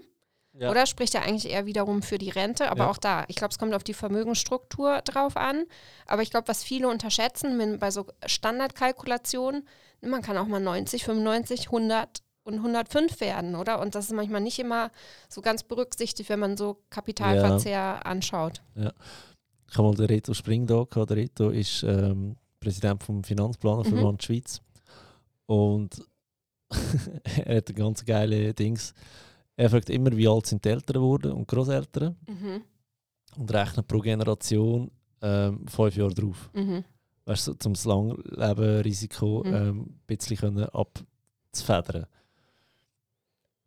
ja. 0.54 0.70
Oder 0.70 0.86
spricht 0.86 1.16
er 1.16 1.24
eigentlich 1.24 1.52
eher 1.52 1.66
wiederum 1.66 2.04
für 2.04 2.20
die 2.20 2.30
Rente? 2.30 2.70
Aber 2.70 2.84
ja. 2.84 2.90
auch 2.92 2.98
da, 2.98 3.26
ich 3.28 3.36
glaube, 3.36 3.52
es 3.52 3.58
kommt 3.58 3.74
auf 3.74 3.84
die 3.84 3.96
Vermögensstruktur 3.96 5.02
drauf 5.02 5.36
an. 5.36 5.66
Aber 6.06 6.22
ich 6.22 6.30
glaube, 6.30 6.48
was 6.48 6.64
viele 6.64 6.90
unterschätzen, 6.90 7.58
wenn 7.58 7.80
bei 7.80 7.90
so 7.90 8.06
Standardkalkulationen, 8.26 9.68
man 10.02 10.22
kann 10.22 10.38
auch 10.38 10.46
mal 10.46 10.60
90, 10.60 11.06
95, 11.06 11.68
100 11.68 12.22
und 12.44 12.56
105 12.56 13.20
werden, 13.20 13.56
oder? 13.56 13.80
Und 13.80 13.96
das 13.96 14.06
ist 14.06 14.12
manchmal 14.12 14.42
nicht 14.42 14.60
immer 14.60 14.92
so 15.28 15.42
ganz 15.42 15.64
berücksichtigt, 15.64 16.30
wenn 16.30 16.40
man 16.40 16.56
so 16.56 16.78
Kapitalverzehr 16.90 17.72
ja. 17.72 18.00
anschaut. 18.00 18.62
Ja. 18.76 18.94
ich 19.70 19.78
habe 19.78 19.88
mal 19.88 19.96
den 19.96 20.06
Reto 20.06 20.34
Spring 20.34 20.68
da 20.68 20.84
gehabt. 20.84 21.10
Der 21.10 21.18
Reto 21.18 21.50
ist 21.50 21.84
ähm, 21.84 22.36
Präsident 22.60 23.04
vom 23.04 23.24
Finanzplanerverband 23.24 24.22
mhm. 24.22 24.24
Schweiz. 24.24 24.62
Und 25.48 26.04
er 27.46 27.58
hat 27.58 27.76
ganz 27.76 28.06
geile 28.06 28.54
Dings. 28.54 28.94
Er 29.56 29.70
fragt 29.70 29.90
immer, 29.90 30.16
wie 30.16 30.28
alt 30.28 30.48
sind 30.48 30.66
die 30.66 30.70
Eltern 30.70 30.96
geworden 30.96 31.32
und 31.32 31.48
Großeltern. 31.48 32.16
Mhm. 32.28 32.62
Und 33.38 33.54
rechnet 33.54 33.88
pro 33.88 34.00
Generation 34.00 34.92
ähm, 35.22 35.66
fünf 35.68 35.96
Jahre 35.96 36.14
drauf. 36.14 36.50
Mhm. 36.54 36.84
Weißt 37.26 37.48
du, 37.48 37.52
um 37.66 37.74
das 37.74 37.86
Langleben-Risiko 37.86 39.44
mhm. 39.46 39.54
ähm, 39.54 39.80
ein 39.82 40.02
bisschen 40.06 40.60
abzufedern. 40.60 42.06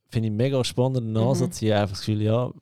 Finde 0.09 0.27
ich 0.27 0.31
einen 0.31 0.37
mega 0.37 0.63
spannenden 0.63 1.17
Ansatz. 1.17 1.61
Mhm. 1.61 1.67
Ich 1.67 1.73
habe 1.73 1.83
einfach 1.83 1.97
das 1.97 2.05
Gefühl, 2.05 2.23
ja, 2.23 2.53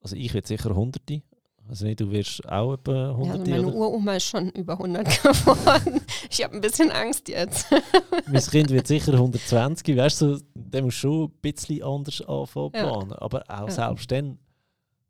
also 0.00 0.16
ich 0.16 0.32
werde 0.32 0.46
sicher 0.46 0.74
Hunderte. 0.74 1.22
Also 1.68 1.84
nicht, 1.84 2.00
du 2.00 2.10
wirst 2.10 2.48
auch 2.48 2.74
etwa 2.74 3.10
100 3.10 3.46
ja, 3.46 3.54
also 3.54 3.66
Meine 3.66 3.76
Uroma 3.76 4.16
ist 4.16 4.24
schon 4.24 4.48
über 4.50 4.72
100 4.74 5.04
geworden. 5.22 6.00
ich 6.30 6.42
habe 6.42 6.54
ein 6.54 6.60
bisschen 6.60 6.90
Angst 6.90 7.28
jetzt. 7.28 7.66
mein 8.26 8.42
Kind 8.42 8.70
wird 8.70 8.86
sicher 8.86 9.12
120. 9.12 9.96
Weißt 9.96 10.22
du, 10.22 10.40
der 10.54 10.82
muss 10.82 10.94
schon 10.94 11.24
ein 11.24 11.32
bisschen 11.42 11.82
anders 11.82 12.22
anfangen 12.22 12.70
ja. 12.74 12.82
planen. 12.84 13.12
Aber 13.12 13.44
auch 13.48 13.68
ja. 13.68 13.70
selbst 13.70 14.10
dann, 14.10 14.38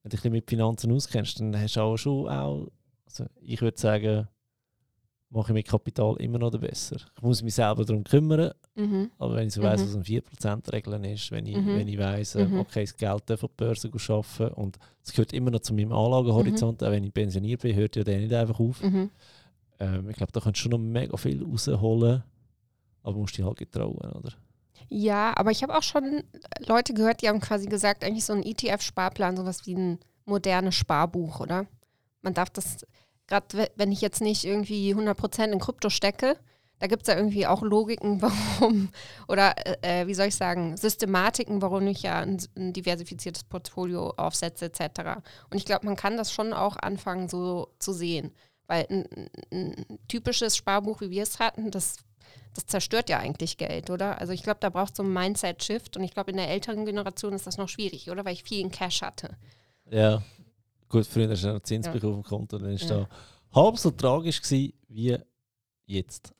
wenn 0.03 0.11
du 0.11 0.16
dich 0.16 0.31
mit 0.31 0.51
Finanzen 0.51 0.90
auskennst, 0.92 1.38
dann 1.38 1.59
hast 1.61 1.77
du 1.77 1.81
auch 1.81 1.97
schon 1.97 2.29
auch, 2.29 2.66
also 3.07 3.27
ich 3.40 3.61
würde 3.62 3.79
sagen, 3.79 4.29
mache 5.30 5.52
ich 5.52 5.54
mit 5.54 5.68
Kapital 5.68 6.16
immer 6.18 6.38
noch 6.38 6.50
besser. 6.58 6.96
Ich 7.16 7.22
muss 7.22 7.42
mich 7.42 7.54
selber 7.54 7.84
darum 7.84 8.02
kümmern, 8.02 8.52
mhm. 8.74 9.10
aber 9.18 9.36
wenn 9.36 9.48
ich 9.48 9.54
so 9.54 9.62
weiss, 9.62 9.82
mhm. 9.82 9.86
was 9.86 9.96
ein 9.96 10.04
4%-Regeln 10.04 11.04
ist, 11.04 11.30
wenn 11.30 11.46
ich, 11.46 11.56
mhm. 11.56 11.66
wenn 11.66 11.88
ich 11.88 11.98
weiss, 11.98 12.34
äh, 12.34 12.46
mhm. 12.46 12.60
okay, 12.60 12.82
das 12.82 12.96
Geld 12.96 13.22
darf 13.26 13.44
auf 13.44 13.50
die 13.50 13.64
Börse 13.64 13.90
arbeiten 13.90 14.54
und 14.54 14.78
es 15.04 15.12
gehört 15.12 15.32
immer 15.32 15.50
noch 15.50 15.60
zu 15.60 15.74
meinem 15.74 15.92
Anlagehorizont, 15.92 16.80
mhm. 16.80 16.86
auch 16.86 16.90
wenn 16.90 17.04
ich 17.04 17.12
pensioniert 17.12 17.60
bin, 17.60 17.76
hört 17.76 17.96
ja 17.96 18.04
der 18.04 18.18
nicht 18.18 18.32
einfach 18.32 18.58
auf. 18.58 18.82
Mhm. 18.82 19.10
Ähm, 19.80 20.08
ich 20.08 20.16
glaube, 20.16 20.32
da 20.32 20.40
kannst 20.40 20.60
du 20.60 20.62
schon 20.62 20.72
noch 20.72 20.78
mega 20.78 21.16
viel 21.16 21.44
rausholen, 21.44 22.22
aber 23.02 23.18
musst 23.18 23.36
dich 23.36 23.44
halt 23.44 23.58
getrauen, 23.58 24.12
oder? 24.12 24.32
Ja, 24.88 25.36
aber 25.36 25.50
ich 25.50 25.62
habe 25.62 25.76
auch 25.76 25.82
schon 25.82 26.22
Leute 26.66 26.94
gehört, 26.94 27.20
die 27.20 27.28
haben 27.28 27.40
quasi 27.40 27.66
gesagt, 27.66 28.02
eigentlich 28.02 28.24
so 28.24 28.32
ein 28.32 28.42
ETF-Sparplan, 28.42 29.36
sowas 29.36 29.66
wie 29.66 29.74
ein 29.74 29.98
modernes 30.24 30.74
Sparbuch, 30.74 31.40
oder? 31.40 31.66
Man 32.22 32.32
darf 32.32 32.48
das 32.50 32.86
gerade 33.28 33.68
wenn 33.76 33.92
ich 33.92 34.00
jetzt 34.00 34.20
nicht 34.20 34.44
irgendwie 34.44 34.94
100% 34.94 35.52
in 35.52 35.60
Krypto 35.60 35.90
stecke, 35.90 36.36
da 36.80 36.86
gibt 36.86 37.02
es 37.02 37.08
ja 37.08 37.16
irgendwie 37.16 37.46
auch 37.46 37.62
Logiken, 37.62 38.22
warum, 38.22 38.90
oder 39.28 39.54
äh, 39.82 40.02
äh, 40.02 40.06
wie 40.06 40.14
soll 40.14 40.26
ich 40.26 40.36
sagen, 40.36 40.76
Systematiken, 40.76 41.62
warum 41.62 41.86
ich 41.86 42.02
ja 42.02 42.20
ein, 42.20 42.38
ein 42.56 42.72
diversifiziertes 42.72 43.44
Portfolio 43.44 44.14
aufsetze, 44.16 44.66
etc. 44.66 45.20
Und 45.50 45.56
ich 45.56 45.64
glaube, 45.64 45.86
man 45.86 45.96
kann 45.96 46.16
das 46.16 46.32
schon 46.32 46.52
auch 46.52 46.76
anfangen, 46.76 47.28
so 47.28 47.68
zu 47.78 47.92
sehen. 47.92 48.32
Weil 48.66 48.86
ein, 48.90 49.30
ein 49.50 49.98
typisches 50.08 50.56
Sparbuch, 50.56 51.00
wie 51.00 51.10
wir 51.10 51.22
es 51.22 51.38
hatten, 51.38 51.70
das, 51.70 51.96
das 52.54 52.66
zerstört 52.66 53.08
ja 53.08 53.18
eigentlich 53.18 53.56
Geld, 53.56 53.88
oder? 53.88 54.20
Also 54.20 54.32
ich 54.32 54.42
glaube, 54.42 54.60
da 54.60 54.68
braucht 54.68 54.90
es 54.90 54.98
so 54.98 55.02
ein 55.02 55.12
Mindset-Shift 55.12 55.96
und 55.96 56.04
ich 56.04 56.12
glaube, 56.12 56.30
in 56.30 56.36
der 56.36 56.50
älteren 56.50 56.84
Generation 56.84 57.32
ist 57.32 57.46
das 57.46 57.56
noch 57.56 57.68
schwierig, 57.68 58.10
oder? 58.10 58.24
Weil 58.24 58.34
ich 58.34 58.44
viel 58.44 58.60
in 58.60 58.70
Cash 58.70 59.00
hatte. 59.02 59.36
Ja, 59.90 60.22
Gut, 60.88 61.07
früher 61.07 61.29
hast 61.29 61.44
du 61.44 61.53
noch 61.53 61.61
Zins 61.61 61.87
ja. 61.87 61.92
auf 61.92 62.01
dem 62.01 62.22
Konto, 62.22 62.59
dann 62.59 62.72
war 62.72 62.79
ja. 62.79 62.87
da 62.87 63.09
halb 63.53 63.77
so 63.77 63.90
tragisch 63.90 64.40
gewesen, 64.40 64.72
wie 64.88 65.18
jetzt. 65.87 66.33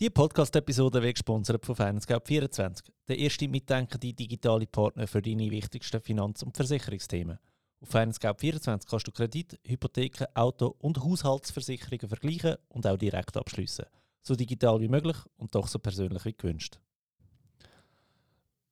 Die 0.00 0.10
Podcast-Episode 0.10 1.02
wird 1.02 1.16
gesponsert 1.16 1.66
von 1.66 1.74
FinanceGap24, 1.74 2.84
der 3.08 3.18
erste 3.18 3.48
mitdenkende 3.48 4.12
digitale 4.12 4.66
Partner 4.66 5.08
für 5.08 5.20
deine 5.20 5.50
wichtigsten 5.50 6.00
Finanz- 6.00 6.44
und 6.44 6.56
Versicherungsthemen. 6.56 7.40
Auf 7.80 7.92
FinanceGap24 7.92 8.88
kannst 8.88 9.08
du 9.08 9.10
Kredit, 9.10 9.58
Hypotheken, 9.64 10.26
Auto- 10.34 10.76
und 10.78 11.02
Haushaltsversicherungen 11.02 12.08
vergleichen 12.08 12.56
und 12.68 12.86
auch 12.86 12.96
direkt 12.96 13.36
abschließen. 13.36 13.86
So 14.22 14.36
digital 14.36 14.80
wie 14.80 14.88
möglich 14.88 15.16
und 15.36 15.52
doch 15.56 15.66
so 15.66 15.80
persönlich 15.80 16.24
wie 16.24 16.34
gewünscht. 16.34 16.78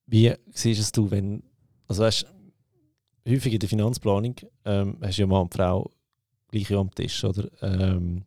Wie 0.07 0.33
siehst 0.53 0.97
du, 0.97 1.11
wenn, 1.11 1.43
also 1.89 2.05
weißt, 2.05 2.27
häufig 3.29 3.53
in 3.53 3.59
der 3.59 3.69
Finanzplanung 3.69 4.37
ähm, 4.65 4.99
hast 5.03 5.19
du 5.19 5.23
ja 5.23 5.27
Mann 5.27 5.43
und 5.43 5.55
Frau 5.55 5.91
gleich 6.51 6.73
am 6.73 6.95
Tisch, 6.95 7.25
oder? 7.25 7.49
Ähm, 7.63 8.25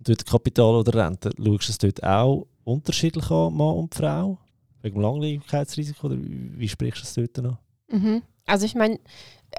dort 0.00 0.26
Kapital 0.26 0.74
oder 0.74 0.94
Rente, 0.94 1.30
schaust 1.36 1.68
du 1.68 1.72
es 1.72 1.78
dort 1.78 2.04
auch 2.04 2.46
unterschiedlich 2.64 3.30
an, 3.30 3.54
Mann 3.54 3.76
und 3.76 3.94
Frau? 3.94 4.38
Wegen 4.82 4.96
dem 4.96 5.02
Langlebigkeitsrisiko 5.02 6.08
oder 6.08 6.16
wie 6.18 6.68
sprichst 6.68 7.16
du 7.16 7.22
es 7.22 7.32
dort 7.32 7.44
noch? 7.44 7.58
Mhm. 7.88 8.22
Also 8.46 8.66
ich 8.66 8.74
meine, 8.74 8.98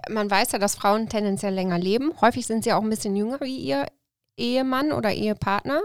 man 0.10 0.30
weiß 0.30 0.52
ja, 0.52 0.60
dass 0.60 0.76
Frauen 0.76 1.10
tendenziell 1.10 1.54
länger 1.54 1.80
leben. 1.80 2.14
Häufig 2.22 2.46
sind 2.46 2.64
sie 2.64 2.74
auch 2.74 2.84
ein 2.84 2.90
bisschen 2.90 3.16
jünger 3.16 3.40
wie 3.42 3.58
ihr 3.58 3.88
Ehemann 4.38 4.92
oder 4.92 5.12
Ehepartner. 5.12 5.82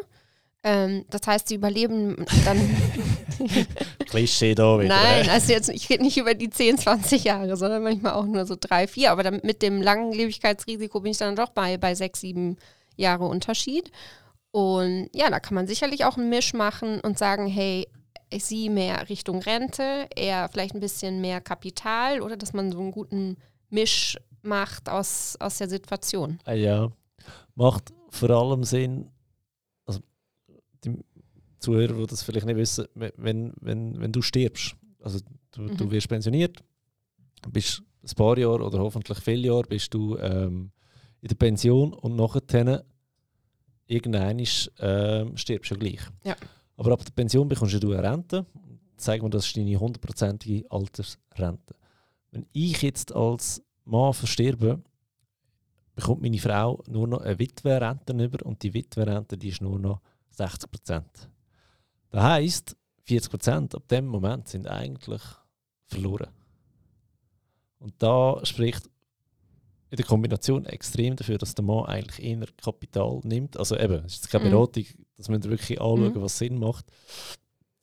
Ähm, 0.62 1.06
das 1.08 1.22
heißt, 1.26 1.48
sie 1.48 1.54
überleben 1.54 2.26
dann. 2.44 2.58
Klischee 4.06 4.54
da 4.54 4.78
wieder. 4.78 4.88
Nein, 4.94 5.28
also 5.30 5.52
jetzt, 5.52 5.70
ich 5.70 5.88
rede 5.88 6.02
nicht 6.02 6.18
über 6.18 6.34
die 6.34 6.50
10, 6.50 6.78
20 6.78 7.24
Jahre, 7.24 7.56
sondern 7.56 7.82
manchmal 7.82 8.12
auch 8.12 8.26
nur 8.26 8.44
so 8.44 8.56
drei, 8.58 8.86
vier. 8.86 9.12
Aber 9.12 9.22
dann, 9.22 9.40
mit 9.42 9.62
dem 9.62 9.80
Langlebigkeitsrisiko 9.80 11.00
bin 11.00 11.12
ich 11.12 11.18
dann 11.18 11.36
doch 11.36 11.50
bei, 11.50 11.78
bei 11.78 11.94
sechs, 11.94 12.20
sieben 12.20 12.58
Jahre 12.96 13.24
Unterschied. 13.24 13.90
Und 14.50 15.08
ja, 15.14 15.30
da 15.30 15.40
kann 15.40 15.54
man 15.54 15.66
sicherlich 15.66 16.04
auch 16.04 16.18
einen 16.18 16.28
Misch 16.28 16.52
machen 16.52 17.00
und 17.00 17.18
sagen, 17.18 17.46
hey, 17.46 17.86
ich 18.30 18.44
sehe 18.44 18.70
mehr 18.70 19.08
Richtung 19.08 19.40
Rente, 19.40 20.08
eher 20.14 20.48
vielleicht 20.48 20.74
ein 20.74 20.80
bisschen 20.80 21.20
mehr 21.20 21.40
Kapital 21.40 22.20
oder 22.20 22.36
dass 22.36 22.52
man 22.52 22.70
so 22.70 22.78
einen 22.78 22.92
guten 22.92 23.36
Misch 23.70 24.16
macht 24.42 24.88
aus, 24.88 25.36
aus 25.40 25.58
der 25.58 25.68
Situation. 25.68 26.38
Ah 26.44 26.52
ja, 26.52 26.90
macht 27.54 27.92
vor 28.10 28.30
allem 28.30 28.64
Sinn, 28.64 29.10
die 30.84 30.96
Zuhörer, 31.58 31.94
die 31.94 32.06
das 32.06 32.22
vielleicht 32.22 32.46
nicht 32.46 32.56
wissen, 32.56 32.86
wenn, 32.94 33.52
wenn, 33.60 34.00
wenn 34.00 34.12
du 34.12 34.22
stirbst, 34.22 34.76
also 35.02 35.20
du, 35.52 35.62
mhm. 35.62 35.76
du 35.76 35.90
wirst 35.90 36.08
pensioniert, 36.08 36.62
bist 37.50 37.82
ein 38.02 38.14
paar 38.16 38.38
Jahre 38.38 38.64
oder 38.64 38.78
hoffentlich 38.78 39.18
viele 39.18 39.48
Jahre 39.48 39.64
bist 39.64 39.92
du 39.92 40.16
ähm, 40.18 40.70
in 41.20 41.28
der 41.28 41.36
Pension 41.36 41.92
und 41.92 42.16
nachher 42.16 42.84
irgendwann 43.86 44.42
ähm, 44.78 45.36
stirbst 45.36 45.70
du 45.70 45.74
ja 45.74 45.78
gleich. 45.78 46.00
Ja. 46.24 46.36
Aber 46.76 46.92
ab 46.92 47.04
der 47.04 47.12
Pension 47.12 47.48
bekommst 47.48 47.82
du 47.82 47.92
eine 47.92 48.02
Rente. 48.02 48.46
Sagen 48.96 49.22
wir, 49.22 49.30
das 49.30 49.46
ist 49.46 49.56
deine 49.56 49.78
hundertprozentige 49.78 50.70
Altersrente. 50.70 51.74
Wenn 52.30 52.46
ich 52.52 52.80
jetzt 52.82 53.14
als 53.14 53.62
Mann 53.84 54.14
versterbe, 54.14 54.82
bekommt 55.94 56.22
meine 56.22 56.38
Frau 56.38 56.82
nur 56.88 57.08
noch 57.08 57.20
eine 57.20 57.38
Witwerrente 57.38 58.12
über 58.12 58.46
und 58.46 58.62
die 58.62 58.72
Witwerrente 58.72 59.36
die 59.36 59.48
ist 59.48 59.60
nur 59.60 59.78
noch 59.78 60.00
60 60.40 60.70
Prozent. 60.70 61.30
Das 62.10 62.22
heisst, 62.22 62.76
40 63.04 63.30
Prozent 63.30 63.74
ab 63.74 63.86
dem 63.88 64.06
Moment 64.06 64.48
sind 64.48 64.66
eigentlich 64.66 65.22
verloren. 65.86 66.30
Und 67.78 67.94
da 67.98 68.40
spricht 68.44 68.86
in 69.90 69.96
der 69.96 70.06
Kombination 70.06 70.64
extrem 70.66 71.16
dafür, 71.16 71.36
dass 71.38 71.54
der 71.54 71.64
Mann 71.64 71.86
eigentlich 71.86 72.24
eher 72.24 72.46
Kapital 72.62 73.20
nimmt. 73.24 73.56
Also 73.56 73.76
eben, 73.76 74.04
es 74.04 74.14
ist 74.14 74.30
keine 74.30 74.44
mhm. 74.44 74.50
Beratung, 74.50 74.84
dass 75.16 75.28
man 75.28 75.42
wirklich 75.42 75.80
anschauen, 75.80 76.14
mhm. 76.14 76.22
was 76.22 76.38
Sinn 76.38 76.58
macht. 76.58 76.86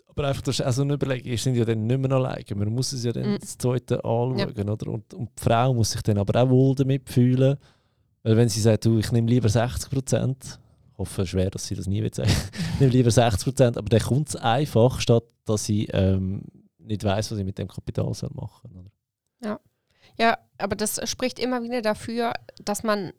Aber 0.07 0.27
einfach, 0.27 0.41
das 0.41 0.59
ist 0.59 0.65
also 0.65 0.81
eine 0.81 0.93
Überlegung, 0.93 1.29
wir 1.29 1.37
sind 1.37 1.55
ja 1.55 1.65
dann 1.65 1.85
nicht 1.85 1.99
mehr 1.99 2.11
alleine. 2.11 2.55
Man 2.55 2.69
muss 2.69 2.93
es 2.93 3.03
ja 3.03 3.11
dann 3.11 3.33
mhm. 3.33 3.39
das 3.39 3.57
Zweite 3.57 3.97
anschauen. 3.97 4.37
Ja. 4.37 4.47
Oder? 4.47 4.87
Und, 4.87 5.13
und 5.13 5.29
die 5.37 5.43
Frau 5.43 5.73
muss 5.73 5.91
sich 5.91 6.01
dann 6.01 6.17
aber 6.17 6.41
auch 6.41 6.49
wohl 6.49 6.75
damit 6.75 7.09
fühlen. 7.09 7.57
Weil 8.23 8.37
wenn 8.37 8.49
sie 8.49 8.61
sagt, 8.61 8.85
du, 8.85 8.97
ich 8.99 9.11
nehme 9.11 9.29
lieber 9.29 9.49
60 9.49 9.91
Prozent, 9.91 10.59
hoffe 10.97 11.25
schwer, 11.25 11.49
dass 11.49 11.67
sie 11.67 11.75
das 11.75 11.87
nie 11.87 12.01
wird 12.01 12.15
sagen. 12.15 12.29
ich 12.73 12.79
nehme 12.79 12.91
lieber 12.91 13.11
60 13.11 13.43
Prozent, 13.43 13.77
aber 13.77 13.89
dann 13.89 14.01
kommt 14.01 14.29
es 14.29 14.35
einfach, 14.35 14.99
statt 14.99 15.23
dass 15.45 15.63
sie 15.65 15.85
ähm, 15.87 16.43
nicht 16.77 17.03
weiß, 17.03 17.31
was 17.31 17.37
sie 17.37 17.43
mit 17.43 17.57
dem 17.57 17.67
Kapital 17.67 18.13
soll 18.13 18.31
machen 18.33 18.71
soll. 18.73 18.85
Ja. 19.43 19.59
ja, 20.17 20.37
aber 20.57 20.75
das 20.75 20.99
spricht 21.09 21.39
immer 21.39 21.63
wieder 21.63 21.81
dafür, 21.81 22.33
dass 22.63 22.83
man 22.83 23.13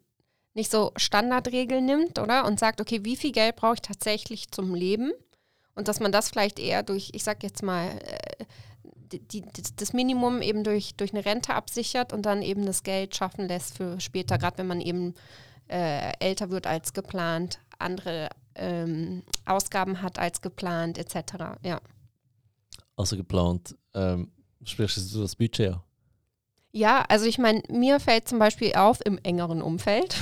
nicht 0.53 0.71
so 0.71 0.91
Standardregeln 0.95 1.85
nimmt, 1.85 2.19
oder? 2.19 2.45
Und 2.45 2.59
sagt, 2.59 2.81
okay, 2.81 3.03
wie 3.03 3.15
viel 3.15 3.31
Geld 3.31 3.55
brauche 3.55 3.75
ich 3.75 3.81
tatsächlich 3.81 4.51
zum 4.51 4.75
Leben? 4.75 5.11
Und 5.75 5.87
dass 5.87 5.99
man 5.99 6.11
das 6.11 6.29
vielleicht 6.29 6.59
eher 6.59 6.83
durch, 6.83 7.11
ich 7.13 7.23
sag 7.23 7.43
jetzt 7.43 7.63
mal, 7.63 7.87
äh, 7.87 8.45
die, 9.11 9.41
die, 9.41 9.43
das 9.75 9.93
Minimum 9.93 10.41
eben 10.41 10.63
durch, 10.63 10.95
durch 10.95 11.13
eine 11.13 11.25
Rente 11.25 11.53
absichert 11.53 12.13
und 12.13 12.25
dann 12.25 12.41
eben 12.41 12.65
das 12.65 12.83
Geld 12.83 13.15
schaffen 13.15 13.47
lässt 13.47 13.77
für 13.77 13.99
später, 13.99 14.37
gerade 14.37 14.57
wenn 14.57 14.67
man 14.67 14.81
eben 14.81 15.15
äh, 15.67 16.11
älter 16.19 16.49
wird 16.49 16.67
als 16.67 16.93
geplant, 16.93 17.59
andere 17.79 18.29
ähm, 18.55 19.23
Ausgaben 19.45 20.01
hat 20.01 20.19
als 20.19 20.41
geplant, 20.41 20.97
etc. 20.97 21.59
Ja. 21.63 21.81
Also 22.95 23.15
geplant, 23.15 23.75
ähm, 23.93 24.31
sprichst 24.63 25.13
du 25.13 25.21
das 25.21 25.35
Budget 25.35 25.73
an? 25.73 25.81
Ja, 26.71 27.03
also 27.09 27.25
ich 27.25 27.39
meine, 27.39 27.63
mir 27.67 27.99
fällt 27.99 28.27
zum 28.27 28.37
Beispiel 28.37 28.75
auf 28.75 28.99
im 29.03 29.17
engeren 29.23 29.63
Umfeld, 29.63 30.15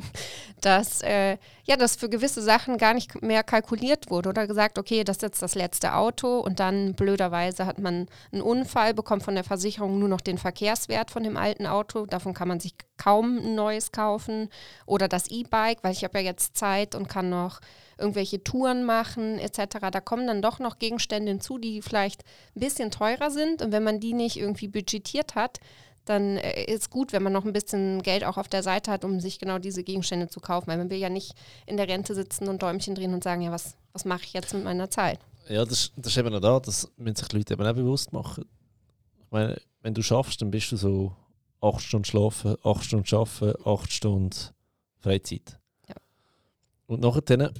dass, 0.60 1.02
äh, 1.02 1.38
ja, 1.66 1.76
dass 1.76 1.94
für 1.94 2.08
gewisse 2.08 2.42
Sachen 2.42 2.78
gar 2.78 2.94
nicht 2.94 3.22
mehr 3.22 3.44
kalkuliert 3.44 4.10
wurde 4.10 4.30
oder 4.30 4.48
gesagt, 4.48 4.76
okay, 4.76 5.04
das 5.04 5.18
ist 5.18 5.22
jetzt 5.22 5.42
das 5.42 5.54
letzte 5.54 5.94
Auto 5.94 6.40
und 6.40 6.58
dann 6.58 6.94
blöderweise 6.94 7.64
hat 7.64 7.78
man 7.78 8.08
einen 8.32 8.42
Unfall, 8.42 8.92
bekommt 8.92 9.22
von 9.22 9.36
der 9.36 9.44
Versicherung 9.44 10.00
nur 10.00 10.08
noch 10.08 10.20
den 10.20 10.36
Verkehrswert 10.36 11.12
von 11.12 11.22
dem 11.22 11.36
alten 11.36 11.66
Auto. 11.66 12.06
Davon 12.06 12.34
kann 12.34 12.48
man 12.48 12.58
sich 12.58 12.74
kaum 12.96 13.38
ein 13.38 13.54
neues 13.54 13.92
kaufen. 13.92 14.48
Oder 14.86 15.06
das 15.06 15.28
E-Bike, 15.28 15.78
weil 15.82 15.92
ich 15.92 16.04
habe 16.04 16.18
ja 16.18 16.24
jetzt 16.24 16.56
Zeit 16.56 16.94
und 16.96 17.08
kann 17.08 17.30
noch 17.30 17.60
irgendwelche 17.98 18.42
Touren 18.42 18.84
machen 18.84 19.38
etc. 19.38 19.78
Da 19.92 20.00
kommen 20.00 20.26
dann 20.26 20.42
doch 20.42 20.58
noch 20.58 20.78
Gegenstände 20.78 21.30
hinzu, 21.30 21.58
die 21.58 21.82
vielleicht 21.82 22.24
ein 22.56 22.60
bisschen 22.60 22.90
teurer 22.90 23.30
sind. 23.30 23.62
Und 23.62 23.72
wenn 23.72 23.84
man 23.84 24.00
die 24.00 24.12
nicht 24.14 24.36
irgendwie 24.36 24.68
budgetiert 24.68 25.34
hat, 25.34 25.60
dann 26.04 26.36
äh, 26.36 26.64
ist 26.64 26.90
gut, 26.90 27.12
wenn 27.12 27.22
man 27.22 27.32
noch 27.32 27.44
ein 27.44 27.52
bisschen 27.52 28.02
Geld 28.02 28.24
auch 28.24 28.36
auf 28.36 28.48
der 28.48 28.62
Seite 28.62 28.90
hat, 28.90 29.04
um 29.04 29.20
sich 29.20 29.38
genau 29.38 29.58
diese 29.58 29.82
Gegenstände 29.82 30.28
zu 30.28 30.40
kaufen. 30.40 30.66
Weil 30.68 30.78
man 30.78 30.90
will 30.90 30.98
ja 30.98 31.08
nicht 31.08 31.34
in 31.66 31.76
der 31.76 31.88
Rente 31.88 32.14
sitzen 32.14 32.48
und 32.48 32.62
Däumchen 32.62 32.94
drehen 32.94 33.14
und 33.14 33.24
sagen, 33.24 33.42
ja, 33.42 33.50
was, 33.50 33.76
was 33.92 34.04
mache 34.04 34.24
ich 34.24 34.32
jetzt 34.32 34.54
mit 34.54 34.64
meiner 34.64 34.90
Zeit? 34.90 35.18
Ja, 35.48 35.64
das, 35.64 35.92
das 35.96 36.12
ist 36.12 36.18
eben 36.18 36.32
noch 36.32 36.40
da, 36.40 36.58
das 36.60 36.90
müssen 36.96 37.16
sich 37.16 37.28
die 37.28 37.36
Leute 37.36 37.54
eben 37.54 37.66
auch 37.66 37.74
bewusst 37.74 38.12
machen. 38.12 38.44
Ich 39.18 39.30
meine, 39.30 39.60
wenn 39.82 39.94
du 39.94 40.02
schaffst, 40.02 40.40
dann 40.40 40.50
bist 40.50 40.72
du 40.72 40.76
so 40.76 41.14
acht 41.60 41.82
Stunden 41.82 42.04
schlafen, 42.04 42.56
acht 42.62 42.84
Stunden 42.84 43.14
arbeiten, 43.14 43.68
acht 43.68 43.92
Stunden 43.92 44.34
Freizeit. 45.00 45.58
Ja. 45.88 45.96
Und 46.86 47.00
nachher 47.00 47.52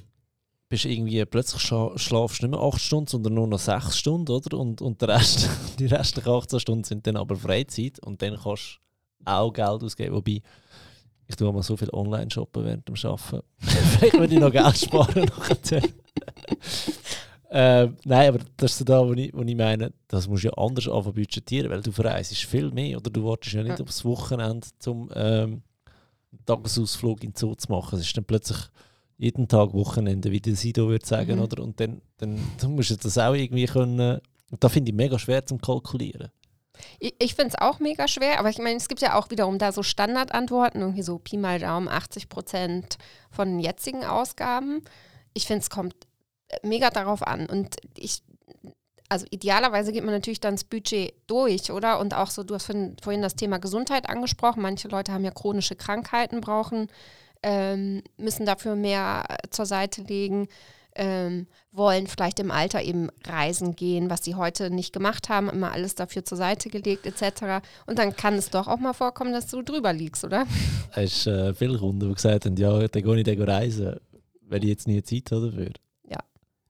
bist 0.69 0.85
irgendwie 0.85 1.23
plötzlich 1.25 1.61
schlafst 1.61 2.41
du 2.41 2.47
nicht 2.47 2.51
mehr 2.51 2.59
acht 2.59 2.81
Stunden, 2.81 3.07
sondern 3.07 3.33
nur 3.33 3.47
noch 3.47 3.59
sechs 3.59 3.97
Stunden, 3.97 4.31
oder? 4.31 4.57
Und, 4.57 4.81
und 4.81 5.01
der 5.01 5.09
Rest, 5.09 5.49
die 5.79 5.85
restlichen 5.85 6.29
18 6.29 6.59
Stunden 6.59 6.83
sind 6.83 7.05
dann 7.07 7.17
aber 7.17 7.35
Freizeit 7.35 7.99
und 7.99 8.21
dann 8.21 8.37
kannst 8.41 8.79
du 9.19 9.31
auch 9.31 9.53
Geld 9.53 9.83
ausgeben. 9.83 10.15
Wobei, 10.15 10.41
ich 11.27 11.35
tue 11.35 11.51
mal 11.51 11.63
so 11.63 11.77
viel 11.77 11.89
online 11.91 12.29
shoppen 12.31 12.65
während 12.65 12.87
dem 12.87 12.95
Arbeiten. 12.95 13.45
Vielleicht 13.59 14.13
würde 14.13 14.33
ich 14.33 14.39
noch 14.39 14.51
Geld 14.51 14.77
sparen 14.77 15.29
äh, 17.49 17.87
nein, 18.03 18.29
aber 18.29 18.39
das 18.57 18.71
ist 18.71 18.77
so 18.79 18.85
da, 18.85 19.07
wo 19.07 19.13
ich, 19.13 19.33
wo 19.33 19.41
ich 19.41 19.55
meine, 19.55 19.93
das 20.07 20.27
musst 20.27 20.43
du 20.43 20.47
ja 20.47 20.53
anders 20.55 20.87
anfangen 20.87 21.15
budgetieren, 21.15 21.69
weil 21.69 21.81
du 21.81 21.91
verreist 21.91 22.33
viel 22.35 22.71
mehr, 22.71 22.97
oder 22.97 23.09
du 23.09 23.23
wartest 23.23 23.53
ja 23.53 23.63
nicht 23.63 23.79
ja. 23.79 23.85
aufs 23.85 24.03
Wochenende, 24.03 24.67
um 24.87 25.09
ähm, 25.13 25.61
einen 26.31 26.45
Tagesausflug 26.45 27.23
in 27.23 27.31
den 27.31 27.35
Zoo 27.35 27.55
zu 27.55 27.71
machen. 27.71 27.99
Es 27.99 28.05
ist 28.05 28.17
dann 28.17 28.25
plötzlich 28.25 28.57
jeden 29.17 29.47
Tag 29.47 29.73
Wochenende, 29.73 30.31
wie 30.31 30.41
der 30.41 30.55
Sido 30.55 30.87
würde 30.87 31.05
sagen, 31.05 31.37
mhm. 31.37 31.41
oder? 31.41 31.63
Und 31.63 31.79
dann, 31.79 32.01
dann, 32.17 32.39
musst 32.69 32.91
du 32.91 32.95
das 32.95 33.17
auch 33.17 33.33
irgendwie 33.33 33.65
können. 33.65 34.19
Und 34.51 34.63
da 34.63 34.69
finde 34.69 34.91
ich 34.91 34.95
mega 34.95 35.17
schwer 35.17 35.45
zum 35.45 35.59
Kalkulieren. 35.59 36.29
Ich, 36.99 37.15
ich 37.19 37.35
finde 37.35 37.55
es 37.55 37.61
auch 37.61 37.79
mega 37.79 38.07
schwer, 38.07 38.39
aber 38.39 38.49
ich 38.49 38.57
meine, 38.57 38.75
es 38.75 38.89
gibt 38.89 39.01
ja 39.01 39.17
auch 39.17 39.29
wiederum 39.29 39.57
da 39.57 39.71
so 39.71 39.81
Standardantworten, 39.81 40.81
irgendwie 40.81 41.03
so 41.03 41.17
Pi 41.17 41.37
mal 41.37 41.59
Daumen, 41.59 41.87
80 41.87 42.27
Prozent 42.27 42.97
von 43.31 43.47
den 43.47 43.59
jetzigen 43.59 44.03
Ausgaben. 44.03 44.81
Ich 45.33 45.47
finde, 45.47 45.61
es 45.61 45.69
kommt 45.69 45.95
mega 46.63 46.89
darauf 46.89 47.25
an. 47.25 47.45
Und 47.47 47.77
ich, 47.97 48.23
also 49.07 49.25
idealerweise 49.29 49.93
geht 49.93 50.03
man 50.03 50.13
natürlich 50.13 50.41
dann 50.41 50.55
das 50.55 50.65
Budget 50.65 51.13
durch, 51.27 51.71
oder? 51.71 51.99
Und 51.99 52.13
auch 52.13 52.29
so, 52.29 52.43
du 52.43 52.55
hast 52.55 52.65
vorhin 52.65 53.21
das 53.21 53.35
Thema 53.35 53.57
Gesundheit 53.57 54.09
angesprochen. 54.09 54.61
Manche 54.61 54.89
Leute 54.89 55.13
haben 55.13 55.23
ja 55.23 55.31
chronische 55.31 55.75
Krankheiten, 55.75 56.41
brauchen 56.41 56.87
ähm, 57.45 58.01
müssen 58.17 58.47
dafür 58.47 58.75
mehr 58.75 59.23
zur 59.51 59.67
Seite 59.67 60.01
legen, 60.01 60.47
ähm, 60.95 61.45
wollen 61.71 62.07
vielleicht 62.07 62.39
im 62.39 62.49
Alter 62.49 62.81
eben 62.81 63.09
reisen 63.23 63.75
gehen, 63.75 64.09
was 64.09 64.23
sie 64.23 64.33
heute 64.33 64.71
nicht 64.71 64.93
gemacht 64.93 65.29
haben, 65.29 65.49
immer 65.49 65.71
alles 65.71 65.93
dafür 65.93 66.25
zur 66.25 66.39
Seite 66.39 66.69
gelegt 66.69 67.05
etc. 67.05 67.63
Und 67.85 67.99
dann 67.99 68.15
kann 68.15 68.33
es 68.33 68.49
doch 68.49 68.67
auch 68.67 68.79
mal 68.79 68.93
vorkommen, 68.93 69.31
dass 69.31 69.47
du 69.47 69.61
drüber 69.61 69.93
liegst, 69.93 70.23
oder? 70.23 70.47
Ist 70.95 71.27
äh, 71.27 71.53
viele 71.53 71.77
Kunden, 71.77 71.99
die 71.99 72.15
gesagt 72.15 72.45
haben, 72.45 72.55
ja, 72.55 72.87
dann 72.87 73.03
gehe 73.03 73.17
ich 73.17 73.23
dann 73.23 73.41
reisen, 73.41 73.99
weil 74.47 74.63
ich 74.63 74.69
jetzt 74.69 74.87
nie 74.87 75.03
Zeit 75.03 75.29
habe 75.31 75.51
dafür. 75.51 75.71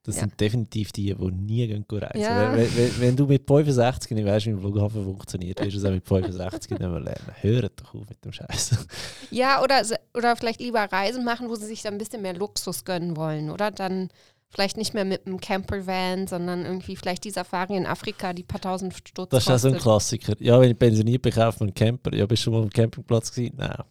Das 0.06 0.14
ja. 0.14 0.20
sind 0.20 0.40
definitiv 0.40 0.92
die, 0.92 1.12
die 1.12 1.32
nie 1.32 1.66
gehen 1.66 1.84
reisen. 1.90 2.20
Ja. 2.20 2.52
Wenn, 2.54 2.76
wenn, 2.76 3.00
wenn, 3.00 3.16
du 3.16 3.26
mit 3.26 3.44
65 3.44 4.12
nicht 4.12 4.24
weißt, 4.24 4.46
wie 4.46 4.50
ein 4.50 4.60
Flughafen 4.60 5.02
funktioniert, 5.02 5.60
wirst 5.60 5.74
du 5.74 5.78
es 5.78 5.84
auch 5.84 5.90
mit 5.90 6.06
65 6.06 6.70
nicht 6.70 6.80
mehr 6.80 7.00
lernen. 7.00 7.32
Hört 7.40 7.80
doch 7.80 7.92
auf 7.92 8.08
mit 8.08 8.24
dem 8.24 8.32
Scheiß. 8.32 8.86
Ja, 9.32 9.62
oder, 9.62 9.82
oder 10.14 10.36
vielleicht 10.36 10.60
lieber 10.60 10.80
Reisen 10.80 11.24
machen, 11.24 11.48
wo 11.48 11.56
sie 11.56 11.66
sich 11.66 11.82
dann 11.82 11.94
ein 11.94 11.98
bisschen 11.98 12.22
mehr 12.22 12.34
Luxus 12.34 12.84
gönnen 12.84 13.16
wollen, 13.16 13.50
oder? 13.50 13.72
Dann 13.72 14.10
vielleicht 14.48 14.76
nicht 14.76 14.94
mehr 14.94 15.04
mit 15.04 15.26
einem 15.26 15.40
Campervan, 15.40 16.28
sondern 16.28 16.64
irgendwie 16.64 16.94
vielleicht 16.94 17.24
die 17.24 17.30
Safari 17.30 17.76
in 17.76 17.86
Afrika, 17.86 18.32
die 18.32 18.44
paar 18.44 18.60
tausend 18.60 18.94
Stutz 18.94 19.30
Das 19.30 19.42
ist 19.42 19.48
ja 19.48 19.58
so 19.58 19.68
ein 19.68 19.78
Klassiker. 19.78 20.34
Ja, 20.38 20.60
wenn 20.60 20.70
ich 20.70 20.78
pensioniert 20.78 21.22
bin, 21.22 21.32
kaufe 21.32 21.56
ich 21.56 21.60
einen 21.62 21.74
Camper. 21.74 22.14
Ja, 22.14 22.26
bist 22.26 22.42
du 22.42 22.44
schon 22.44 22.52
mal 22.54 22.62
am 22.62 22.70
Campingplatz 22.70 23.32
gewesen? 23.32 23.56
Nein. 23.56 23.82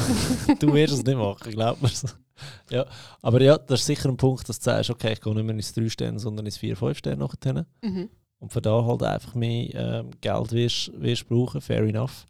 du 0.58 0.74
wirst 0.74 0.92
es 0.92 1.02
nicht 1.02 1.16
machen, 1.16 1.50
glaub 1.50 1.80
mir 1.80 1.88
ja, 2.70 2.86
aber 3.20 3.40
ja, 3.40 3.58
das 3.58 3.80
ist 3.80 3.86
sicher 3.86 4.08
ein 4.08 4.16
Punkt, 4.16 4.48
dass 4.48 4.58
du 4.58 4.64
sagst, 4.64 4.90
okay, 4.90 5.12
ich 5.12 5.20
gehe 5.20 5.34
nicht 5.34 5.44
mehr 5.44 5.54
ins 5.54 5.72
3 5.72 5.88
Sterne, 5.88 6.18
sondern 6.18 6.46
ins 6.46 6.58
4, 6.58 6.76
5 6.76 6.98
Sterne 6.98 7.16
nachher. 7.18 7.66
Mhm. 7.82 8.08
Und 8.38 8.52
für 8.52 8.60
da 8.60 8.84
halt 8.84 9.02
einfach 9.02 9.34
mehr 9.34 9.74
ähm, 9.74 10.10
Geld 10.20 10.52
wirst, 10.52 10.90
wirst 11.00 11.28
brauchen, 11.28 11.60
fair 11.60 11.82
enough. 11.82 12.26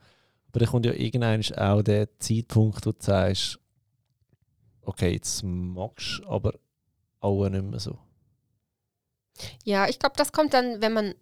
Aber 0.49 0.61
dann 0.61 0.69
kommt 0.69 0.87
ja 0.87 0.93
irgendwann 0.93 1.41
auch 1.57 1.83
der 1.83 2.19
Zeitpunkt, 2.19 2.85
wo 2.85 2.93
du 2.93 2.99
sagst, 3.01 3.59
okay, 4.83 5.13
jetzt 5.13 5.43
magst 5.43 6.19
du 6.19 6.29
aber 6.29 6.55
auch 7.21 7.49
nicht 7.49 7.65
mehr 7.65 7.81
so. 7.81 7.99
Ja, 9.65 9.89
ich 9.89 9.99
glaube, 9.99 10.17
das 10.19 10.33
kommt 10.33 10.53
dann, 10.53 10.83
wenn 10.83 10.93
man 10.93 11.15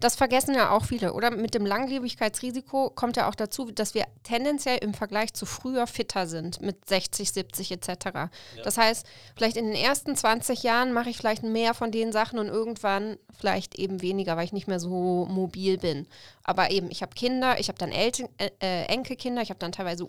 das 0.00 0.16
vergessen 0.16 0.54
ja 0.54 0.70
auch 0.70 0.84
viele, 0.84 1.12
oder? 1.12 1.30
Mit 1.30 1.54
dem 1.54 1.66
Langlebigkeitsrisiko 1.66 2.90
kommt 2.90 3.16
ja 3.16 3.28
auch 3.28 3.34
dazu, 3.34 3.70
dass 3.70 3.94
wir 3.94 4.06
tendenziell 4.22 4.78
im 4.78 4.94
Vergleich 4.94 5.34
zu 5.34 5.46
früher 5.46 5.86
fitter 5.86 6.26
sind, 6.26 6.60
mit 6.60 6.88
60, 6.88 7.32
70 7.32 7.72
etc. 7.72 7.88
Ja. 8.14 8.30
Das 8.64 8.78
heißt, 8.78 9.06
vielleicht 9.36 9.56
in 9.56 9.66
den 9.66 9.74
ersten 9.74 10.16
20 10.16 10.62
Jahren 10.62 10.92
mache 10.92 11.10
ich 11.10 11.16
vielleicht 11.16 11.42
mehr 11.42 11.74
von 11.74 11.90
den 11.90 12.12
Sachen 12.12 12.38
und 12.38 12.48
irgendwann 12.48 13.18
vielleicht 13.38 13.78
eben 13.78 14.02
weniger, 14.02 14.36
weil 14.36 14.44
ich 14.44 14.52
nicht 14.52 14.68
mehr 14.68 14.80
so 14.80 15.26
mobil 15.30 15.78
bin. 15.78 16.06
Aber 16.42 16.70
eben, 16.70 16.90
ich 16.90 17.02
habe 17.02 17.14
Kinder, 17.14 17.58
ich 17.58 17.68
habe 17.68 17.78
dann 17.78 17.92
Elten, 17.92 18.28
äh, 18.38 18.50
äh, 18.60 18.84
Enkelkinder, 18.84 19.42
ich 19.42 19.50
habe 19.50 19.58
dann 19.58 19.72
teilweise 19.72 20.04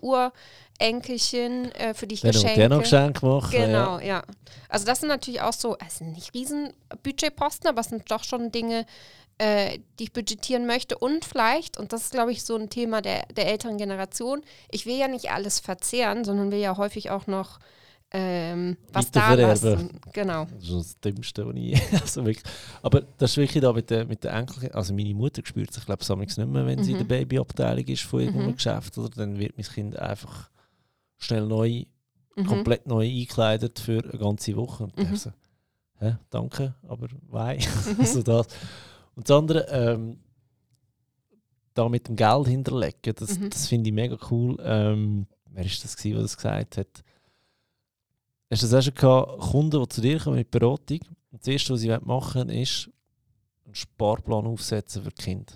Urenkelchen, 0.79 1.71
äh, 1.73 1.93
für 1.93 2.07
die 2.07 2.15
ich 2.15 2.23
Wenn 2.23 2.31
Geschenke. 2.31 2.69
Wenn 2.69 2.79
Geschenk 2.79 3.23
machen. 3.23 3.51
Genau, 3.51 3.99
ja. 3.99 4.05
ja. 4.05 4.23
Also 4.69 4.85
das 4.85 4.99
sind 4.99 5.09
natürlich 5.09 5.41
auch 5.41 5.53
so, 5.53 5.77
es 5.85 5.97
sind 5.97 6.13
nicht 6.13 6.33
riesen 6.33 6.73
Budgetposten, 7.03 7.67
aber 7.67 7.81
es 7.81 7.87
sind 7.87 8.09
doch 8.11 8.23
schon 8.23 8.51
Dinge, 8.51 8.85
äh, 9.37 9.79
die 9.99 10.05
ich 10.05 10.13
budgetieren 10.13 10.65
möchte. 10.65 10.97
Und 10.97 11.25
vielleicht, 11.25 11.77
und 11.77 11.93
das 11.93 12.03
ist, 12.03 12.11
glaube 12.11 12.31
ich, 12.31 12.43
so 12.43 12.55
ein 12.55 12.69
Thema 12.69 13.01
der, 13.01 13.25
der 13.35 13.47
älteren 13.47 13.77
Generation, 13.77 14.41
ich 14.71 14.85
will 14.85 14.97
ja 14.97 15.07
nicht 15.07 15.31
alles 15.31 15.59
verzehren, 15.59 16.23
sondern 16.23 16.51
will 16.51 16.59
ja 16.59 16.77
häufig 16.77 17.09
auch 17.09 17.27
noch 17.27 17.59
ähm, 18.11 18.77
was 18.93 19.11
da 19.11 19.33
lassen. 19.33 19.99
Genau. 20.13 20.45
Das 20.45 20.69
ist 20.69 20.97
das 21.01 21.13
Dümmste, 21.13 21.45
was 21.45 21.55
ich 21.55 21.81
also 22.01 22.25
wirklich, 22.25 22.45
Aber 22.81 23.01
das 23.17 23.31
ist 23.31 23.37
wirklich 23.37 23.61
da 23.61 23.73
mit 23.73 23.89
der, 23.89 24.05
mit 24.05 24.23
der 24.23 24.33
Enkel, 24.33 24.71
also 24.71 24.93
meine 24.93 25.13
Mutter 25.13 25.41
spürt 25.43 25.73
sich, 25.73 25.85
glaube 25.85 26.01
ich, 26.01 26.09
nicht 26.09 26.37
mehr, 26.37 26.65
wenn 26.65 26.79
mhm. 26.79 26.83
sie 26.83 26.91
in 26.91 26.97
der 26.97 27.03
mhm. 27.03 27.09
Babyabteilung 27.09 27.85
ist 27.85 28.03
von 28.03 28.21
irgendeinem 28.21 28.51
mhm. 28.51 28.55
Geschäft, 28.55 28.97
oder 28.97 29.09
dann 29.09 29.37
wird 29.37 29.57
mein 29.57 29.67
Kind 29.67 29.99
einfach 29.99 30.49
schnell 31.17 31.45
neu, 31.45 31.83
mhm. 32.35 32.45
komplett 32.45 32.87
neu 32.87 33.05
eingekleidet 33.05 33.79
für 33.79 34.03
eine 34.03 34.17
ganze 34.17 34.55
Woche. 34.55 34.83
Und 34.95 34.97
mhm. 34.97 35.15
so, 35.15 35.31
hä, 35.99 36.17
danke, 36.29 36.75
aber 36.87 37.07
why? 37.29 37.57
also 37.99 38.23
das. 38.23 38.47
Und 39.15 39.29
das 39.29 39.37
andere, 39.37 39.67
ähm, 39.69 40.19
da 41.73 41.89
mit 41.89 42.07
dem 42.07 42.15
Geld 42.15 42.47
hinterlegen, 42.47 43.15
das, 43.15 43.39
mhm. 43.39 43.49
das 43.49 43.67
finde 43.67 43.89
ich 43.89 43.93
mega 43.93 44.17
cool. 44.31 44.57
Ähm, 44.61 45.27
wer 45.51 45.65
ist 45.65 45.83
das, 45.83 45.95
gewesen, 45.95 46.13
der 46.13 46.21
das 46.23 46.37
gesagt 46.37 46.77
hat? 46.77 47.03
Hast 48.49 48.63
du 48.63 48.67
das 48.67 48.73
auch 48.73 48.81
schon 48.81 48.93
gehabt, 48.93 49.39
Kunden, 49.51 49.81
die 49.81 49.89
zu 49.89 50.01
dir 50.01 50.19
kommen 50.19 50.37
mit 50.37 50.51
Beratung 50.51 50.99
und 51.31 51.41
das 51.41 51.47
Erste, 51.47 51.73
was 51.73 51.81
sie 51.81 51.89
machen 51.89 52.47
wollen, 52.47 52.49
ist 52.49 52.89
einen 53.65 53.75
Sparplan 53.75 54.47
aufsetzen 54.47 55.03
für 55.03 55.09
die 55.09 55.23
Kinder? 55.23 55.53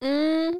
Mm, 0.00 0.56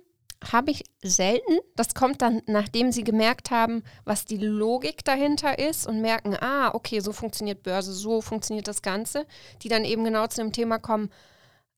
habe 0.50 0.70
ich 0.70 0.84
selten. 1.02 1.58
Das 1.76 1.94
kommt 1.94 2.22
dann, 2.22 2.42
nachdem 2.46 2.90
sie 2.90 3.04
gemerkt 3.04 3.50
haben, 3.50 3.82
was 4.04 4.24
die 4.24 4.38
Logik 4.38 5.04
dahinter 5.04 5.58
ist 5.58 5.86
und 5.86 6.00
merken, 6.00 6.34
ah, 6.40 6.74
okay, 6.74 7.00
so 7.00 7.12
funktioniert 7.12 7.62
Börse, 7.62 7.92
so 7.92 8.20
funktioniert 8.20 8.66
das 8.66 8.82
Ganze, 8.82 9.26
die 9.62 9.68
dann 9.68 9.84
eben 9.84 10.04
genau 10.04 10.26
zu 10.26 10.40
dem 10.40 10.52
Thema 10.52 10.78
kommen. 10.78 11.10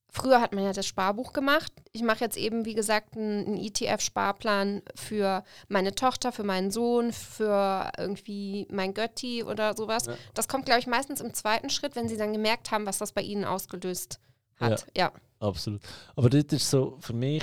Früher 0.09 0.41
hat 0.41 0.55
man 0.55 0.63
ja 0.63 0.73
das 0.73 0.87
Sparbuch 0.87 1.33
gemacht. 1.33 1.73
Ich 1.91 2.03
mache 2.03 2.21
jetzt 2.21 2.37
eben, 2.37 2.65
wie 2.65 2.75
gesagt, 2.75 3.17
einen, 3.17 3.57
ETF-Sparplan 3.57 4.83
für 4.95 5.43
meine 5.67 5.93
Tochter, 5.97 6.31
für 6.31 6.45
meinen 6.45 6.71
Sohn, 6.71 7.13
für 7.13 7.91
irgendwie 7.99 8.69
mein 8.71 8.95
Götti 8.95 9.43
oder 9.43 9.77
sowas. 9.77 10.07
Ja. 10.07 10.15
Das 10.33 10.47
kommt, 10.47 10.67
glaube 10.67 10.79
ich, 10.79 10.87
meistens 10.87 11.21
im 11.21 11.35
zweiten 11.35 11.69
Schritt, 11.69 11.97
wenn 11.97 12.09
sie 12.09 12.17
dann 12.17 12.33
gemerkt 12.33 12.71
haben, 12.71 12.87
was 12.87 12.99
das 12.99 13.11
bei 13.11 13.23
ihnen 13.23 13.45
ausgelöst 13.45 14.21
hat. 14.61 14.87
Ja, 14.97 15.07
ja. 15.07 15.13
absolut. 15.41 15.83
Aber 16.15 16.31
das 16.31 16.45
ist 16.53 16.71
so 16.71 16.97
für 17.01 17.13
mich 17.13 17.43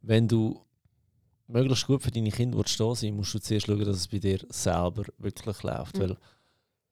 wenn 0.00 0.28
du 0.28 0.60
möglichst 1.46 1.86
gut 1.86 2.02
für 2.02 2.10
deine 2.10 2.30
Kinder 2.30 2.62
stehen 2.66 2.94
sein 2.94 3.16
musst 3.16 3.34
du 3.34 3.38
zuerst 3.38 3.66
schauen, 3.66 3.84
dass 3.84 3.96
es 3.96 4.08
bei 4.08 4.18
dir 4.18 4.40
selber 4.48 5.04
wirklich 5.18 5.62
läuft. 5.62 5.96
Mhm. 5.96 6.00
Weil 6.00 6.16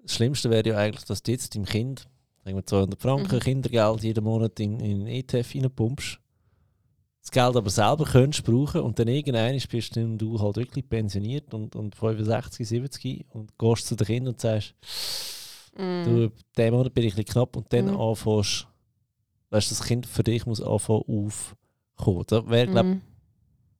das 0.03 0.15
Schlimmste 0.15 0.51
wäre 0.51 0.69
ja 0.69 0.77
eigentlich, 0.77 1.05
dass 1.05 1.23
du 1.23 1.33
jetzt 1.33 1.55
deinem 1.55 1.65
Kind 1.65 2.09
sagen 2.47 2.59
wir 2.59 2.65
200 2.65 3.03
Franken 3.03 3.35
mhm. 3.35 3.41
Kindergeld 3.41 4.03
jeden 4.05 4.23
Monat 4.23 4.61
in, 4.61 4.79
in 4.79 5.07
ETF 5.07 5.55
reinpumpst. 5.55 6.21
das 7.21 7.31
Geld 7.33 7.57
aber 7.57 7.71
selber 7.71 8.05
könntest 8.05 8.45
brauchen 8.45 8.83
und 8.83 8.99
dann 8.99 9.09
irgendwann 9.09 9.59
bist 9.69 9.97
du 9.97 10.41
halt 10.41 10.57
wirklich 10.57 10.89
pensioniert 10.89 11.53
und, 11.53 11.75
und 11.75 11.97
65, 11.97 12.69
70 12.69 13.27
und 13.31 13.59
gehst 13.59 13.89
zu 13.89 13.97
den 13.97 14.07
Kindern 14.07 14.35
und 14.35 14.41
sagst, 14.41 14.75
mm. 15.77 16.05
du, 16.05 16.33
diesen 16.57 16.73
Monat 16.73 16.95
bin 16.95 17.05
ich 17.05 17.15
ein 17.15 17.17
bisschen 17.17 17.33
knapp 17.33 17.57
und 17.57 17.73
dann 17.73 17.87
mm. 17.87 18.01
anfängst, 18.01 18.69
weißt 19.51 19.71
du, 19.71 19.75
das 19.75 19.83
Kind 19.83 20.07
für 20.07 20.23
dich 20.23 20.47
muss 20.47 20.63
anfangen 20.63 21.03
aufkommen. 21.97 22.25
Das 22.27 22.49
wäre, 22.49 22.67
glaube 22.67 22.89
mm. 22.89 23.03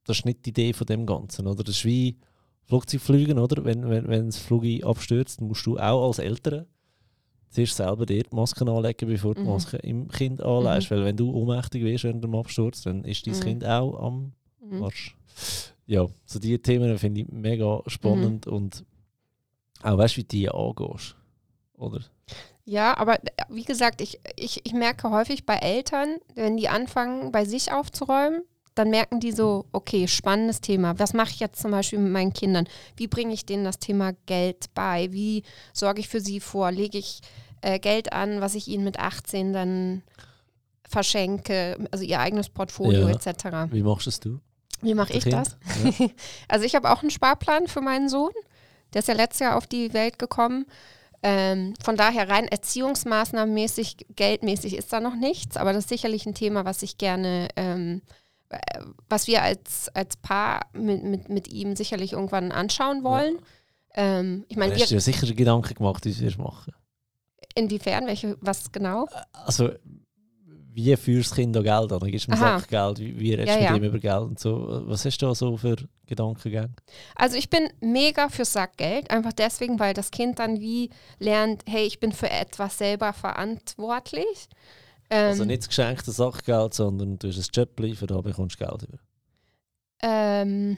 das 0.05 0.19
ist 0.19 0.25
nicht 0.25 0.45
die 0.45 0.49
Idee 0.49 0.73
von 0.73 0.87
dem 0.87 1.05
Ganzen, 1.05 1.47
oder? 1.47 1.63
Das 1.63 1.75
ist 1.75 1.85
wie 1.85 2.17
Flugzeugfliegen, 2.65 3.39
oder? 3.39 3.63
Wenn, 3.63 3.89
wenn, 3.89 4.07
wenn 4.07 4.25
das 4.27 4.37
Flugzeug 4.37 4.83
abstürzt, 4.83 5.41
musst 5.41 5.65
du 5.65 5.77
auch 5.77 6.07
als 6.07 6.19
Eltern 6.19 6.65
zuerst 7.49 7.77
selber 7.77 8.05
dir 8.05 8.23
die 8.23 8.35
Masken 8.35 8.67
anlegen, 8.67 9.07
bevor 9.07 9.33
du 9.33 9.41
die 9.41 9.47
mhm. 9.47 9.53
Maske 9.53 9.77
im 9.77 10.07
Kind 10.09 10.41
anlegst. 10.41 10.91
Mhm. 10.91 10.95
Weil 10.95 11.05
wenn 11.05 11.17
du 11.17 11.31
ohnmächtig 11.31 11.83
wirst 11.83 12.03
während 12.03 12.23
dem 12.23 12.35
Absturz, 12.35 12.81
dann 12.81 13.03
ist 13.03 13.25
dein 13.25 13.35
mhm. 13.35 13.39
Kind 13.39 13.65
auch 13.65 13.99
am 13.99 14.33
mhm. 14.59 14.83
Arsch. 14.83 15.15
Ja, 15.85 16.05
so 16.25 16.39
diese 16.39 16.59
Themen 16.59 16.97
finde 16.97 17.21
ich 17.21 17.27
mega 17.29 17.81
spannend 17.87 18.45
mhm. 18.45 18.53
und 18.53 18.85
auch 19.81 19.97
weißt 19.97 20.15
du, 20.15 20.17
wie 20.17 20.23
du 20.23 20.27
die 20.27 20.49
angehst, 20.49 21.15
oder? 21.77 22.01
Ja, 22.67 22.97
aber 22.97 23.23
äh, 23.23 23.29
wie 23.47 23.63
gesagt, 23.63 24.01
ich, 24.01 24.19
ich, 24.35 24.65
ich 24.65 24.73
merke 24.73 25.09
häufig 25.09 25.45
bei 25.45 25.55
Eltern, 25.55 26.17
wenn 26.35 26.57
die 26.57 26.67
anfangen, 26.67 27.31
bei 27.31 27.45
sich 27.45 27.71
aufzuräumen, 27.71 28.43
dann 28.75 28.89
merken 28.89 29.21
die 29.21 29.31
so, 29.31 29.65
okay, 29.71 30.05
spannendes 30.07 30.59
Thema. 30.59 30.99
Was 30.99 31.13
mache 31.13 31.31
ich 31.31 31.39
jetzt 31.39 31.61
zum 31.61 31.71
Beispiel 31.71 31.97
mit 31.97 32.11
meinen 32.11 32.33
Kindern? 32.33 32.67
Wie 32.97 33.07
bringe 33.07 33.33
ich 33.33 33.45
denen 33.45 33.63
das 33.63 33.79
Thema 33.79 34.11
Geld 34.25 34.65
bei? 34.75 35.11
Wie 35.13 35.43
sorge 35.71 36.01
ich 36.01 36.09
für 36.09 36.19
sie 36.19 36.41
vor? 36.41 36.71
Lege 36.71 36.97
ich 36.97 37.21
äh, 37.61 37.79
Geld 37.79 38.11
an, 38.11 38.41
was 38.41 38.53
ich 38.53 38.67
ihnen 38.67 38.83
mit 38.83 38.99
18 38.99 39.53
dann 39.53 40.03
verschenke, 40.87 41.77
also 41.91 42.03
ihr 42.03 42.19
eigenes 42.19 42.49
Portfolio 42.49 43.07
ja. 43.07 43.15
etc. 43.15 43.71
Wie 43.71 43.81
machst 43.81 44.25
du 44.25 44.41
Wie 44.81 44.93
mache 44.93 45.13
ich 45.13 45.23
das? 45.23 45.57
Ja. 45.99 46.07
also 46.49 46.65
ich 46.65 46.75
habe 46.75 46.91
auch 46.91 47.01
einen 47.01 47.11
Sparplan 47.11 47.67
für 47.67 47.81
meinen 47.81 48.09
Sohn. 48.09 48.33
Der 48.93 48.99
ist 48.99 49.07
ja 49.07 49.13
letztes 49.13 49.39
Jahr 49.39 49.55
auf 49.55 49.67
die 49.67 49.93
Welt 49.93 50.19
gekommen. 50.19 50.65
Ähm, 51.29 51.73
von 51.83 51.97
daher 51.97 52.29
rein 52.29 52.47
erziehungsmaßnahmenmäßig, 52.47 53.97
geldmäßig 54.15 54.77
ist 54.77 54.93
da 54.93 55.01
noch 55.01 55.15
nichts, 55.15 55.57
aber 55.57 55.73
das 55.73 55.83
ist 55.83 55.89
sicherlich 55.89 56.25
ein 56.25 56.33
Thema, 56.33 56.63
was 56.63 56.83
ich 56.83 56.97
gerne, 56.97 57.49
ähm, 57.57 58.01
äh, 58.47 58.57
was 59.09 59.27
wir 59.27 59.41
als, 59.41 59.89
als 59.93 60.15
Paar 60.15 60.67
mit, 60.71 61.03
mit, 61.03 61.27
mit 61.27 61.49
ihm 61.49 61.75
sicherlich 61.75 62.13
irgendwann 62.13 62.53
anschauen 62.53 63.03
wollen. 63.03 63.39
Ja. 63.93 64.19
Ähm, 64.19 64.45
ich 64.47 64.55
meine, 64.55 64.73
du 64.73 64.79
hast 64.79 64.89
dir 64.89 65.01
sicher 65.01 65.27
Gedanken 65.33 65.73
gemacht, 65.73 66.05
wie 66.05 66.17
wir 66.17 66.29
es 66.29 66.37
machen. 66.37 66.73
Inwiefern? 67.55 68.07
Welche, 68.07 68.37
was 68.39 68.71
genau? 68.71 69.09
Also, 69.33 69.71
wie 70.77 70.95
führst 70.95 71.33
Kind 71.33 71.57
an 71.57 71.63
Geld 71.63 71.91
an? 71.91 71.99
Dann 71.99 72.11
gibst 72.11 72.27
du 72.27 72.31
ihm 72.31 72.37
Sackgeld, 72.37 72.99
wie, 72.99 73.19
wie 73.19 73.33
redest 73.33 73.47
du 73.47 73.63
ja, 73.63 73.71
mit 73.71 73.81
ja. 73.81 73.87
ihm 73.87 73.95
über 73.95 73.97
Geld 73.99 74.21
und 74.21 74.39
so. 74.39 74.83
Was 74.85 75.03
hast 75.05 75.17
du 75.17 75.25
da 75.25 75.33
so 75.33 75.57
für 75.57 75.75
Gedankengänge? 76.05 76.69
Also 77.15 77.35
ich 77.35 77.49
bin 77.49 77.67
mega 77.81 78.29
für 78.29 78.45
Sackgeld, 78.45 79.09
einfach 79.09 79.33
deswegen, 79.33 79.79
weil 79.79 79.95
das 79.95 80.11
Kind 80.11 80.37
dann 80.37 80.59
wie 80.59 80.91
lernt, 81.17 81.63
hey, 81.65 81.87
ich 81.87 81.99
bin 81.99 82.11
für 82.11 82.29
etwas 82.29 82.77
selber 82.77 83.11
verantwortlich. 83.11 84.47
Ähm, 85.09 85.29
also 85.29 85.45
nicht 85.45 85.63
das 85.63 85.69
geschenkte 85.69 86.11
Sackgeld, 86.11 86.75
sondern 86.75 87.17
du 87.17 87.27
hast 87.27 87.37
ein 87.37 87.49
Job, 87.51 87.69
für 87.95 88.05
da 88.05 88.21
bekommst 88.21 88.61
du 88.61 88.65
Geld 88.65 88.83
über. 88.83 88.99
Ähm, 90.03 90.77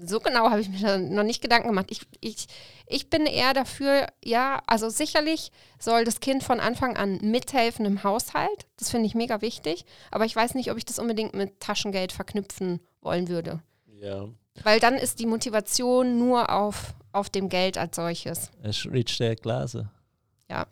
so 0.00 0.20
genau 0.20 0.50
habe 0.50 0.60
ich 0.60 0.68
mir 0.68 0.98
noch 0.98 1.22
nicht 1.22 1.42
Gedanken 1.42 1.68
gemacht. 1.68 1.86
Ich, 1.90 2.02
ich, 2.20 2.46
ich 2.86 3.10
bin 3.10 3.26
eher 3.26 3.54
dafür, 3.54 4.06
ja, 4.24 4.62
also 4.66 4.88
sicherlich 4.88 5.50
soll 5.78 6.04
das 6.04 6.20
Kind 6.20 6.42
von 6.42 6.60
Anfang 6.60 6.96
an 6.96 7.18
mithelfen 7.22 7.84
im 7.84 8.04
Haushalt. 8.04 8.66
Das 8.76 8.90
finde 8.90 9.06
ich 9.06 9.14
mega 9.14 9.40
wichtig. 9.40 9.84
Aber 10.10 10.24
ich 10.24 10.34
weiß 10.34 10.54
nicht, 10.54 10.70
ob 10.70 10.78
ich 10.78 10.84
das 10.84 10.98
unbedingt 10.98 11.34
mit 11.34 11.60
Taschengeld 11.60 12.12
verknüpfen 12.12 12.80
wollen 13.00 13.28
würde. 13.28 13.60
Ja. 14.00 14.28
Weil 14.62 14.80
dann 14.80 14.94
ist 14.94 15.18
die 15.20 15.26
Motivation 15.26 16.18
nur 16.18 16.50
auf, 16.50 16.94
auf 17.12 17.30
dem 17.30 17.48
Geld 17.48 17.78
als 17.78 17.96
solches. 17.96 18.50
Hast 18.62 18.84
du 18.84 18.90
gelesen? 18.90 19.90
Ja. 20.50 20.66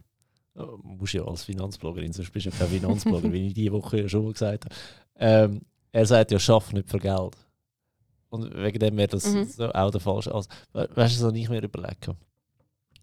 Oh, 0.55 0.79
musst 0.83 1.13
ja 1.13 1.23
als 1.23 1.45
Finanzbloggerin, 1.45 2.13
sonst 2.13 2.33
bist 2.33 2.47
du 2.47 2.51
kein 2.51 2.69
Finanzblogger, 2.69 3.31
wie 3.33 3.49
ich 3.49 3.55
diese 3.55 3.73
Woche 3.73 4.09
schon 4.09 4.25
mal 4.25 4.33
gesagt 4.33 4.65
habe. 4.65 4.75
Ähm, 5.19 5.61
er 5.93 6.07
sagt 6.07 6.31
ja, 6.31 6.39
schaff 6.39 6.73
nicht 6.73 6.89
für 6.89 6.99
Geld. 6.99 7.37
Und 8.29 8.55
wegen 8.55 8.79
dem 8.79 8.97
wäre 8.97 9.09
das 9.09 9.27
mhm. 9.27 9.45
so 9.45 9.71
auch 9.71 9.91
der 9.91 10.01
falsche 10.01 10.35
Ansatz. 10.35 10.55
Weißt 10.73 11.21
du, 11.21 11.27
was 11.27 11.35
ich 11.35 11.49
mir 11.49 11.63
überlegt 11.63 12.09
habe? 12.09 12.19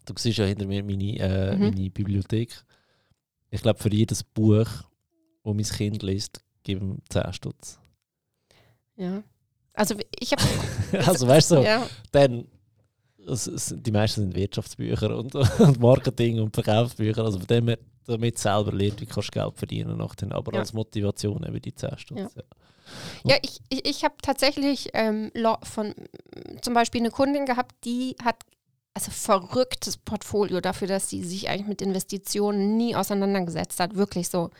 Du 0.05 0.13
siehst 0.17 0.37
ja 0.37 0.45
hinter 0.45 0.65
mir 0.65 0.83
meine, 0.83 1.17
äh, 1.19 1.55
mhm. 1.55 1.61
meine 1.61 1.89
Bibliothek. 1.89 2.63
Ich 3.49 3.61
glaube, 3.61 3.79
für 3.79 3.93
jedes 3.93 4.23
Buch, 4.23 4.65
das 4.65 5.53
mein 5.53 5.63
Kind 5.63 6.03
liest, 6.03 6.43
geben 6.63 7.01
10 7.09 7.33
Stutz. 7.33 7.79
Ja. 8.95 9.23
Also 9.73 9.95
ich 10.19 10.31
habe. 10.31 10.43
also 11.05 11.27
weißt 11.27 11.51
du, 11.51 11.55
so, 11.55 11.63
ja. 11.63 11.87
dann. 12.11 12.47
Die 13.25 13.91
meisten 13.91 14.21
sind 14.21 14.35
Wirtschaftsbücher 14.35 15.17
und, 15.17 15.33
und 15.59 15.79
Marketing 15.79 16.41
und 16.41 16.53
Verkaufsbücher. 16.53 17.23
Also 17.23 17.39
von 17.39 17.47
dem 17.47 17.69
her, 17.69 17.79
damit 18.05 18.37
selber 18.37 18.73
lernt, 18.73 18.99
wie 18.99 19.05
kannst 19.05 19.29
du 19.33 19.39
Geld 19.39 19.57
verdienen 19.57 19.97
nachdem, 19.97 20.33
aber 20.33 20.53
ja. 20.53 20.59
als 20.59 20.73
Motivation 20.73 21.41
eben 21.43 21.61
die 21.61 21.73
10 21.73 21.97
Stutz. 21.97 22.19
Ja. 22.19 22.29
ja. 22.35 22.43
Ja, 23.23 23.37
ich, 23.41 23.59
ich, 23.69 23.85
ich 23.85 24.03
habe 24.03 24.15
tatsächlich 24.21 24.89
ähm, 24.93 25.31
von 25.63 25.93
zum 26.61 26.73
Beispiel 26.73 27.01
eine 27.01 27.11
Kundin 27.11 27.45
gehabt, 27.45 27.73
die 27.85 28.15
hat 28.23 28.37
also 28.93 29.11
verrücktes 29.11 29.97
Portfolio 29.97 30.61
dafür, 30.61 30.87
dass 30.87 31.09
sie 31.09 31.23
sich 31.23 31.49
eigentlich 31.49 31.67
mit 31.67 31.81
Investitionen 31.81 32.77
nie 32.77 32.95
auseinandergesetzt 32.95 33.79
hat. 33.79 33.95
Wirklich 33.95 34.29
so. 34.29 34.51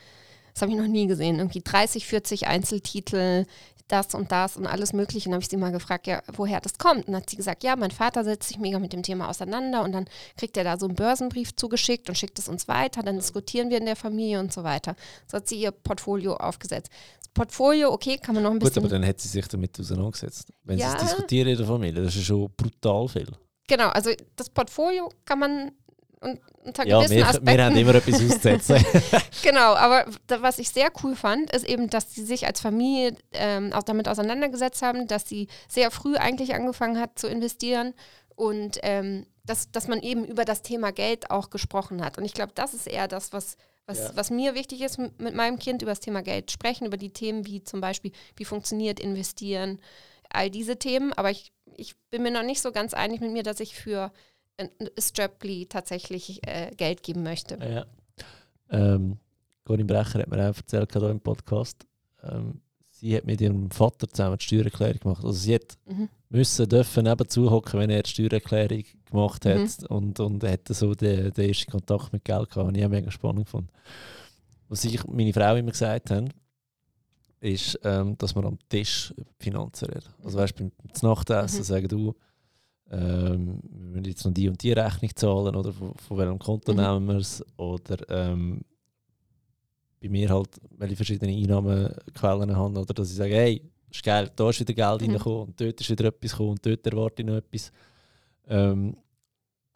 Das 0.52 0.62
habe 0.62 0.72
ich 0.72 0.78
noch 0.78 0.86
nie 0.86 1.06
gesehen. 1.06 1.38
Irgendwie 1.38 1.62
30, 1.62 2.06
40 2.06 2.46
Einzeltitel, 2.46 3.46
das 3.88 4.14
und 4.14 4.32
das 4.32 4.56
und 4.56 4.66
alles 4.66 4.92
Mögliche. 4.92 5.28
Und 5.28 5.34
habe 5.34 5.42
ich 5.42 5.48
sie 5.48 5.56
mal 5.56 5.72
gefragt, 5.72 6.06
ja, 6.06 6.22
woher 6.32 6.60
das 6.60 6.78
kommt. 6.78 7.06
Und 7.06 7.08
dann 7.08 7.22
hat 7.22 7.30
sie 7.30 7.36
gesagt, 7.36 7.64
ja, 7.64 7.76
mein 7.76 7.90
Vater 7.90 8.24
setzt 8.24 8.48
sich 8.48 8.58
mega 8.58 8.78
mit 8.78 8.92
dem 8.92 9.02
Thema 9.02 9.28
auseinander 9.28 9.82
und 9.82 9.92
dann 9.92 10.06
kriegt 10.36 10.56
er 10.56 10.64
da 10.64 10.78
so 10.78 10.86
einen 10.86 10.96
Börsenbrief 10.96 11.54
zugeschickt 11.54 12.08
und 12.08 12.16
schickt 12.16 12.38
es 12.38 12.48
uns 12.48 12.66
weiter. 12.66 13.02
Dann 13.02 13.16
diskutieren 13.16 13.70
wir 13.70 13.78
in 13.78 13.86
der 13.86 13.96
Familie 13.96 14.40
und 14.40 14.52
so 14.52 14.64
weiter. 14.64 14.96
So 15.26 15.36
hat 15.36 15.48
sie 15.48 15.60
ihr 15.60 15.70
Portfolio 15.70 16.34
aufgesetzt. 16.36 16.90
Portfolio, 17.34 17.92
okay, 17.92 18.16
kann 18.16 18.34
man 18.34 18.44
noch 18.44 18.52
ein 18.52 18.58
bisschen. 18.58 18.74
Gut, 18.74 18.84
aber 18.84 18.88
dann 18.88 19.02
hätte 19.02 19.22
sie 19.22 19.28
sich 19.28 19.46
damit 19.48 19.78
auseinandergesetzt. 19.78 20.52
Wenn 20.62 20.78
ja. 20.78 20.90
sie 20.90 20.96
es 20.96 21.02
diskutieren 21.02 21.48
in 21.48 21.58
der 21.58 21.66
Familie, 21.66 22.02
das 22.04 22.16
ist 22.16 22.24
schon 22.24 22.48
brutal 22.56 23.08
viel. 23.08 23.28
Genau, 23.66 23.88
also 23.88 24.10
das 24.36 24.48
Portfolio 24.50 25.10
kann 25.24 25.38
man 25.38 25.72
und 26.24 26.40
unter 26.64 26.86
ja, 26.86 26.98
gewissen 26.98 27.16
wir, 27.16 27.26
Aspekten. 27.26 27.46
Wir 27.46 27.64
haben 27.64 27.76
immer 27.76 27.94
etwas 27.94 28.14
auszusetzen. 28.14 28.84
genau, 29.42 29.74
aber 29.74 30.06
was 30.28 30.58
ich 30.58 30.70
sehr 30.70 30.90
cool 31.02 31.14
fand, 31.14 31.52
ist 31.52 31.66
eben, 31.68 31.90
dass 31.90 32.14
sie 32.14 32.24
sich 32.24 32.46
als 32.46 32.60
Familie 32.60 33.16
ähm, 33.32 33.72
auch 33.74 33.82
damit 33.82 34.08
auseinandergesetzt 34.08 34.80
haben, 34.80 35.06
dass 35.06 35.28
sie 35.28 35.48
sehr 35.68 35.90
früh 35.90 36.16
eigentlich 36.16 36.54
angefangen 36.54 36.98
hat 36.98 37.18
zu 37.18 37.26
investieren 37.26 37.92
und 38.34 38.78
ähm, 38.82 39.26
dass, 39.44 39.70
dass 39.70 39.88
man 39.88 40.00
eben 40.00 40.24
über 40.24 40.46
das 40.46 40.62
Thema 40.62 40.92
Geld 40.92 41.30
auch 41.30 41.50
gesprochen 41.50 42.02
hat. 42.02 42.16
Und 42.16 42.24
ich 42.24 42.32
glaube, 42.32 42.52
das 42.54 42.72
ist 42.72 42.86
eher 42.86 43.08
das, 43.08 43.34
was, 43.34 43.58
was, 43.86 43.98
ja. 43.98 44.10
was 44.14 44.30
mir 44.30 44.54
wichtig 44.54 44.80
ist, 44.80 44.98
mit 44.98 45.34
meinem 45.34 45.58
Kind 45.58 45.82
über 45.82 45.90
das 45.90 46.00
Thema 46.00 46.22
Geld 46.22 46.50
sprechen, 46.50 46.86
über 46.86 46.96
die 46.96 47.12
Themen 47.12 47.46
wie 47.46 47.62
zum 47.62 47.80
Beispiel, 47.80 48.12
wie 48.36 48.44
funktioniert 48.44 49.00
investieren, 49.00 49.80
all 50.30 50.50
diese 50.50 50.78
Themen. 50.78 51.12
Aber 51.12 51.30
ich, 51.30 51.52
ich 51.76 51.94
bin 52.10 52.22
mir 52.22 52.30
noch 52.30 52.42
nicht 52.42 52.62
so 52.62 52.72
ganz 52.72 52.94
einig 52.94 53.20
mit 53.20 53.32
mir, 53.32 53.42
dass 53.42 53.60
ich 53.60 53.74
für 53.74 54.12
Straply 54.98 55.66
tatsächlich 55.66 56.46
äh, 56.46 56.70
Geld 56.76 57.02
geben 57.02 57.22
möchte. 57.22 57.56
Ja. 57.56 57.86
Ähm, 58.70 59.18
Corinne 59.64 59.84
Brecher 59.84 60.20
hat 60.20 60.28
mir 60.28 60.36
auch 60.50 60.56
erzählt 60.56 60.92
hier 60.92 61.10
im 61.10 61.20
Podcast, 61.20 61.86
ähm, 62.22 62.60
sie 63.04 63.16
hat 63.16 63.26
mit 63.26 63.40
ihrem 63.40 63.70
Vater 63.70 64.08
zusammen 64.08 64.38
die 64.38 64.44
Steuererklärung 64.44 64.98
gemacht. 64.98 65.24
Also 65.24 65.38
sie 65.38 65.56
hat 65.56 65.76
mhm. 65.86 66.08
müssen, 66.30 66.68
dürfen 66.68 67.04
nebenzu 67.04 67.50
hocken, 67.50 67.78
wenn 67.78 67.90
er 67.90 68.02
die 68.02 68.10
Steuererklärung 68.10 68.84
gemacht 69.04 69.44
hat 69.44 69.82
mhm. 69.82 69.86
und, 69.88 70.20
und 70.20 70.42
hat 70.42 70.66
so 70.68 70.94
den, 70.94 71.30
den 71.32 71.48
ersten 71.48 71.70
Kontakt 71.70 72.12
mit 72.14 72.24
Geld 72.24 72.48
gehabt, 72.48 72.72
was 72.72 72.76
ich 72.76 72.88
mega 72.88 73.10
spannend 73.10 73.48
fand. 73.48 73.70
Was 74.68 74.84
ich 74.84 75.04
meine 75.06 75.34
Frau 75.34 75.54
immer 75.54 75.70
gesagt 75.70 76.10
haben, 76.10 76.30
ist, 77.40 77.78
ähm, 77.84 78.16
dass 78.16 78.34
man 78.34 78.46
am 78.46 78.58
Tisch 78.70 79.12
über 79.18 79.30
Finanzen 79.38 79.84
redet. 79.86 80.10
Also 80.24 80.38
weißt 80.38 80.58
du, 80.58 80.70
beim 80.70 80.70
Nachtessen 81.02 81.58
mhm. 81.58 81.64
sagen 81.64 81.88
du, 81.88 82.14
ähm, 82.90 83.60
wir 83.70 83.90
müssen 83.90 84.04
jetzt 84.06 84.24
noch 84.24 84.32
die 84.32 84.48
und 84.48 84.62
die 84.62 84.72
Rechnung 84.72 85.10
zahlen 85.14 85.54
oder 85.56 85.74
von, 85.74 85.94
von 85.94 86.16
welchem 86.16 86.38
Konto 86.38 86.72
mhm. 86.72 86.80
nehmen 86.80 87.06
wir 87.08 87.16
es 87.16 87.44
oder 87.58 87.98
ähm, 88.08 88.62
bei 90.04 90.10
mir 90.10 90.28
halt, 90.28 90.60
weil 90.76 90.92
ich 90.92 90.96
verschiedene 90.96 91.32
Einnahmequellen 91.32 92.54
habe 92.54 92.78
oder 92.78 92.92
dass 92.92 93.10
ich 93.10 93.16
sage, 93.16 93.34
hey, 93.34 93.62
ist 93.90 94.04
geil, 94.04 94.30
da 94.36 94.50
ist 94.50 94.60
wieder 94.60 94.74
Geld 94.74 95.00
mhm. 95.00 95.06
reingekommen 95.06 95.42
und 95.44 95.60
dort 95.60 95.80
ist 95.80 95.90
wieder 95.90 96.04
etwas 96.04 96.32
gekommen 96.32 96.50
und 96.50 96.66
dort 96.66 96.86
erwarte 96.86 97.22
ich 97.22 97.26
noch 97.26 97.36
etwas. 97.36 97.72
Ähm, 98.46 98.96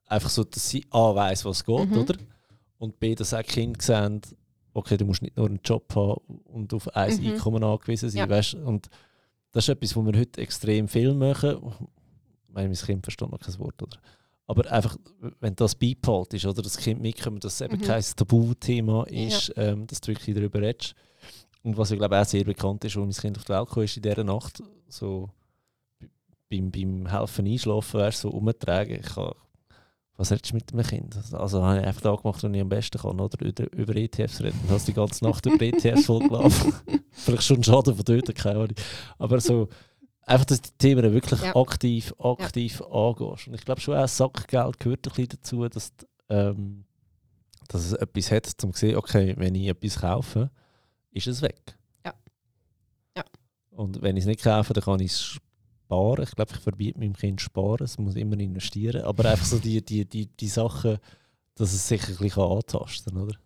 einfach 0.07 0.29
so, 0.29 0.45
dass 0.45 0.69
sie 0.69 0.85
A 0.91 1.15
weiss, 1.15 1.45
was 1.47 1.65
geht, 1.65 1.91
mhm. 1.91 1.99
oder? 1.99 2.15
Und 2.77 3.01
B, 3.01 3.15
dass 3.15 3.33
auch 3.33 3.43
Kinder 3.43 3.81
sehen, 3.81 4.21
okay, 4.75 4.99
du 4.99 5.07
musst 5.07 5.23
nicht 5.23 5.37
nur 5.37 5.47
einen 5.47 5.61
Job 5.65 5.95
haben 5.95 6.21
und 6.45 6.75
auf 6.75 6.95
ein 6.95 7.17
mhm. 7.17 7.33
Einkommen 7.33 7.65
angewiesen 7.65 8.11
sein, 8.11 8.29
ja. 8.29 8.29
weißt? 8.29 8.55
Und 8.55 8.91
das 9.53 9.65
ist 9.65 9.71
etwas, 9.71 9.97
was 9.97 10.05
wir 10.05 10.21
heute 10.21 10.43
extrem 10.43 10.89
viel 10.89 11.15
machen, 11.15 11.57
meine, 12.49 12.69
mein 12.69 12.77
Kind 12.77 13.05
versteht 13.05 13.31
noch 13.31 13.41
kein 13.41 13.59
Wort, 13.59 13.83
oder? 13.83 13.97
Aber 14.49 14.71
einfach, 14.73 14.97
wenn 15.41 15.55
das 15.55 15.75
beipalt 15.75 16.33
ist, 16.33 16.47
oder 16.47 16.63
das 16.63 16.79
Kind 16.79 17.03
mitkommt, 17.03 17.45
dass 17.45 17.55
es 17.55 17.61
eben 17.61 17.77
mhm. 17.77 17.83
kein 17.83 18.03
Tabuthema 18.03 19.05
ist, 19.05 19.53
ja. 19.55 19.65
ähm, 19.65 19.87
dass 19.87 20.01
du 20.01 20.09
wirklich 20.09 20.35
darüber 20.35 20.63
redest. 20.63 20.95
und 21.63 21.77
was 21.77 21.91
ich 21.91 21.99
glaube 21.99 22.19
auch 22.19 22.25
sehr 22.25 22.45
bekannt 22.45 22.83
ist, 22.85 22.97
als 22.97 23.05
mein 23.05 23.23
Kind 23.23 23.37
auf 23.37 23.45
die 23.45 23.53
Welt 23.53 23.69
kam, 23.69 23.83
ist 23.83 23.97
in 23.99 24.03
dieser 24.03 24.25
Nacht 24.25 24.63
so 24.89 25.29
beim, 26.49 26.71
beim 26.71 27.07
Helfen 27.07 27.47
einschlafen, 27.47 28.01
weißt, 28.01 28.21
so 28.23 28.31
umtragen. 28.31 29.01
Ich 29.05 29.17
habe, 29.17 29.37
was 30.17 30.33
redest 30.33 30.51
du 30.51 30.55
mit 30.55 30.73
dem 30.73 30.83
Kind? 30.83 31.15
Also 31.35 31.63
habe 31.63 31.81
ich 31.81 31.87
einfach 31.87 32.01
da 32.01 32.15
gemacht, 32.15 32.43
was 32.43 32.51
ich 32.51 32.61
am 32.61 32.71
besten 32.71 32.99
kann, 32.99 33.21
oder? 33.21 33.45
Über, 33.45 33.71
über 33.75 33.97
ETFs 33.97 34.41
reden. 34.41 34.59
Und 34.63 34.71
hast 34.71 34.89
die 34.89 34.95
ganze 34.95 35.25
Nacht 35.25 35.45
über 35.45 35.61
ETFs 35.61 36.07
vollgelaufen. 36.07 36.73
Vielleicht 37.11 37.43
schon 37.43 37.63
Schaden 37.63 37.95
von 37.95 38.05
dort, 38.05 38.35
keine 38.35 38.61
Ahnung. 38.61 38.77
Aber 39.19 39.41
so, 39.41 39.69
einfach, 40.29 40.47
dass 40.47 40.61
die 40.61 40.71
Themen 40.79 41.13
wirklich 41.13 41.41
ja. 41.41 41.57
aktiv, 41.57 42.15
aktiv 42.19 42.81
ja. 42.81 42.87
angehst. 42.87 43.49
Und 43.49 43.55
ich 43.55 43.65
glaube 43.65 43.81
schon 43.81 43.97
auch 43.97 44.09
Sackgeld 44.09 44.79
gehört 44.79 45.07
ein 45.07 45.11
bisschen 45.11 45.29
dazu, 45.29 45.69
dass, 45.69 45.93
ähm, 46.29 46.85
dass 47.69 47.87
es 47.87 47.93
etwas 47.95 48.31
hat, 48.31 48.65
um 48.65 48.73
zu 48.73 48.81
sehen, 48.81 48.97
okay, 48.97 49.35
wenn 49.37 49.55
ich 49.55 49.69
etwas 49.69 50.01
kaufe, 50.01 50.51
ist 51.11 51.27
es 51.27 51.43
weg. 51.43 51.79
Ja. 52.05 52.15
ja. 53.17 53.25
Und 53.71 54.03
wenn 54.03 54.17
ich 54.17 54.23
es 54.23 54.29
nicht 54.29 54.43
kaufe, 54.43 54.73
dann 54.75 54.85
kann 54.85 55.01
ich 55.01 55.13
es 55.13 55.21
sparen. 55.21 56.23
Ich 56.23 56.35
glaube, 56.35 56.53
ich 56.55 56.61
verbiete 56.61 56.99
meinem 56.99 57.17
Kind 57.17 57.41
sparen, 57.41 57.85
es 57.85 57.99
muss 57.99 58.15
immer 58.15 58.39
investieren. 58.39 59.03
Aber 59.03 59.25
einfach 59.31 59.47
so 59.47 59.59
die, 59.59 59.85
die, 59.85 60.05
die, 60.05 60.27
die 60.27 60.49
Sachen, 60.49 60.99
dass 61.55 61.73
es 61.73 61.89
sich 61.89 62.07
ein 62.07 62.17
bisschen 62.17 62.43
antasten 62.43 63.15
kann, 63.15 63.23
oder? 63.23 63.37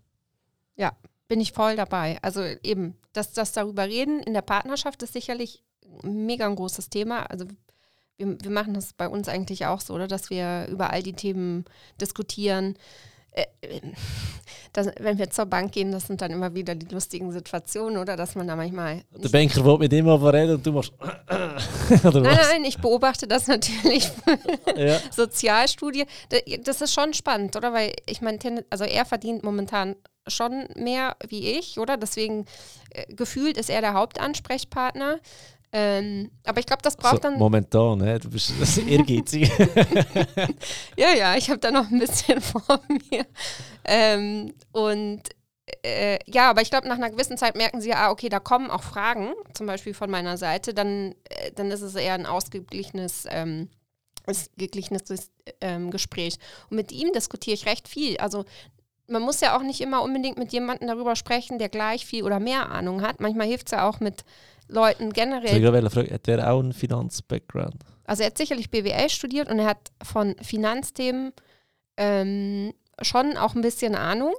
Ja, 0.76 0.96
bin 1.28 1.40
ich 1.40 1.52
voll 1.52 1.76
dabei. 1.76 2.18
Also 2.22 2.42
eben, 2.42 2.96
dass 3.12 3.32
das 3.32 3.52
darüber 3.52 3.84
reden 3.84 4.20
in 4.20 4.34
der 4.34 4.42
Partnerschaft 4.42 5.02
ist 5.02 5.12
sicherlich 5.12 5.62
mega 6.02 6.46
ein 6.46 6.56
großes 6.56 6.88
Thema. 6.90 7.24
Also 7.24 7.46
wir, 8.16 8.36
wir 8.40 8.50
machen 8.50 8.74
das 8.74 8.92
bei 8.92 9.08
uns 9.08 9.28
eigentlich 9.28 9.66
auch 9.66 9.80
so, 9.80 9.94
oder? 9.94 10.08
dass 10.08 10.30
wir 10.30 10.66
über 10.70 10.90
all 10.90 11.02
die 11.02 11.14
Themen 11.14 11.64
diskutieren. 12.00 12.76
Äh, 13.32 13.46
das, 14.74 14.88
wenn 14.98 15.18
wir 15.18 15.30
zur 15.30 15.46
Bank 15.46 15.72
gehen, 15.72 15.90
das 15.90 16.06
sind 16.06 16.20
dann 16.20 16.30
immer 16.30 16.54
wieder 16.54 16.74
die 16.74 16.92
lustigen 16.92 17.32
Situationen, 17.32 17.96
oder 17.98 18.16
dass 18.16 18.34
man 18.34 18.46
da 18.46 18.56
manchmal. 18.56 19.04
Der 19.10 19.28
Banker 19.30 19.64
will 19.64 19.78
mit 19.78 19.92
ihm 19.92 20.08
aber 20.08 20.32
reden 20.32 20.56
und 20.56 20.66
du 20.66 20.72
machst. 20.72 20.92
nein, 22.02 22.22
nein, 22.22 22.64
ich 22.64 22.78
beobachte 22.78 23.26
das 23.26 23.46
natürlich. 23.46 24.10
ja. 24.76 24.98
Sozialstudie. 25.10 26.04
Das 26.64 26.82
ist 26.82 26.92
schon 26.92 27.14
spannend, 27.14 27.56
oder? 27.56 27.72
Weil 27.72 27.94
ich 28.06 28.20
meine, 28.20 28.64
also 28.68 28.84
er 28.84 29.04
verdient 29.06 29.42
momentan 29.42 29.96
schon 30.26 30.68
mehr 30.76 31.16
wie 31.26 31.58
ich, 31.58 31.78
oder? 31.78 31.96
Deswegen 31.96 32.46
äh, 32.90 33.12
gefühlt 33.14 33.56
ist 33.56 33.70
er 33.70 33.80
der 33.80 33.94
Hauptansprechpartner. 33.94 35.20
Ähm, 35.74 36.30
aber 36.44 36.60
ich 36.60 36.66
glaube, 36.66 36.82
das 36.82 36.96
braucht 36.96 37.14
so, 37.14 37.20
dann. 37.20 37.38
Momentan, 37.38 37.98
ne? 37.98 38.18
du 38.18 38.28
bist 38.28 38.52
ehrgeizig. 38.86 39.50
ja, 40.98 41.14
ja, 41.14 41.34
ich 41.34 41.48
habe 41.48 41.60
da 41.60 41.70
noch 41.70 41.90
ein 41.90 41.98
bisschen 41.98 42.40
vor 42.42 42.80
mir. 43.10 43.24
Ähm, 43.84 44.52
und 44.72 45.22
äh, 45.82 46.18
ja, 46.26 46.50
aber 46.50 46.60
ich 46.60 46.68
glaube, 46.68 46.88
nach 46.88 46.96
einer 46.96 47.10
gewissen 47.10 47.38
Zeit 47.38 47.56
merken 47.56 47.80
sie, 47.80 47.94
ah, 47.94 48.10
okay, 48.10 48.28
da 48.28 48.38
kommen 48.38 48.70
auch 48.70 48.82
Fragen, 48.82 49.32
zum 49.54 49.66
Beispiel 49.66 49.94
von 49.94 50.10
meiner 50.10 50.36
Seite, 50.36 50.74
dann, 50.74 51.14
äh, 51.30 51.52
dann 51.54 51.70
ist 51.70 51.80
es 51.80 51.94
eher 51.94 52.14
ein 52.14 52.26
ausgeglichenes, 52.26 53.24
ähm, 53.30 53.70
ausgeglichenes 54.26 55.30
ähm, 55.62 55.90
Gespräch. 55.90 56.36
Und 56.68 56.76
mit 56.76 56.92
ihm 56.92 57.12
diskutiere 57.14 57.54
ich 57.54 57.64
recht 57.64 57.88
viel. 57.88 58.18
Also 58.18 58.44
man 59.08 59.22
muss 59.22 59.40
ja 59.40 59.56
auch 59.56 59.62
nicht 59.62 59.80
immer 59.80 60.02
unbedingt 60.02 60.38
mit 60.38 60.52
jemandem 60.52 60.88
darüber 60.88 61.16
sprechen, 61.16 61.58
der 61.58 61.68
gleich 61.68 62.04
viel 62.04 62.24
oder 62.24 62.40
mehr 62.40 62.70
Ahnung 62.70 63.02
hat. 63.02 63.20
Manchmal 63.20 63.46
hilft 63.46 63.68
es 63.68 63.72
ja 63.72 63.88
auch 63.88 64.00
mit 64.00 64.24
Leuten 64.72 65.12
generell. 65.12 65.56
Ich 65.56 65.92
fragen, 65.92 66.12
hat 66.12 66.28
er 66.28 66.52
auch 66.52 66.60
einen 66.60 66.72
Finanz-Background? 66.72 67.84
Also 68.04 68.22
er 68.22 68.26
hat 68.26 68.38
sicherlich 68.38 68.70
BWL 68.70 69.08
studiert 69.08 69.50
und 69.50 69.58
er 69.58 69.66
hat 69.66 69.92
von 70.02 70.34
Finanzthemen 70.42 71.32
ähm, 71.96 72.72
schon 73.00 73.36
auch 73.36 73.54
ein 73.54 73.62
bisschen 73.62 73.94
Ahnung. 73.94 74.34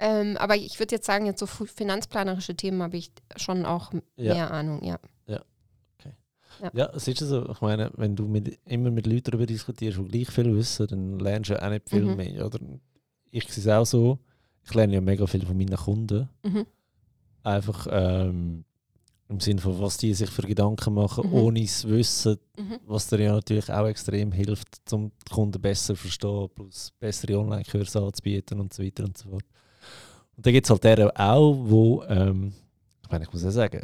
Ähm, 0.00 0.36
aber 0.36 0.56
ich 0.56 0.78
würde 0.78 0.94
jetzt 0.94 1.06
sagen, 1.06 1.26
jetzt 1.26 1.40
so 1.40 1.46
finanzplanerische 1.46 2.54
Themen 2.54 2.82
habe 2.82 2.96
ich 2.96 3.10
schon 3.36 3.64
auch 3.64 3.92
ja. 4.16 4.34
mehr 4.34 4.50
Ahnung, 4.52 4.84
ja. 4.84 4.98
Ja, 5.26 5.40
okay. 5.98 6.12
Ja, 6.62 6.70
ja 6.72 6.90
es 6.94 7.08
ist 7.08 7.18
so. 7.18 7.50
Ich 7.50 7.60
meine, 7.60 7.90
wenn 7.96 8.14
du 8.14 8.28
mit, 8.28 8.58
immer 8.66 8.90
mit 8.90 9.06
Leuten 9.06 9.24
darüber 9.24 9.46
diskutierst, 9.46 9.98
die 9.98 10.04
gleich 10.04 10.30
viel 10.30 10.54
wissen, 10.56 10.86
dann 10.86 11.18
lernst 11.18 11.50
du 11.50 11.60
auch 11.60 11.70
nicht 11.70 11.88
viel 11.88 12.04
mhm. 12.04 12.16
mehr. 12.16 12.46
Oder? 12.46 12.60
Ich 13.30 13.52
sehe 13.52 13.64
es 13.64 13.68
auch 13.68 13.84
so, 13.84 14.18
ich 14.62 14.72
lerne 14.74 14.94
ja 14.94 15.00
mega 15.00 15.26
viel 15.26 15.44
von 15.44 15.56
meinen 15.56 15.76
Kunden. 15.76 16.28
Mhm. 16.44 16.66
Einfach, 17.42 17.88
ähm, 17.90 18.64
im 19.28 19.40
Sinne 19.40 19.60
von, 19.60 19.78
was 19.80 19.98
die 19.98 20.14
sich 20.14 20.30
für 20.30 20.42
Gedanken 20.42 20.94
machen, 20.94 21.28
mhm. 21.28 21.34
ohne 21.34 21.62
es 21.62 21.86
wissen, 21.86 22.38
mhm. 22.56 22.78
was 22.86 23.08
dir 23.08 23.20
ja 23.20 23.32
natürlich 23.34 23.70
auch 23.70 23.86
extrem 23.86 24.32
hilft, 24.32 24.80
um 24.92 25.10
die 25.10 25.34
Kunden 25.34 25.60
besser 25.60 25.94
zu 25.94 26.00
verstehen, 26.00 26.48
plus 26.54 26.92
bessere 26.98 27.38
Online-Kurse 27.38 28.00
anzubieten 28.00 28.60
und 28.60 28.72
so 28.72 28.82
weiter 28.82 29.04
und 29.04 29.18
so 29.18 29.28
fort. 29.28 29.44
Und 30.36 30.46
dann 30.46 30.52
gibt 30.52 30.66
es 30.66 30.70
halt 30.70 30.84
der 30.84 31.12
auch, 31.14 31.56
wo, 31.60 32.02
ähm, 32.04 32.52
ich 33.02 33.10
meine, 33.10 33.24
ich 33.24 33.32
muss 33.32 33.42
ja 33.42 33.50
sagen, 33.50 33.82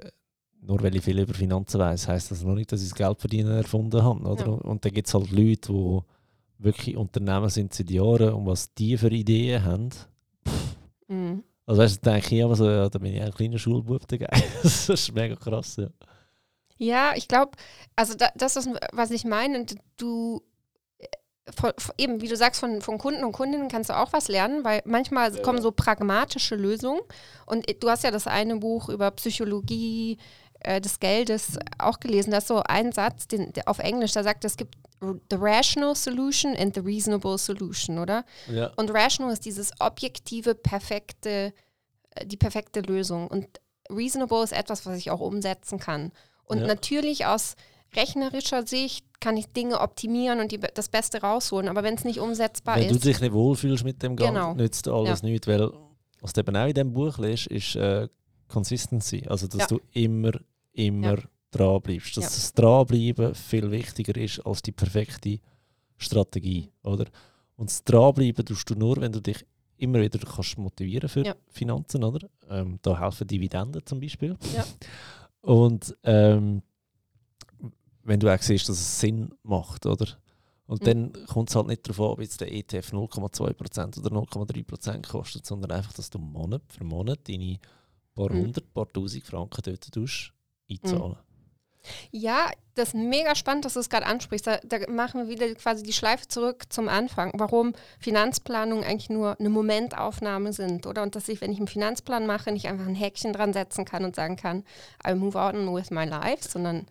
nur 0.63 0.83
weil 0.83 0.97
ich 0.97 1.05
viel 1.05 1.19
über 1.19 1.35
Finanzen 1.35 1.79
weiß, 1.79 2.09
heißt 2.09 2.31
das 2.31 2.43
noch 2.43 2.55
nicht, 2.55 2.73
dass 2.73 2.83
ich 2.83 2.89
das 2.89 2.97
Geld 2.97 3.21
verdienen 3.21 3.53
erfunden 3.53 4.03
habe. 4.03 4.21
Oder? 4.27 4.47
Ja. 4.47 4.53
Und 4.53 4.83
dann 4.83 4.93
gibt 4.93 5.09
es 5.09 5.13
halt 5.13 5.31
Leute, 5.31 5.73
die 5.73 6.01
wirklich 6.59 6.97
Unternehmen 6.97 7.51
sind 7.51 7.75
seit 7.75 7.91
Jahren 7.91 8.33
und 8.33 8.47
was 8.47 8.73
die 8.73 8.97
für 8.97 9.11
Ideen 9.11 9.63
haben. 9.63 9.91
Mhm 11.09 11.43
also 11.67 11.83
weißt 11.83 12.05
du, 12.05 12.11
denke 12.11 12.35
ich 12.35 12.41
immer 12.41 12.57
so, 12.57 12.69
ja, 12.69 12.89
da 12.89 12.99
bin 12.99 13.15
ich 13.15 13.23
ein 13.23 13.33
kleiner 13.33 13.59
Schulbub 13.59 14.07
dabei. 14.07 14.27
das 14.63 14.89
ist 14.89 15.15
mega 15.15 15.35
krass, 15.35 15.77
ja. 15.77 15.89
Ja, 16.77 17.13
ich 17.15 17.29
glaube, 17.29 17.53
also 17.97 18.15
da, 18.15 18.29
das 18.35 18.57
ist, 18.57 18.69
was 18.93 19.11
ich 19.11 19.25
meine. 19.25 19.65
Du, 19.97 20.43
äh, 20.99 21.07
von, 21.57 21.73
eben, 21.97 22.21
wie 22.21 22.29
du 22.29 22.37
sagst, 22.37 22.61
von, 22.61 22.83
von 22.83 22.99
Kunden 22.99 23.25
und 23.25 23.33
Kundinnen 23.33 23.69
kannst 23.69 23.91
du 23.91 23.97
auch 23.97 24.13
was 24.13 24.29
lernen, 24.29 24.65
weil 24.65 24.83
manchmal 24.85 25.35
ja. 25.35 25.43
kommen 25.43 25.63
so 25.63 25.71
pragmatische 25.71 26.57
Lösungen. 26.57 27.01
Und 27.47 27.67
du 27.81 27.89
hast 27.89 28.05
ja 28.05 28.11
das 28.11 28.27
eine 28.27 28.57
Buch 28.57 28.89
über 28.89 29.11
Psychologie 29.13 30.19
äh, 30.65 30.81
des 30.81 31.01
Geldes 31.01 31.59
auch 31.79 32.01
gelesen. 32.01 32.31
Da 32.31 32.39
ist 32.39 32.49
so 32.49 32.63
ein 32.65 32.93
Satz 32.93 33.29
den, 33.29 33.53
der 33.53 33.69
auf 33.69 33.79
Englisch, 33.79 34.13
da 34.13 34.23
sagt, 34.23 34.45
es 34.45 34.57
gibt 34.57 34.77
the 35.01 35.37
rational 35.37 35.95
solution 35.95 36.57
and 36.57 36.75
the 36.75 36.81
reasonable 36.81 37.39
solution, 37.39 37.99
oder? 37.99 38.25
Ja. 38.51 38.73
Und 38.77 38.91
rational 38.93 39.33
ist 39.33 39.45
dieses 39.45 39.71
objektive, 39.81 40.55
perfekte, 40.55 41.53
äh, 42.15 42.27
die 42.27 42.37
perfekte 42.37 42.81
Lösung. 42.81 43.29
Und 43.29 43.47
reasonable 43.91 44.43
ist 44.43 44.53
etwas, 44.53 44.87
was 44.87 44.99
ich 44.99 45.11
auch 45.11 45.21
umsetzen 45.21 45.79
kann. 45.79 46.13
Und 46.45 46.61
ja. 46.61 46.67
natürlich 46.67 47.27
aus 47.27 47.57
rechnerischer 47.95 48.67
Sicht 48.67 49.07
kann 49.21 49.37
ich 49.37 49.53
Dinge 49.53 49.81
optimieren 49.81 50.41
und 50.41 50.53
die, 50.53 50.59
das 50.59 50.89
Beste 50.89 51.21
rausholen. 51.21 51.69
Aber 51.69 51.83
wenn 51.83 51.95
es 51.95 52.05
nicht 52.05 52.21
umsetzbar 52.21 52.77
wenn 52.77 52.85
ist. 52.85 52.91
Wenn 52.91 53.01
du 53.01 53.09
dich 53.09 53.21
nicht 53.21 53.33
wohlfühlst 53.33 53.85
mit 53.85 54.03
dem 54.03 54.17
Gang, 54.17 54.35
genau. 54.35 54.55
nützt 54.55 54.89
alles 54.89 55.23
ja. 55.23 55.29
nichts. 55.29 55.47
Weil, 55.47 55.71
was 56.21 56.33
du 56.33 56.41
eben 56.41 56.57
auch 56.57 56.67
in 56.67 56.75
diesem 56.75 56.93
Buch 56.93 57.19
liest, 57.19 57.47
ist 57.47 57.77
äh, 57.77 58.09
Consistency. 58.49 59.25
Also, 59.29 59.47
dass 59.47 59.61
ja. 59.61 59.67
du 59.67 59.81
immer, 59.93 60.33
immer 60.75 61.19
dran 61.51 61.81
bleibst. 61.81 62.17
Dass 62.17 62.25
ja. 62.25 62.31
das 62.31 62.53
Dranbleiben 62.53 63.35
viel 63.35 63.71
wichtiger 63.71 64.17
ist 64.21 64.41
als 64.41 64.63
die 64.63 64.73
perfekte 64.73 65.39
Strategie. 65.97 66.71
Oder? 66.83 67.07
Und 67.57 67.71
das 67.71 67.83
Dranbleiben 67.85 68.45
tust 68.45 68.69
du 68.69 68.75
nur, 68.75 68.97
wenn 69.01 69.13
du 69.13 69.21
dich 69.21 69.45
immer 69.77 70.01
wieder 70.01 70.19
kannst 70.19 70.59
motivieren 70.59 71.09
für 71.09 71.25
ja. 71.25 71.35
Finanzen. 71.49 72.05
Oder? 72.05 72.29
Ähm, 72.49 72.79
da 72.83 72.99
helfen 72.99 73.27
Dividenden 73.27 73.85
zum 73.85 74.01
Beispiel. 74.01 74.37
Ja. 74.55 74.65
Und 75.41 75.97
ähm, 76.03 76.63
wenn 78.03 78.21
du 78.21 78.33
auch 78.33 78.43
siehst, 78.43 78.69
dass 78.69 78.79
es 78.79 79.01
Sinn 79.01 79.33
macht. 79.43 79.87
Oder? 79.87 80.07
Und 80.67 80.83
mhm. 80.83 80.85
dann 80.85 81.27
kommt 81.27 81.51
es 81.51 81.57
halt 81.57 81.67
nicht 81.67 81.87
darauf 81.87 82.01
an, 82.01 82.13
ob 82.13 82.21
jetzt 82.21 82.41
der 82.41 82.53
ETF 82.53 82.93
0,2% 82.93 83.99
oder 83.99 84.17
0,3% 84.17 85.09
kostet, 85.09 85.47
sondern 85.47 85.73
einfach, 85.73 85.93
dass 85.93 86.11
du 86.11 86.19
Monat 86.19 86.63
für 86.69 86.85
Monat 86.85 87.21
deine 87.29 87.59
paar 88.15 88.33
mhm. 88.33 88.43
hundert, 88.43 88.73
paar 88.73 88.89
tausend 88.89 89.25
Franken 89.25 89.63
dort 89.65 89.93
tust, 89.93 90.33
einzahlen. 90.71 91.17
Mhm. 91.17 91.35
Ja, 92.11 92.51
das 92.75 92.89
ist 92.89 92.95
mega 92.95 93.35
spannend, 93.35 93.65
dass 93.65 93.75
du 93.75 93.81
es 93.81 93.89
gerade 93.89 94.07
ansprichst. 94.07 94.47
Da, 94.47 94.59
da, 94.65 94.79
machen 94.91 95.21
wir 95.21 95.29
wieder 95.29 95.55
quasi 95.55 95.83
die 95.83 95.93
Schleife 95.93 96.27
zurück 96.29 96.65
zum 96.71 96.89
Anfang, 96.89 97.33
warum 97.35 97.75
Finanzplanungen 97.99 98.85
eigentlich 98.85 99.11
nur 99.11 99.39
eine 99.39 99.51
Momentaufnahme 99.51 100.53
sind, 100.53 100.87
oder? 100.87 101.03
Und 101.03 101.15
dass 101.15 101.29
ich, 101.29 101.41
wenn 101.41 101.53
ich 101.53 101.59
einen 101.59 101.69
Finanzplan 101.69 102.27
mache, 102.27 102.53
nicht 102.53 102.67
einfach 102.67 102.87
ein 102.87 102.95
Häkchen 102.95 103.33
dran 103.33 103.53
setzen 103.53 103.85
kann 103.85 104.05
und 104.05 104.17
sagen 104.17 104.37
kann, 104.37 104.65
I 105.07 105.15
move 105.15 105.39
on 105.39 105.75
with 105.75 105.91
my 105.91 106.05
life, 106.05 106.49
sondern. 106.49 106.87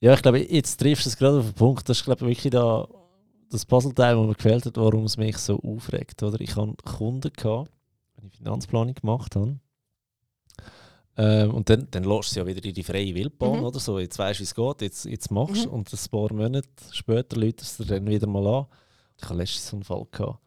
Ja, 0.00 0.14
ich 0.14 0.22
glaube, 0.22 0.40
jetzt 0.40 0.78
triffst 0.78 1.06
du 1.06 1.10
es 1.10 1.16
gerade 1.16 1.38
auf 1.38 1.46
den 1.46 1.54
Punkt. 1.54 1.88
Das 1.88 1.98
ist, 1.98 2.04
glaube 2.04 2.24
ich, 2.24 2.38
wirklich 2.38 2.50
da 2.50 2.88
das 3.50 3.66
Puzzleteil, 3.66 4.16
das 4.16 4.26
mir 4.26 4.34
gefällt 4.34 4.66
hat, 4.66 4.76
warum 4.78 5.04
es 5.04 5.16
mich 5.16 5.36
so 5.36 5.60
aufregt. 5.60 6.22
Oder? 6.22 6.40
Ich 6.40 6.56
hatte 6.56 6.74
Kunden, 6.84 7.32
gehabt, 7.32 7.70
wenn 8.16 8.26
ich 8.26 8.34
Finanzplanung 8.34 8.94
gemacht 8.94 9.36
habe 9.36 9.60
ähm, 11.16 11.52
und 11.52 11.68
dann, 11.68 11.88
dann 11.90 12.04
lässt 12.04 12.34
du 12.34 12.40
ja 12.40 12.46
wieder 12.46 12.64
in 12.64 12.74
die 12.74 12.82
freie 12.82 13.14
Wildbahn 13.14 13.58
mhm. 13.58 13.64
oder 13.64 13.78
so. 13.78 13.98
Jetzt 13.98 14.18
weißt 14.18 14.38
du, 14.38 14.40
wie 14.40 14.44
es 14.44 14.54
geht, 14.54 14.82
jetzt, 14.82 15.04
jetzt 15.04 15.30
machst 15.30 15.64
du 15.64 15.68
mhm. 15.68 15.74
und 15.74 15.92
ein 15.92 16.10
paar 16.10 16.32
Monate 16.32 16.68
später 16.90 17.36
läutest 17.36 17.80
du 17.80 17.84
dann 17.84 18.06
wieder 18.06 18.26
mal 18.26 18.46
an. 18.46 18.66
Ich 19.18 19.24
hatte 19.24 19.34
letztens 19.34 19.68
so 19.68 19.76
einen 19.76 19.84
Fall. 19.84 20.06
Gehabt. 20.10 20.42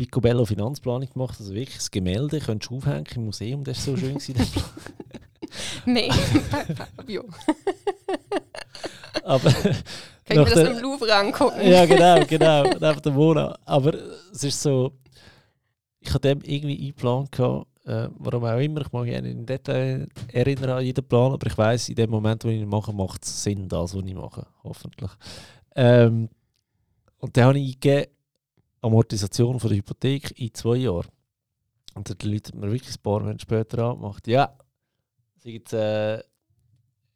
Picobello 0.00 0.46
Finanzplanung 0.46 1.12
gemacht, 1.12 1.36
also 1.38 1.52
wirklich 1.52 1.76
das 1.76 1.90
Gemälde 1.90 2.40
könntest 2.40 2.70
du 2.70 2.78
aufhängen 2.78 3.04
im 3.16 3.26
Museum, 3.26 3.62
das 3.64 3.76
ist 3.76 3.84
so 3.84 3.98
schön 3.98 4.16
Nein, 5.84 6.10
Fabio. 6.96 7.24
Aber 9.24 9.50
Kann 9.50 9.74
ich 10.26 10.36
mir 10.36 10.44
das 10.44 10.54
der, 10.54 10.70
im 10.70 10.78
Louvre 10.78 11.14
angucken? 11.14 11.60
ja, 11.62 11.84
genau, 11.84 12.24
genau, 12.24 12.62
neben 12.62 13.02
der 13.02 13.14
Wohnung. 13.14 13.52
Aber 13.66 13.92
es 14.32 14.42
ist 14.42 14.62
so, 14.62 14.92
ich 16.00 16.14
hatte 16.14 16.34
dem 16.34 16.40
irgendwie 16.44 16.80
eingeplant, 16.80 17.30
Äh, 17.90 18.08
warum 18.20 18.44
auch 18.44 18.58
immer, 18.60 18.82
ich 18.82 18.92
mag 18.92 19.02
mich 19.02 19.20
nicht 19.20 19.32
in 19.32 19.44
Detail 19.44 20.08
erinnern 20.32 20.70
an 20.70 20.84
jeden 20.84 21.04
Plan, 21.08 21.32
aber 21.32 21.44
ich 21.48 21.58
weiß, 21.58 21.88
in 21.88 21.96
dem 21.96 22.10
Moment, 22.10 22.44
wo 22.44 22.48
ich 22.48 22.60
ihn 22.60 22.68
mache, 22.68 22.92
macht 22.92 23.24
es 23.24 23.42
Sinn, 23.42 23.68
das, 23.68 23.96
was 23.96 24.04
ich 24.04 24.14
mache, 24.14 24.46
hoffentlich. 24.62 25.10
Ähm, 25.74 26.28
und 27.18 27.36
dann 27.36 27.46
habe 27.46 27.58
ich 27.58 27.74
eingegeben, 27.74 28.12
Amortisation 28.80 29.58
von 29.58 29.70
der 29.70 29.78
Hypothek 29.78 30.38
in 30.38 30.54
zwei 30.54 30.76
Jahren. 30.76 31.08
Und 31.94 32.08
dann 32.08 32.30
läutet 32.30 32.54
mir 32.54 32.70
wirklich 32.70 32.94
ein 32.96 33.02
paar 33.02 33.18
Monate 33.18 33.40
später 33.40 33.82
an 33.82 34.00
macht, 34.00 34.28
ja, 34.28 34.56
jetzt, 35.42 35.72
äh, 35.72 36.18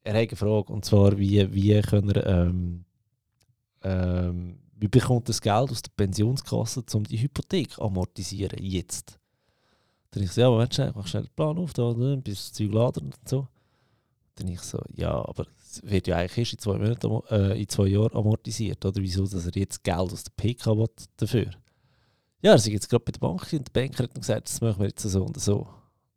er 0.03 0.23
hat 0.23 0.37
Frage, 0.37 0.73
und 0.73 0.85
zwar, 0.85 1.17
wie, 1.17 1.55
wie 1.55 1.81
können 1.83 2.13
wir, 2.13 2.27
ähm, 2.27 2.85
ähm, 3.85 4.59
wie 4.75 4.89
bekommt 4.89 5.29
das 5.29 5.41
Geld 5.41 5.71
aus 5.71 5.83
der 5.83 5.93
Pensionskasse, 5.97 6.83
um 6.95 7.05
die 7.05 7.23
Hypothek 7.23 7.79
amortisieren, 7.79 8.59
jetzt? 8.61 9.21
Dann 10.15 10.23
ich 10.23 10.31
so, 10.31 10.41
ja, 10.41 10.49
Moment 10.49 10.73
schnell, 10.73 10.93
mach 10.95 11.09
schnell 11.09 11.25
den 11.25 11.35
Plan 11.35 11.59
auf, 11.59 11.73
da, 11.73 11.93
da 11.93 12.15
bis 12.15 12.37
das 12.37 12.53
Zeug 12.53 12.73
laden 12.73 13.07
und 13.07 13.29
so. 13.29 13.49
Dann 14.37 14.47
ich 14.47 14.61
so, 14.61 14.81
ja, 14.95 15.11
aber 15.11 15.47
es 15.61 15.83
wird 15.83 16.07
ja 16.07 16.17
eigentlich 16.17 16.39
erst 16.39 16.53
in 16.53 16.59
zwei, 16.61 16.79
Monaten, 16.79 17.21
äh, 17.31 17.61
in 17.61 17.69
zwei 17.69 17.89
Jahren 17.89 18.17
amortisiert, 18.17 18.85
oder 18.85 19.03
wieso, 19.03 19.27
dass 19.27 19.47
er 19.47 19.57
jetzt 19.57 19.83
Geld 19.83 19.99
aus 19.99 20.23
der 20.23 20.33
PK 20.37 20.77
will 20.77 20.89
dafür? 21.17 21.51
Ja, 22.43 22.53
er 22.53 22.55
ist 22.55 22.67
jetzt 22.69 22.89
gerade 22.89 23.05
bei 23.05 23.11
der 23.11 23.19
Bank 23.19 23.53
und 23.53 23.67
der 23.67 23.81
Banker 23.81 24.05
hat 24.05 24.15
gesagt, 24.15 24.49
das 24.49 24.61
machen 24.61 24.79
wir 24.79 24.87
jetzt 24.87 25.03
so 25.03 25.25
und 25.25 25.41
so. 25.41 25.67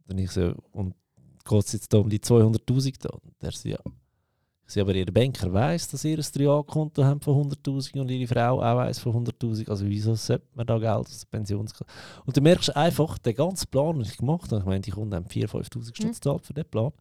Dann 0.06 0.20
ich 0.20 0.30
so, 0.30 0.54
und 0.74 0.94
geht 1.44 1.66
es 1.66 1.74
jetzt 1.74 1.92
da 1.92 1.98
um 1.98 2.10
die 2.10 2.20
200'000 2.20 2.96
da? 3.02 3.10
Und 3.10 3.34
er 3.40 3.52
so, 3.52 3.68
ja. 3.68 3.80
So, 4.70 4.82
aber 4.82 4.94
ihr 4.96 5.06
Banker 5.06 5.52
weiss, 5.54 5.88
dass 5.88 6.04
ihr 6.04 6.18
ein 6.18 6.24
3A-Konto 6.24 7.04
habt 7.04 7.24
von 7.24 7.50
100'000 7.50 8.02
und 8.02 8.12
ihre 8.12 8.28
Frau 8.28 8.62
auch 8.62 8.76
weiss 8.76 9.00
von 9.00 9.26
100'000, 9.26 9.70
also 9.70 9.88
wieso 9.88 10.14
sollte 10.14 10.46
man 10.56 10.68
da 10.68 10.78
Geld 10.78 11.08
aus 11.08 11.20
der 11.20 11.38
Pensionskasse? 11.38 11.90
Und 12.26 12.36
du 12.36 12.42
merkst 12.42 12.76
einfach, 12.76 13.18
der 13.18 13.34
ganze 13.34 13.66
Plan, 13.68 13.96
den 13.96 14.02
ich 14.02 14.18
gemacht 14.18 14.52
habe, 14.52 14.60
ich 14.60 14.66
meine, 14.66 14.82
die 14.82 14.92
Kunden 14.92 15.16
haben 15.16 15.26
4'000, 15.26 15.48
5'000 15.48 15.96
Stutz 15.96 16.20
gezahlt 16.20 16.46
für 16.46 16.54
den 16.54 16.66
Plan, 16.66 16.92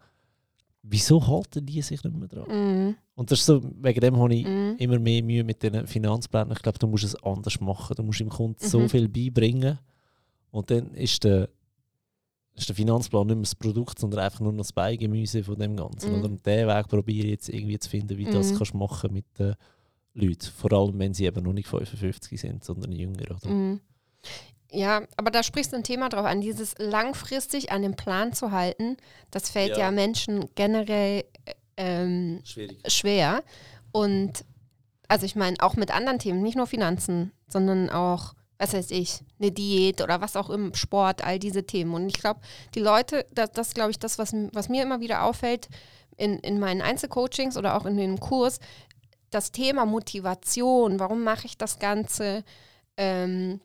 wieso 0.88 1.26
halten 1.26 1.66
die 1.66 1.82
sich 1.82 2.04
nicht 2.04 2.16
mehr 2.16 2.28
dran? 2.28 2.90
Mm. 2.90 2.96
Und 3.16 3.30
das 3.32 3.40
ist 3.40 3.46
so, 3.46 3.60
wegen 3.80 4.00
dem 4.00 4.16
habe 4.16 4.34
ich 4.34 4.46
mm. 4.46 4.76
immer 4.78 5.00
mehr 5.00 5.22
Mühe 5.24 5.42
mit 5.42 5.62
den 5.62 5.88
Finanzplänen. 5.88 6.52
Ich 6.52 6.62
glaube, 6.62 6.78
du 6.78 6.86
musst 6.86 7.02
es 7.02 7.20
anders 7.24 7.60
machen. 7.60 7.96
Du 7.96 8.04
musst 8.04 8.20
dem 8.20 8.28
Kunden 8.28 8.62
mhm. 8.62 8.68
so 8.68 8.86
viel 8.88 9.08
beibringen. 9.08 9.80
Und 10.50 10.70
dann 10.70 10.94
ist 10.94 11.24
der, 11.24 11.48
ist 12.56 12.68
der 12.68 12.76
Finanzplan 12.76 13.26
nicht 13.26 13.36
mehr 13.36 13.42
das 13.42 13.54
Produkt, 13.54 13.98
sondern 13.98 14.20
einfach 14.20 14.40
nur 14.40 14.52
noch 14.52 14.58
das 14.58 14.72
Beigemüse 14.72 15.44
von 15.44 15.58
dem 15.58 15.76
Ganzen. 15.76 16.12
Mm. 16.12 16.24
Und 16.24 16.46
diesen 16.46 16.68
Weg 16.68 16.88
probiere 16.88 17.26
ich 17.26 17.32
jetzt 17.32 17.48
irgendwie 17.48 17.78
zu 17.78 17.90
finden, 17.90 18.16
wie 18.16 18.24
du 18.24 18.32
das 18.32 18.52
mhm. 18.52 18.56
kannst 18.56 18.74
machen 18.74 19.12
mit 19.12 19.26
den 19.38 19.54
Leuten. 20.14 20.50
Vor 20.56 20.72
allem, 20.72 20.98
wenn 20.98 21.14
sie 21.14 21.26
eben 21.26 21.44
noch 21.44 21.52
nicht 21.52 21.68
55 21.68 22.40
sind, 22.40 22.64
sondern 22.64 22.92
jünger. 22.92 23.30
Oder? 23.30 23.48
Mhm. 23.48 23.80
Ja, 24.72 25.02
aber 25.16 25.30
da 25.30 25.42
sprichst 25.42 25.72
du 25.72 25.76
ein 25.76 25.84
Thema 25.84 26.08
drauf 26.08 26.24
an, 26.24 26.40
dieses 26.40 26.74
langfristig 26.78 27.70
an 27.70 27.82
dem 27.82 27.94
Plan 27.94 28.32
zu 28.32 28.50
halten, 28.50 28.96
das 29.30 29.48
fällt 29.50 29.72
ja, 29.72 29.78
ja 29.78 29.90
Menschen 29.90 30.46
generell 30.54 31.24
ähm, 31.76 32.42
schwer. 32.86 33.42
Und 33.92 34.44
also 35.08 35.24
ich 35.24 35.36
meine, 35.36 35.56
auch 35.60 35.76
mit 35.76 35.94
anderen 35.94 36.18
Themen, 36.18 36.42
nicht 36.42 36.56
nur 36.56 36.66
Finanzen, 36.66 37.32
sondern 37.48 37.90
auch, 37.90 38.34
was 38.58 38.72
weiß 38.72 38.90
ich, 38.90 39.20
eine 39.38 39.52
Diät 39.52 40.00
oder 40.00 40.20
was 40.20 40.36
auch 40.36 40.50
im 40.50 40.74
Sport, 40.74 41.22
all 41.24 41.38
diese 41.38 41.64
Themen. 41.64 41.94
Und 41.94 42.08
ich 42.08 42.20
glaube, 42.20 42.40
die 42.74 42.80
Leute, 42.80 43.26
das, 43.32 43.52
das 43.52 43.74
glaube 43.74 43.90
ich, 43.90 43.98
das, 43.98 44.18
was, 44.18 44.32
was 44.52 44.68
mir 44.68 44.82
immer 44.82 45.00
wieder 45.00 45.24
auffällt 45.24 45.68
in, 46.16 46.38
in 46.38 46.58
meinen 46.58 46.82
Einzelcoachings 46.82 47.56
oder 47.56 47.76
auch 47.76 47.84
in 47.84 47.96
dem 47.96 48.18
Kurs, 48.18 48.58
das 49.30 49.52
Thema 49.52 49.84
Motivation, 49.84 50.98
warum 50.98 51.22
mache 51.22 51.46
ich 51.46 51.58
das 51.58 51.78
Ganze? 51.78 52.44
Ähm, 52.96 53.60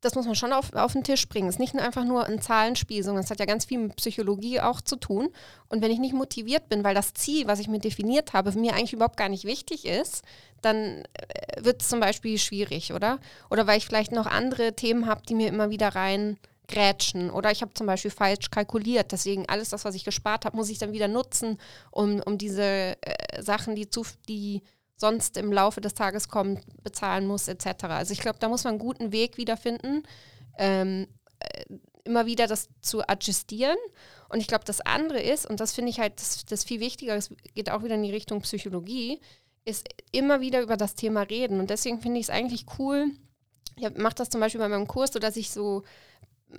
das 0.00 0.14
muss 0.14 0.26
man 0.26 0.34
schon 0.34 0.52
auf, 0.52 0.72
auf 0.74 0.92
den 0.92 1.04
Tisch 1.04 1.28
bringen. 1.28 1.48
Es 1.48 1.56
ist 1.56 1.60
nicht 1.60 1.76
einfach 1.76 2.04
nur 2.04 2.26
ein 2.26 2.40
Zahlenspiel, 2.40 3.02
sondern 3.02 3.24
es 3.24 3.30
hat 3.30 3.38
ja 3.38 3.44
ganz 3.44 3.64
viel 3.64 3.78
mit 3.78 3.96
Psychologie 3.96 4.60
auch 4.60 4.80
zu 4.80 4.96
tun. 4.96 5.28
Und 5.68 5.82
wenn 5.82 5.90
ich 5.90 5.98
nicht 5.98 6.14
motiviert 6.14 6.68
bin, 6.68 6.84
weil 6.84 6.94
das 6.94 7.14
Ziel, 7.14 7.46
was 7.46 7.60
ich 7.60 7.68
mir 7.68 7.80
definiert 7.80 8.32
habe, 8.32 8.52
mir 8.52 8.74
eigentlich 8.74 8.92
überhaupt 8.92 9.16
gar 9.16 9.28
nicht 9.28 9.44
wichtig 9.44 9.84
ist, 9.84 10.22
dann 10.62 11.04
äh, 11.14 11.64
wird 11.64 11.82
es 11.82 11.88
zum 11.88 12.00
Beispiel 12.00 12.38
schwierig, 12.38 12.92
oder? 12.92 13.18
Oder 13.50 13.66
weil 13.66 13.78
ich 13.78 13.86
vielleicht 13.86 14.12
noch 14.12 14.26
andere 14.26 14.74
Themen 14.74 15.06
habe, 15.06 15.22
die 15.28 15.34
mir 15.34 15.48
immer 15.48 15.70
wieder 15.70 15.88
rein 15.88 16.38
grätschen. 16.70 17.30
Oder 17.30 17.50
ich 17.50 17.62
habe 17.62 17.74
zum 17.74 17.86
Beispiel 17.86 18.10
falsch 18.10 18.50
kalkuliert. 18.50 19.12
Deswegen 19.12 19.48
alles 19.48 19.70
das, 19.70 19.84
was 19.84 19.94
ich 19.94 20.04
gespart 20.04 20.44
habe, 20.44 20.56
muss 20.56 20.70
ich 20.70 20.78
dann 20.78 20.92
wieder 20.92 21.08
nutzen, 21.08 21.58
um, 21.90 22.20
um 22.24 22.38
diese 22.38 22.62
äh, 23.02 23.42
Sachen, 23.42 23.74
die 23.74 23.90
zu, 23.90 24.06
die 24.28 24.62
sonst 25.00 25.36
im 25.36 25.52
Laufe 25.52 25.80
des 25.80 25.94
Tages 25.94 26.28
kommt, 26.28 26.60
bezahlen 26.82 27.26
muss, 27.26 27.48
etc. 27.48 27.84
Also 27.84 28.12
ich 28.12 28.20
glaube, 28.20 28.38
da 28.38 28.48
muss 28.48 28.64
man 28.64 28.72
einen 28.72 28.78
guten 28.78 29.12
Weg 29.12 29.38
wiederfinden, 29.38 30.02
ähm, 30.58 31.06
äh, 31.40 31.64
immer 32.04 32.26
wieder 32.26 32.46
das 32.46 32.68
zu 32.82 33.06
adjustieren. 33.08 33.76
Und 34.28 34.40
ich 34.40 34.46
glaube, 34.46 34.64
das 34.64 34.80
andere 34.80 35.20
ist, 35.20 35.46
und 35.46 35.58
das 35.58 35.72
finde 35.72 35.90
ich 35.90 36.00
halt 36.00 36.20
das, 36.20 36.44
das 36.44 36.64
viel 36.64 36.80
wichtiger, 36.80 37.16
es 37.16 37.30
geht 37.54 37.70
auch 37.70 37.82
wieder 37.82 37.94
in 37.94 38.02
die 38.02 38.12
Richtung 38.12 38.42
Psychologie, 38.42 39.20
ist 39.64 39.88
immer 40.12 40.40
wieder 40.40 40.60
über 40.60 40.76
das 40.76 40.94
Thema 40.94 41.22
reden. 41.22 41.60
Und 41.60 41.70
deswegen 41.70 42.00
finde 42.00 42.20
ich 42.20 42.26
es 42.26 42.30
eigentlich 42.30 42.66
cool, 42.78 43.10
ich 43.76 43.96
mache 43.96 44.14
das 44.14 44.28
zum 44.28 44.40
Beispiel 44.40 44.60
bei 44.60 44.68
meinem 44.68 44.86
Kurs, 44.86 45.12
so 45.12 45.18
dass 45.18 45.36
ich 45.36 45.50
so 45.50 45.82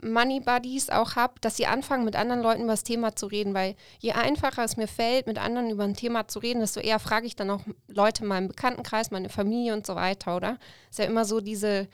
Money 0.02 0.39
Buddies 0.39 0.89
auch 0.89 1.16
habe, 1.16 1.34
dass 1.42 1.58
sie 1.58 1.66
anfangen, 1.66 2.06
mit 2.06 2.16
anderen 2.16 2.42
Leuten 2.42 2.64
über 2.64 2.74
das 2.74 2.84
Thema 2.84 3.16
zu 3.16 3.28
reden, 3.28 3.54
weil 3.54 3.76
je 4.00 4.14
einfacher 4.14 4.64
es 4.64 4.78
mir 4.78 4.88
fällt, 4.88 5.28
mit 5.28 5.38
anderen 5.38 5.70
über 5.70 5.84
ein 5.84 5.96
Thema 5.96 6.28
zu 6.28 6.39
reden, 6.39 6.62
desto 6.62 6.80
eher 6.80 7.00
frage 7.00 7.28
ich 7.28 7.36
dann 7.36 7.50
auch 7.50 7.62
Leute 7.88 8.24
in 8.24 8.30
meinem 8.30 8.48
Bekanntenkreis, 8.48 9.12
meine 9.12 9.30
Familie 9.30 9.74
und 9.74 9.86
so 9.86 9.96
weiter, 9.96 10.36
oder? 10.36 10.58
Ist 10.89 11.00
ja 11.00 11.06
immer 11.06 11.26
so 11.26 11.42
diese, 11.42 11.88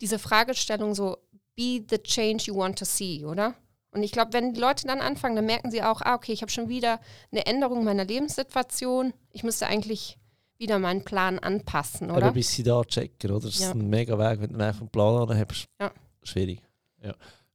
diese 0.00 0.18
Fragestellung 0.18 0.94
so, 0.94 1.18
be 1.56 1.84
the 1.90 1.98
change 1.98 2.44
you 2.46 2.56
want 2.56 2.78
to 2.78 2.84
see, 2.84 3.24
oder? 3.24 3.54
Und 3.90 4.02
ich 4.02 4.12
glaube, 4.12 4.32
wenn 4.32 4.54
die 4.54 4.60
Leute 4.60 4.86
dann 4.86 5.00
anfangen, 5.00 5.36
dann 5.36 5.44
merken 5.44 5.70
sie 5.70 5.82
auch, 5.82 6.00
ah, 6.00 6.14
okay, 6.14 6.32
ich 6.32 6.40
habe 6.40 6.50
schon 6.50 6.68
wieder 6.68 6.98
eine 7.30 7.44
Änderung 7.44 7.84
meiner 7.84 8.04
Lebenssituation, 8.04 9.12
ich 9.32 9.42
müsste 9.42 9.66
eigentlich 9.66 10.18
wieder 10.56 10.78
meinen 10.78 11.04
Plan 11.04 11.38
anpassen, 11.38 12.10
oder? 12.10 12.26
Aber 12.26 12.32
bis 12.32 12.52
sie 12.52 12.62
da 12.62 12.82
checken, 12.84 13.30
oder? 13.30 13.46
Das 13.46 13.58
ja. 13.58 13.68
ist 13.68 13.74
ein 13.74 13.90
mega 13.90 14.18
Weg, 14.18 14.40
wenn 14.40 14.52
du 14.56 14.64
einfach 14.64 14.80
einen 14.80 14.90
Plan 14.90 15.28
hast. 15.28 15.66
Ja. 15.80 15.92
Schwierig. 16.22 16.62
Ja. 17.02 17.14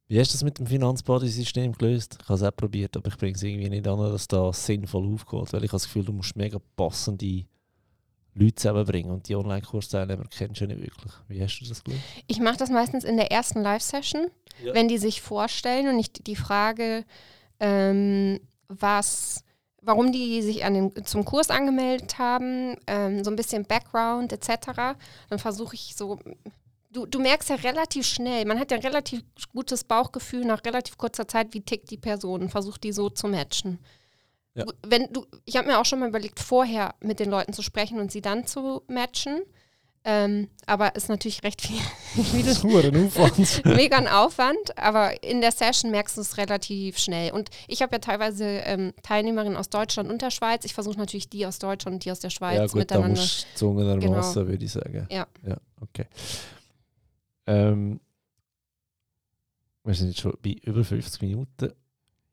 Wie 0.10 0.20
hast 0.20 0.32
du 0.32 0.36
das 0.36 0.44
mit 0.44 0.58
dem 0.58 0.68
Finanzbody-System 0.68 1.74
gelöst? 1.74 2.18
Ich 2.22 2.30
habe 2.30 2.36
es 2.36 2.44
auch 2.44 2.56
probiert, 2.56 2.96
aber 2.96 3.10
ich 3.10 3.18
bringe 3.18 3.36
es 3.36 3.44
irgendwie 3.44 3.70
nicht 3.70 3.88
an, 3.88 4.00
dass 4.00 4.28
das 4.28 4.66
sinnvoll 4.66 5.06
aufgeht. 5.14 5.52
Weil 5.52 5.64
ich 5.66 5.70
habe 5.70 5.76
das 5.76 5.84
Gefühl, 5.84 6.06
du 6.06 6.14
musst 6.14 6.36
mega 6.36 6.60
passende 6.78 7.46
Leute 8.34 8.56
zusammenbringen 8.56 9.12
und 9.12 9.28
die 9.28 9.36
Online-Kursteilnehmer 9.36 10.26
kennst 10.30 10.62
du 10.62 10.68
nicht 10.68 10.80
wirklich. 10.82 11.12
Wie 11.28 11.42
hast 11.42 11.60
du 11.60 11.68
das 11.68 11.84
gelöst? 11.84 12.04
Ich 12.28 12.40
mache 12.40 12.58
das 12.58 12.70
meistens 12.70 13.04
in 13.04 13.18
der 13.18 13.32
ersten 13.32 13.62
Live-Session, 13.62 14.28
ja. 14.64 14.74
wenn 14.74 14.88
die 14.88 14.98
sich 14.98 15.22
vorstellen 15.22 15.90
und 15.90 16.00
ich 16.00 16.14
die 16.14 16.36
Frage, 16.36 17.04
ähm, 17.60 18.40
was 18.70 19.44
warum 19.82 20.12
die 20.12 20.42
sich 20.42 20.66
an 20.66 20.74
den, 20.74 21.06
zum 21.06 21.24
Kurs 21.24 21.50
angemeldet 21.50 22.20
haben, 22.20 22.76
ähm, 22.88 23.24
so 23.24 23.32
ein 23.32 23.38
bisschen 23.38 23.64
Background 23.64 24.34
etc. 24.34 24.98
Dann 25.30 25.40
versuche 25.40 25.76
ich 25.76 25.96
so 25.96 26.20
du, 26.98 27.06
du 27.06 27.20
merkst 27.20 27.50
ja 27.50 27.56
relativ 27.56 28.08
schnell, 28.08 28.46
man 28.46 28.60
hat 28.60 28.72
ja 28.72 28.78
ein 28.78 28.84
relativ 28.84 29.22
gutes 29.54 29.84
Bauchgefühl 29.84 30.46
nach 30.46 30.66
relativ 30.66 30.98
kurzer 30.98 31.28
Zeit, 31.28 31.54
wie 31.54 31.62
tickt 31.62 31.92
die 31.92 31.98
Person 31.98 32.42
und 32.42 32.50
versucht 32.50 32.84
die 32.84 32.92
so 32.92 33.10
zu 33.10 33.28
matchen. 33.28 33.78
Ja. 34.56 34.66
Wenn 34.86 35.14
du, 35.14 35.26
ich 35.46 35.56
habe 35.58 35.68
mir 35.68 35.80
auch 35.80 35.86
schon 35.86 36.00
mal 36.00 36.10
überlegt, 36.10 36.40
vorher 36.40 36.96
mit 37.00 37.20
den 37.20 37.30
Leuten 37.30 37.54
zu 37.54 37.62
sprechen 37.62 38.00
und 38.00 38.12
sie 38.12 38.22
dann 38.22 38.48
zu 38.48 38.82
matchen. 38.88 39.42
Ähm, 40.10 40.48
aber 40.66 40.96
ist 40.96 41.10
natürlich 41.10 41.44
recht 41.44 41.62
viel. 41.62 41.80
das 42.46 42.64
mega 43.66 43.98
ein 43.98 44.08
Aufwand, 44.08 44.78
aber 44.78 45.22
in 45.22 45.42
der 45.42 45.52
Session 45.52 45.92
merkst 45.92 46.16
du 46.16 46.22
es 46.22 46.38
relativ 46.38 46.98
schnell. 46.98 47.34
Und 47.34 47.50
ich 47.68 47.82
habe 47.82 47.96
ja 47.96 48.00
teilweise 48.00 48.46
ähm, 48.46 48.94
Teilnehmerinnen 49.04 49.58
aus 49.58 49.70
Deutschland 49.70 50.10
und 50.10 50.22
der 50.22 50.32
Schweiz. 50.32 50.64
Ich 50.64 50.74
versuche 50.74 50.98
natürlich 50.98 51.30
die 51.30 51.46
aus 51.46 51.60
Deutschland 51.60 51.96
und 51.96 52.06
die 52.06 52.12
aus 52.12 52.22
der 52.22 52.30
Schweiz 52.30 52.58
ja, 52.58 52.66
gut, 52.68 52.76
miteinander. 52.76 53.16
Da 53.16 53.22
musst 53.22 53.48
du 53.60 53.74
genau. 53.74 54.36
würde 54.48 54.64
ich 54.64 54.72
sagen. 54.72 55.08
Ja. 55.12 55.28
ja 55.46 55.58
okay. 55.82 56.06
Ähm, 57.48 58.00
wir 59.84 59.96
sind 59.96 60.10
jetzt 60.10 60.20
schon 60.20 60.38
bei 60.44 60.56
über 60.64 60.84
50 60.84 61.22
Minuten. 61.22 61.72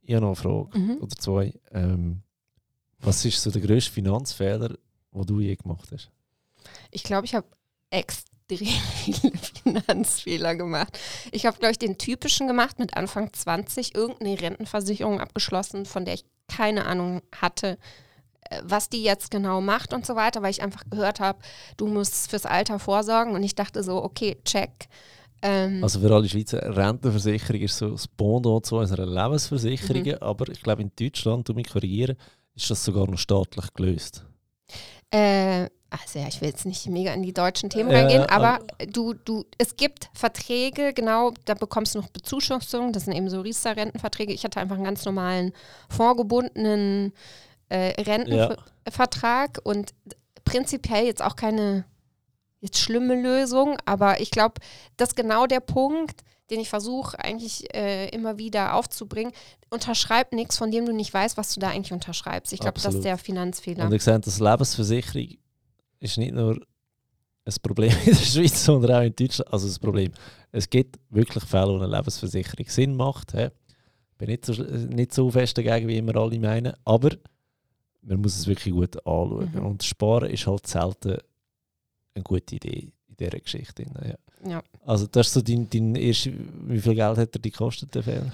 Ich 0.02 0.14
habe 0.14 0.26
noch 0.26 0.28
eine 0.28 0.36
Frage 0.36 0.78
mhm. 0.78 0.98
oder 0.98 1.16
zwei. 1.16 1.54
Ähm, 1.70 2.22
was 2.98 3.24
ist 3.24 3.40
so 3.40 3.50
der 3.50 3.62
grösste 3.62 3.92
Finanzfehler, 3.92 4.68
den 4.68 5.26
du 5.26 5.40
je 5.40 5.54
gemacht 5.54 5.88
hast? 5.92 6.10
Ich 6.90 7.04
glaube, 7.04 7.26
ich 7.26 7.34
habe 7.34 7.46
extrem 7.90 8.66
viele 8.66 9.36
Finanzfehler 9.62 10.56
gemacht. 10.56 10.98
Ich 11.32 11.46
habe, 11.46 11.58
glaube 11.58 11.72
ich, 11.72 11.78
den 11.78 11.96
typischen 11.96 12.48
gemacht 12.48 12.78
mit 12.78 12.96
Anfang 12.96 13.32
20, 13.32 13.94
irgendeine 13.94 14.40
Rentenversicherung 14.40 15.20
abgeschlossen, 15.20 15.86
von 15.86 16.04
der 16.04 16.14
ich 16.14 16.24
keine 16.48 16.86
Ahnung 16.86 17.22
hatte, 17.34 17.78
was 18.62 18.88
die 18.88 19.02
jetzt 19.02 19.30
genau 19.30 19.60
macht 19.60 19.92
und 19.92 20.06
so 20.06 20.16
weiter, 20.16 20.42
weil 20.42 20.50
ich 20.50 20.62
einfach 20.62 20.84
gehört 20.90 21.20
habe, 21.20 21.38
du 21.76 21.86
musst 21.86 22.30
fürs 22.30 22.46
Alter 22.46 22.78
vorsorgen 22.78 23.34
und 23.34 23.42
ich 23.42 23.54
dachte 23.54 23.82
so, 23.82 24.02
okay, 24.02 24.36
check. 24.44 24.88
Ähm, 25.42 25.82
also 25.82 26.00
für 26.00 26.14
alle 26.14 26.28
Schweizer, 26.28 26.76
Rentenversicherung 26.76 27.60
ist 27.60 27.76
so 27.76 27.90
das 27.90 28.08
Pendant 28.08 28.66
zu 28.66 28.76
unserer 28.76 29.06
Lebensversicherung, 29.06 30.02
mhm. 30.02 30.16
aber 30.20 30.48
ich 30.48 30.62
glaube 30.62 30.82
in 30.82 30.92
Deutschland, 30.98 31.48
du 31.48 31.54
mich 31.54 31.68
korrigieren, 31.68 32.16
ist 32.54 32.70
das 32.70 32.84
sogar 32.84 33.08
noch 33.08 33.18
staatlich 33.18 33.66
gelöst. 33.74 34.24
Äh, 35.10 35.68
also 35.90 36.18
ja, 36.18 36.26
ich 36.26 36.40
will 36.40 36.48
jetzt 36.48 36.66
nicht 36.66 36.86
mega 36.88 37.12
in 37.12 37.22
die 37.22 37.32
deutschen 37.32 37.70
Themen 37.70 37.90
ja, 37.90 37.98
reingehen, 37.98 38.22
aber, 38.22 38.54
aber 38.54 38.86
du, 38.86 39.12
du, 39.12 39.44
es 39.58 39.76
gibt 39.76 40.10
Verträge, 40.12 40.92
genau, 40.92 41.32
da 41.44 41.54
bekommst 41.54 41.94
du 41.94 42.00
noch 42.00 42.08
Bezuschussung, 42.08 42.92
das 42.92 43.04
sind 43.04 43.14
eben 43.14 43.30
so 43.30 43.40
Riester-Rentenverträge. 43.40 44.32
Ich 44.32 44.44
hatte 44.44 44.60
einfach 44.60 44.76
einen 44.76 44.84
ganz 44.84 45.04
normalen 45.04 45.52
vorgebundenen 45.88 47.12
äh, 47.74 48.00
Rentenvertrag 48.02 49.56
ja. 49.56 49.62
und 49.64 49.94
prinzipiell 50.44 51.06
jetzt 51.06 51.22
auch 51.22 51.36
keine 51.36 51.84
jetzt 52.60 52.78
schlimme 52.78 53.20
Lösung, 53.20 53.76
aber 53.84 54.20
ich 54.20 54.30
glaube, 54.30 54.54
das 54.96 55.10
ist 55.10 55.16
genau 55.16 55.46
der 55.46 55.60
Punkt, 55.60 56.22
den 56.50 56.60
ich 56.60 56.68
versuche 56.68 57.18
eigentlich 57.18 57.74
äh, 57.74 58.08
immer 58.08 58.38
wieder 58.38 58.74
aufzubringen. 58.74 59.32
Unterschreib 59.70 60.32
nichts, 60.32 60.56
von 60.56 60.70
dem 60.70 60.86
du 60.86 60.92
nicht 60.92 61.12
weißt, 61.12 61.36
was 61.36 61.52
du 61.52 61.60
da 61.60 61.70
eigentlich 61.70 61.92
unterschreibst. 61.92 62.52
Ich 62.52 62.60
glaube, 62.60 62.80
das 62.80 62.94
ist 62.94 63.04
der 63.04 63.18
Finanzfehler. 63.18 63.84
Und 63.84 63.92
ich 63.92 64.02
sehe, 64.02 64.18
dass 64.20 64.40
Lebensversicherung 64.40 65.38
ist 66.00 66.18
nicht 66.18 66.34
nur 66.34 66.58
ein 67.44 67.54
Problem 67.62 67.90
in 68.04 68.12
der 68.12 68.14
Schweiz, 68.14 68.64
sondern 68.64 68.96
auch 68.96 69.02
in 69.02 69.16
Deutschland. 69.16 69.52
Also 69.52 69.66
das 69.66 69.78
Problem, 69.78 70.12
es 70.52 70.68
gibt 70.68 70.98
wirklich 71.10 71.44
Fälle, 71.44 71.68
wo 71.68 71.76
eine 71.76 71.86
Lebensversicherung 71.86 72.66
Sinn 72.68 72.94
macht. 72.94 73.34
Ich 73.34 73.50
bin 74.16 74.28
nicht 74.28 74.44
so, 74.46 74.52
nicht 74.52 75.12
so 75.12 75.30
fest 75.30 75.58
dagegen, 75.58 75.88
wie 75.88 75.98
immer 75.98 76.16
alle 76.16 76.38
meinen, 76.38 76.74
aber 76.84 77.10
man 78.06 78.20
muss 78.20 78.38
es 78.38 78.46
wirklich 78.46 78.74
gut 78.74 78.96
anschauen. 79.06 79.50
Mhm. 79.54 79.66
Und 79.66 79.82
Sparen 79.82 80.30
ist 80.30 80.46
halt 80.46 80.66
selten 80.66 81.18
eine 82.14 82.22
gute 82.22 82.56
Idee 82.56 82.92
in 83.08 83.16
dieser 83.16 83.40
Geschichte. 83.40 83.84
Ja. 84.04 84.50
ja. 84.50 84.62
Also 84.84 85.06
das 85.06 85.28
ist 85.28 85.34
so 85.34 85.42
dein, 85.42 85.68
dein 85.68 85.94
erste, 85.94 86.32
wie 86.66 86.80
viel 86.80 86.94
Geld 86.94 87.18
hat 87.18 87.34
er 87.34 87.40
die 87.40 87.50
gekostet, 87.50 87.94
der 87.94 88.02
Fehler? 88.02 88.32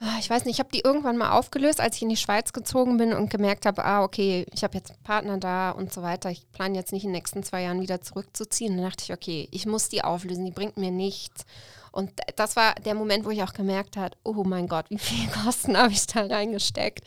Ah, 0.00 0.18
ich 0.18 0.28
weiß 0.28 0.44
nicht, 0.44 0.54
ich 0.54 0.58
habe 0.58 0.70
die 0.72 0.80
irgendwann 0.80 1.16
mal 1.16 1.30
aufgelöst, 1.30 1.80
als 1.80 1.96
ich 1.96 2.02
in 2.02 2.08
die 2.08 2.16
Schweiz 2.16 2.52
gezogen 2.52 2.96
bin 2.96 3.12
und 3.12 3.30
gemerkt 3.30 3.64
habe, 3.64 3.84
ah, 3.84 4.02
okay, 4.02 4.44
ich 4.52 4.64
habe 4.64 4.76
jetzt 4.76 4.90
einen 4.90 5.02
Partner 5.02 5.38
da 5.38 5.70
und 5.70 5.92
so 5.92 6.02
weiter. 6.02 6.30
Ich 6.30 6.50
plane 6.52 6.76
jetzt 6.76 6.92
nicht 6.92 7.04
in 7.04 7.10
den 7.10 7.16
nächsten 7.16 7.42
zwei 7.42 7.62
Jahren 7.62 7.80
wieder 7.80 8.02
zurückzuziehen. 8.02 8.76
Dann 8.76 8.84
dachte 8.84 9.04
ich, 9.04 9.12
okay, 9.12 9.48
ich 9.50 9.66
muss 9.66 9.88
die 9.88 10.02
auflösen, 10.02 10.44
die 10.44 10.50
bringt 10.50 10.76
mir 10.76 10.90
nichts. 10.90 11.46
Und 11.92 12.10
das 12.36 12.56
war 12.56 12.74
der 12.84 12.94
Moment, 12.94 13.24
wo 13.24 13.30
ich 13.30 13.42
auch 13.44 13.52
gemerkt 13.52 13.96
habe, 13.96 14.16
oh 14.24 14.42
mein 14.44 14.66
Gott, 14.66 14.86
wie 14.90 14.98
viele 14.98 15.30
Kosten 15.44 15.76
habe 15.78 15.92
ich 15.92 16.06
da 16.06 16.26
reingesteckt. 16.26 17.04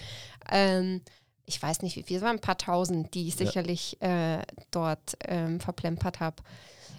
Ähm, 0.49 1.01
ich 1.47 1.61
weiß 1.61 1.81
nicht, 1.81 1.95
wie 1.95 2.03
viel, 2.03 2.17
es 2.17 2.23
waren 2.23 2.35
ein 2.35 2.41
paar 2.41 2.57
tausend, 2.57 3.13
die 3.13 3.27
ich 3.27 3.39
ja. 3.39 3.45
sicherlich 3.45 3.99
äh, 4.01 4.39
dort 4.69 5.17
ähm, 5.25 5.59
verplempert 5.59 6.19
habe. 6.19 6.43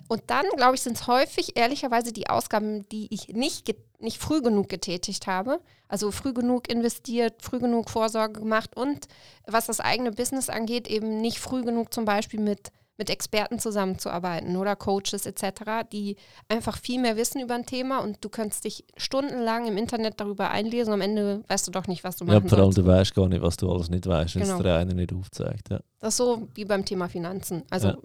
Und 0.08 0.22
dann, 0.28 0.46
glaube 0.56 0.74
ich, 0.74 0.80
sind 0.80 0.96
es 0.96 1.06
häufig 1.06 1.56
ehrlicherweise 1.56 2.12
die 2.12 2.30
Ausgaben, 2.30 2.88
die 2.88 3.12
ich 3.12 3.28
nicht, 3.28 3.74
nicht 3.98 4.16
früh 4.16 4.40
genug 4.40 4.70
getätigt 4.70 5.26
habe. 5.26 5.60
Also 5.86 6.10
früh 6.10 6.32
genug 6.32 6.70
investiert, 6.70 7.42
früh 7.42 7.58
genug 7.58 7.90
Vorsorge 7.90 8.40
gemacht 8.40 8.74
und 8.74 9.06
was 9.46 9.66
das 9.66 9.80
eigene 9.80 10.10
Business 10.12 10.48
angeht, 10.48 10.88
eben 10.88 11.20
nicht 11.20 11.38
früh 11.38 11.62
genug 11.62 11.92
zum 11.92 12.06
Beispiel 12.06 12.40
mit, 12.40 12.72
mit 12.98 13.10
Experten 13.10 13.60
zusammenzuarbeiten 13.60 14.56
oder 14.56 14.76
Coaches 14.76 15.24
etc., 15.24 15.88
die 15.90 16.16
einfach 16.48 16.76
viel 16.76 17.00
mehr 17.00 17.16
wissen 17.16 17.40
über 17.40 17.54
ein 17.54 17.64
Thema 17.64 18.00
und 18.00 18.18
du 18.20 18.28
könntest 18.28 18.64
dich 18.64 18.84
stundenlang 18.96 19.66
im 19.66 19.76
Internet 19.76 20.20
darüber 20.20 20.50
einlesen. 20.50 20.92
Am 20.92 21.00
Ende 21.00 21.44
weißt 21.46 21.68
du 21.68 21.70
doch 21.70 21.86
nicht, 21.86 22.02
was 22.02 22.16
du 22.16 22.24
machen 22.24 22.42
Ja, 22.42 22.48
vor 22.48 22.58
allem 22.58 22.74
du 22.74 22.84
weißt 22.84 23.14
gar 23.14 23.28
nicht, 23.28 23.40
was 23.40 23.56
du 23.56 23.70
alles 23.70 23.88
nicht 23.88 24.06
weißt, 24.06 24.34
wenn 24.34 24.42
es 24.42 24.48
genau. 24.48 24.62
der 24.62 24.76
eine 24.76 24.94
nicht 24.94 25.12
aufzeigt. 25.12 25.70
Ja. 25.70 25.80
Das 26.00 26.14
ist 26.14 26.18
so 26.18 26.48
wie 26.54 26.64
beim 26.64 26.84
Thema 26.84 27.08
Finanzen. 27.08 27.62
Also 27.70 27.88
ja. 27.88 27.98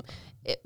Äh, 0.44 0.58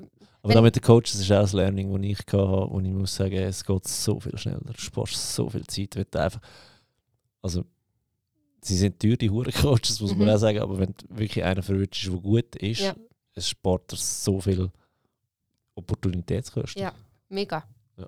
aber 0.44 0.54
da 0.54 0.62
mit 0.62 0.76
den 0.76 0.84
Coaches 0.84 1.16
ist 1.16 1.32
auch 1.32 1.42
das 1.42 1.54
Learning, 1.54 1.92
das 1.92 2.02
ich 2.04 2.20
hatte, 2.20 2.38
wo 2.38 2.80
ich 2.80 2.90
muss 2.90 3.16
sagen, 3.16 3.36
es 3.36 3.66
geht 3.66 3.88
so 3.88 4.20
viel 4.20 4.38
schneller. 4.38 4.62
Du 4.62 4.80
sparst 4.80 5.36
so 5.36 5.50
viel 5.50 5.66
Zeit, 5.66 5.96
wenn 5.96 6.06
du 6.10 6.20
einfach. 6.22 6.40
Also, 7.42 7.66
sie 8.62 8.78
sind 8.78 9.00
teuer, 9.00 9.18
die 9.18 9.30
Huren-Coaches, 9.30 10.00
muss 10.00 10.14
mhm. 10.14 10.20
man 10.20 10.30
auch 10.30 10.38
sagen, 10.38 10.60
aber 10.60 10.80
wenn 10.80 10.94
du 10.96 11.18
wirklich 11.18 11.44
einer 11.44 11.64
verwirrt 11.64 11.98
ist, 11.98 12.06
der 12.06 12.20
gut 12.20 12.56
ist, 12.56 12.80
ja. 12.80 12.96
Es 13.38 13.50
spart 13.50 13.92
dir 13.92 13.98
so 13.98 14.42
viel 14.42 14.72
Opportunitätskosten. 15.76 16.82
Ja, 16.82 16.92
mega. 17.30 17.64
Ja. 17.98 18.08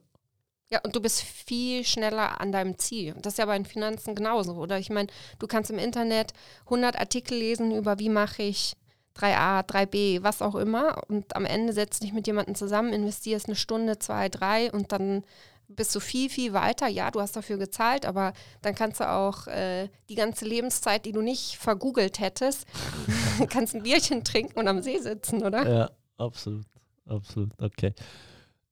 ja, 0.71 0.79
und 0.83 0.95
du 0.95 1.01
bist 1.01 1.21
viel 1.21 1.85
schneller 1.85 2.41
an 2.41 2.51
deinem 2.51 2.77
Ziel. 2.77 3.15
Das 3.21 3.33
ist 3.33 3.37
ja 3.37 3.45
bei 3.45 3.57
den 3.57 3.65
Finanzen 3.65 4.15
genauso, 4.15 4.55
oder? 4.55 4.79
Ich 4.79 4.89
meine, 4.89 5.07
du 5.37 5.47
kannst 5.47 5.69
im 5.69 5.77
Internet 5.77 6.33
100 6.65 6.97
Artikel 6.99 7.37
lesen 7.37 7.71
über, 7.71 7.99
wie 7.99 8.09
mache 8.09 8.41
ich 8.43 8.73
3a, 9.15 9.63
3b, 9.65 10.23
was 10.23 10.41
auch 10.41 10.55
immer. 10.55 11.03
Und 11.07 11.35
am 11.35 11.45
Ende 11.45 11.73
setzt 11.73 12.01
dich 12.03 12.13
mit 12.13 12.25
jemandem 12.25 12.55
zusammen, 12.55 12.93
investierst 12.93 13.45
eine 13.45 13.55
Stunde, 13.55 13.99
zwei, 13.99 14.29
drei 14.29 14.71
und 14.71 14.91
dann 14.91 15.23
bist 15.69 15.95
du 15.95 15.99
viel, 15.99 16.29
viel 16.29 16.53
weiter. 16.53 16.87
Ja, 16.87 17.11
du 17.11 17.21
hast 17.21 17.35
dafür 17.35 17.57
gezahlt, 17.57 18.05
aber 18.05 18.33
dann 18.61 18.75
kannst 18.75 18.99
du 18.99 19.09
auch 19.09 19.47
äh, 19.47 19.87
die 20.09 20.15
ganze 20.15 20.45
Lebenszeit, 20.45 21.05
die 21.05 21.11
du 21.11 21.21
nicht 21.21 21.57
vergoogelt 21.57 22.19
hättest, 22.19 22.65
kannst 23.49 23.75
ein 23.75 23.83
Bierchen 23.83 24.23
trinken 24.23 24.59
und 24.59 24.67
am 24.67 24.81
See 24.81 24.97
sitzen, 24.97 25.45
oder? 25.45 25.69
Ja, 25.69 25.91
absolut. 26.17 26.65
Absolut. 27.05 27.51
Okay. 27.59 27.93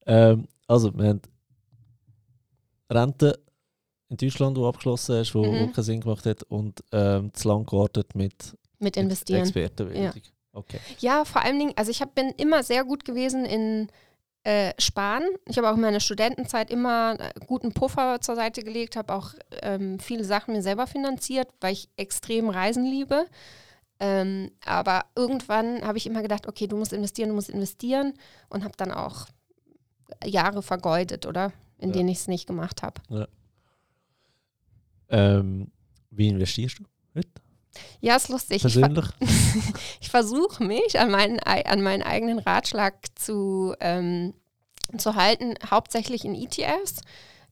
Ähm, 0.06 0.48
also, 0.68 0.94
wir 0.96 1.08
haben 1.08 1.22
Rente 2.90 3.40
in 4.10 4.18
Deutschland, 4.18 4.58
die 4.58 4.62
abgeschlossen 4.62 5.18
hast, 5.18 5.34
wo, 5.36 5.44
mhm. 5.44 5.74
keinen 5.74 5.84
Sinn 5.84 6.02
gemacht 6.02 6.26
hat, 6.26 6.44
und 6.44 6.84
ähm, 6.92 7.34
zu 7.34 7.48
lang 7.48 7.66
gewartet 7.66 8.16
mit, 8.16 8.56
mit 8.80 8.96
investieren. 8.96 9.42
Expertenbildung. 9.42 10.04
Ja. 10.04 10.14
Okay. 10.54 10.80
Ja, 11.00 11.26
vor 11.26 11.44
allen 11.44 11.60
Dingen, 11.60 11.74
also 11.76 11.92
ich 11.92 12.02
hab, 12.02 12.16
bin 12.16 12.32
immer 12.38 12.64
sehr 12.64 12.84
gut 12.84 13.06
gewesen 13.06 13.46
in 13.46 13.90
äh, 14.44 14.74
Sparen. 14.80 15.26
Ich 15.46 15.58
habe 15.58 15.70
auch 15.70 15.76
in 15.76 15.82
meiner 15.82 16.00
Studentenzeit 16.00 16.70
immer 16.70 17.18
äh, 17.20 17.32
guten 17.46 17.74
Puffer 17.74 18.22
zur 18.22 18.36
Seite 18.36 18.64
gelegt, 18.64 18.96
habe 18.96 19.14
auch 19.14 19.34
ähm, 19.62 20.00
viele 20.00 20.24
Sachen 20.24 20.54
mir 20.54 20.62
selber 20.62 20.88
finanziert, 20.88 21.50
weil 21.60 21.74
ich 21.74 21.90
extrem 21.98 22.50
Reisen 22.50 22.86
liebe. 22.86 23.26
Ähm, 24.00 24.52
aber 24.64 25.06
irgendwann 25.16 25.82
habe 25.82 25.98
ich 25.98 26.06
immer 26.06 26.22
gedacht, 26.22 26.48
okay, 26.48 26.68
du 26.68 26.78
musst 26.78 26.94
investieren, 26.94 27.30
du 27.30 27.36
musst 27.36 27.50
investieren 27.50 28.14
und 28.50 28.64
habe 28.64 28.76
dann 28.78 28.92
auch 28.92 29.28
Jahre 30.24 30.62
vergeudet, 30.62 31.26
oder? 31.26 31.52
In 31.80 31.90
ja. 31.90 31.96
denen 31.96 32.10
ich 32.10 32.20
es 32.20 32.28
nicht 32.28 32.48
gemacht 32.48 32.84
habe. 32.84 33.02
Ja. 33.10 33.28
Ähm, 35.10 35.72
wie 36.10 36.28
investierst 36.28 36.80
du 36.80 36.84
heute? 37.16 37.30
Ja, 38.02 38.16
ist 38.16 38.30
lustig. 38.30 38.62
Persönlich? 38.62 39.06
Ich, 39.20 39.30
ich 40.02 40.10
versuche 40.10 40.64
mich 40.64 41.00
an 41.00 41.12
meinen, 41.12 41.40
an 41.40 41.82
meinen 41.82 42.04
eigenen 42.04 42.40
Ratschlag 42.40 42.96
zu, 43.16 43.76
ähm, 43.80 44.34
zu 44.98 45.16
halten, 45.16 45.56
hauptsächlich 45.70 46.26
in 46.26 46.36
ETFs. 46.36 47.02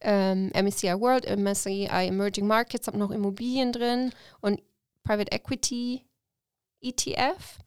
Ähm, 0.02 0.52
MSCI 0.54 1.00
World, 1.00 1.26
MSCI 1.26 1.88
Emerging 1.90 2.48
Markets, 2.48 2.88
habe 2.88 2.98
noch 2.98 3.12
Immobilien 3.12 3.72
drin 3.72 4.12
und 4.42 4.62
Private 5.04 5.32
Equity 5.32 6.06
ETF, 6.82 7.60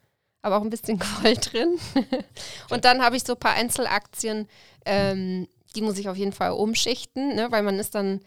aber 0.43 0.59
auch 0.59 0.63
ein 0.63 0.71
bisschen 0.71 1.01
Gold 1.23 1.53
drin. 1.53 1.79
und 2.71 2.85
dann 2.85 3.03
habe 3.03 3.17
ich 3.17 3.25
so 3.25 3.35
ein 3.35 3.41
paar 3.41 3.55
Einzelaktien, 3.55 4.47
ähm, 4.85 5.49
die 5.75 5.83
muss 5.83 5.99
ich 5.99 6.09
auf 6.09 6.17
jeden 6.17 6.33
Fall 6.33 6.53
umschichten, 6.53 7.35
ne, 7.35 7.51
weil 7.51 7.63
man 7.63 7.79
ist 7.79 7.95
dann, 7.95 8.21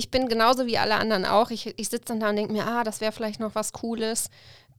ich 0.00 0.10
bin 0.10 0.28
genauso 0.28 0.64
wie 0.64 0.78
alle 0.78 0.94
anderen 0.94 1.26
auch. 1.26 1.50
Ich, 1.50 1.78
ich 1.78 1.90
sitze 1.90 2.06
dann 2.06 2.20
da 2.20 2.30
und 2.30 2.36
denke 2.36 2.54
mir, 2.54 2.66
ah, 2.66 2.84
das 2.84 3.02
wäre 3.02 3.12
vielleicht 3.12 3.38
noch 3.38 3.54
was 3.54 3.74
Cooles. 3.74 4.30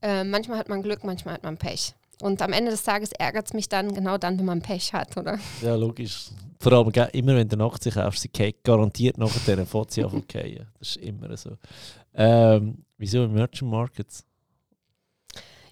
Äh, 0.02 0.24
manchmal 0.24 0.58
hat 0.58 0.68
man 0.68 0.82
Glück, 0.82 1.04
manchmal 1.04 1.34
hat 1.34 1.44
man 1.44 1.56
Pech. 1.56 1.94
Und 2.20 2.42
am 2.42 2.52
Ende 2.52 2.72
des 2.72 2.82
Tages 2.82 3.12
ärgert 3.12 3.46
es 3.46 3.52
mich 3.52 3.68
dann 3.68 3.94
genau 3.94 4.18
dann, 4.18 4.36
wenn 4.36 4.44
man 4.44 4.62
Pech 4.62 4.92
hat, 4.92 5.16
oder? 5.16 5.38
Ja, 5.62 5.76
logisch. 5.76 6.30
Vor 6.58 6.72
allem 6.72 7.08
immer, 7.12 7.36
wenn 7.36 7.48
du 7.48 7.64
Aktie 7.64 7.92
kaufst, 7.92 8.22
sie 8.22 8.28
geht 8.30 8.64
garantiert 8.64 9.16
nachher 9.16 9.54
den 9.54 9.66
Fotzi 9.66 10.02
auf 10.02 10.12
okay. 10.12 10.60
Das 10.80 10.88
ist 10.88 10.96
immer 10.96 11.36
so. 11.36 11.56
Ähm, 12.14 12.84
wieso 12.98 13.28
Merchant 13.28 13.70
Markets? 13.70 14.24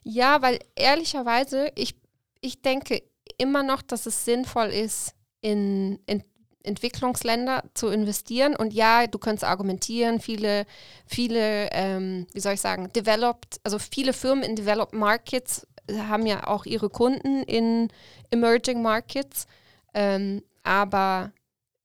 Ja, 0.05 0.41
weil 0.43 0.61
ehrlicherweise, 0.77 1.73
ich, 1.75 1.97
ich 2.41 2.63
denke 2.63 3.03
immer 3.37 3.65
noch, 3.65 3.83
dass 3.83 4.07
es 4.07 4.25
sinnvoll 4.25 4.69
ist, 4.69 5.17
in, 5.41 5.99
in 6.07 6.23
Entwicklungsländer 6.63 7.65
zu 7.75 7.89
investieren. 7.89 8.55
Und 8.57 8.73
ja, 8.73 9.07
du 9.07 9.19
könntest 9.19 9.45
argumentieren, 9.45 10.21
viele, 10.21 10.67
viele, 11.07 11.71
ähm, 11.73 12.27
wie 12.33 12.41
soll 12.41 12.55
ich 12.55 12.61
sagen, 12.61 12.93
developed, 12.95 13.61
also 13.65 13.79
viele 13.79 14.13
Firmen 14.13 14.45
in 14.45 14.57
developed 14.57 14.95
markets 14.95 15.67
haben 15.91 16.27
ja 16.27 16.47
auch 16.47 16.67
ihre 16.67 16.89
Kunden 16.89 17.43
in 17.43 17.89
emerging 18.31 18.83
markets. 18.83 19.47
Ähm, 19.95 20.43
aber 20.63 21.33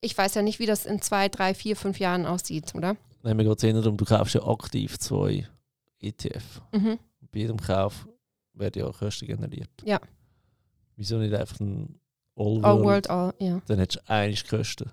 ich 0.02 0.18
weiß 0.18 0.36
ja 0.36 0.42
nicht, 0.42 0.60
wie 0.60 0.66
das 0.66 0.86
in 0.86 1.02
zwei, 1.02 1.30
drei, 1.30 1.54
vier, 1.54 1.76
fünf 1.76 2.00
Jahren 2.00 2.26
aussieht, 2.26 2.76
oder? 2.76 2.96
Nein, 3.24 3.38
mir 3.38 3.44
geht 3.44 3.64
es 3.64 3.74
darum, 3.84 3.98
du 3.98 4.06
kaufst 4.06 4.36
ja 4.36 4.46
aktiv 4.46 5.00
zwei 5.00 5.48
ETF. 6.00 6.62
Mhm. 6.72 7.00
Bei 7.32 7.40
jedem 7.40 7.58
Kauf 7.58 8.08
werden 8.54 8.80
ja 8.80 8.88
auch 8.88 9.00
Kosten 9.00 9.26
generiert. 9.26 9.70
Ja. 9.84 10.00
Wieso 10.96 11.18
nicht 11.18 11.34
einfach 11.34 11.60
ein 11.60 12.00
All, 12.36 12.60
All 12.64 12.84
World, 12.84 13.10
All, 13.10 13.34
ja. 13.40 13.62
Dann 13.68 13.80
hättest 13.80 14.04
du 14.06 14.12
eigentlich 14.12 14.48
Kosten. 14.48 14.92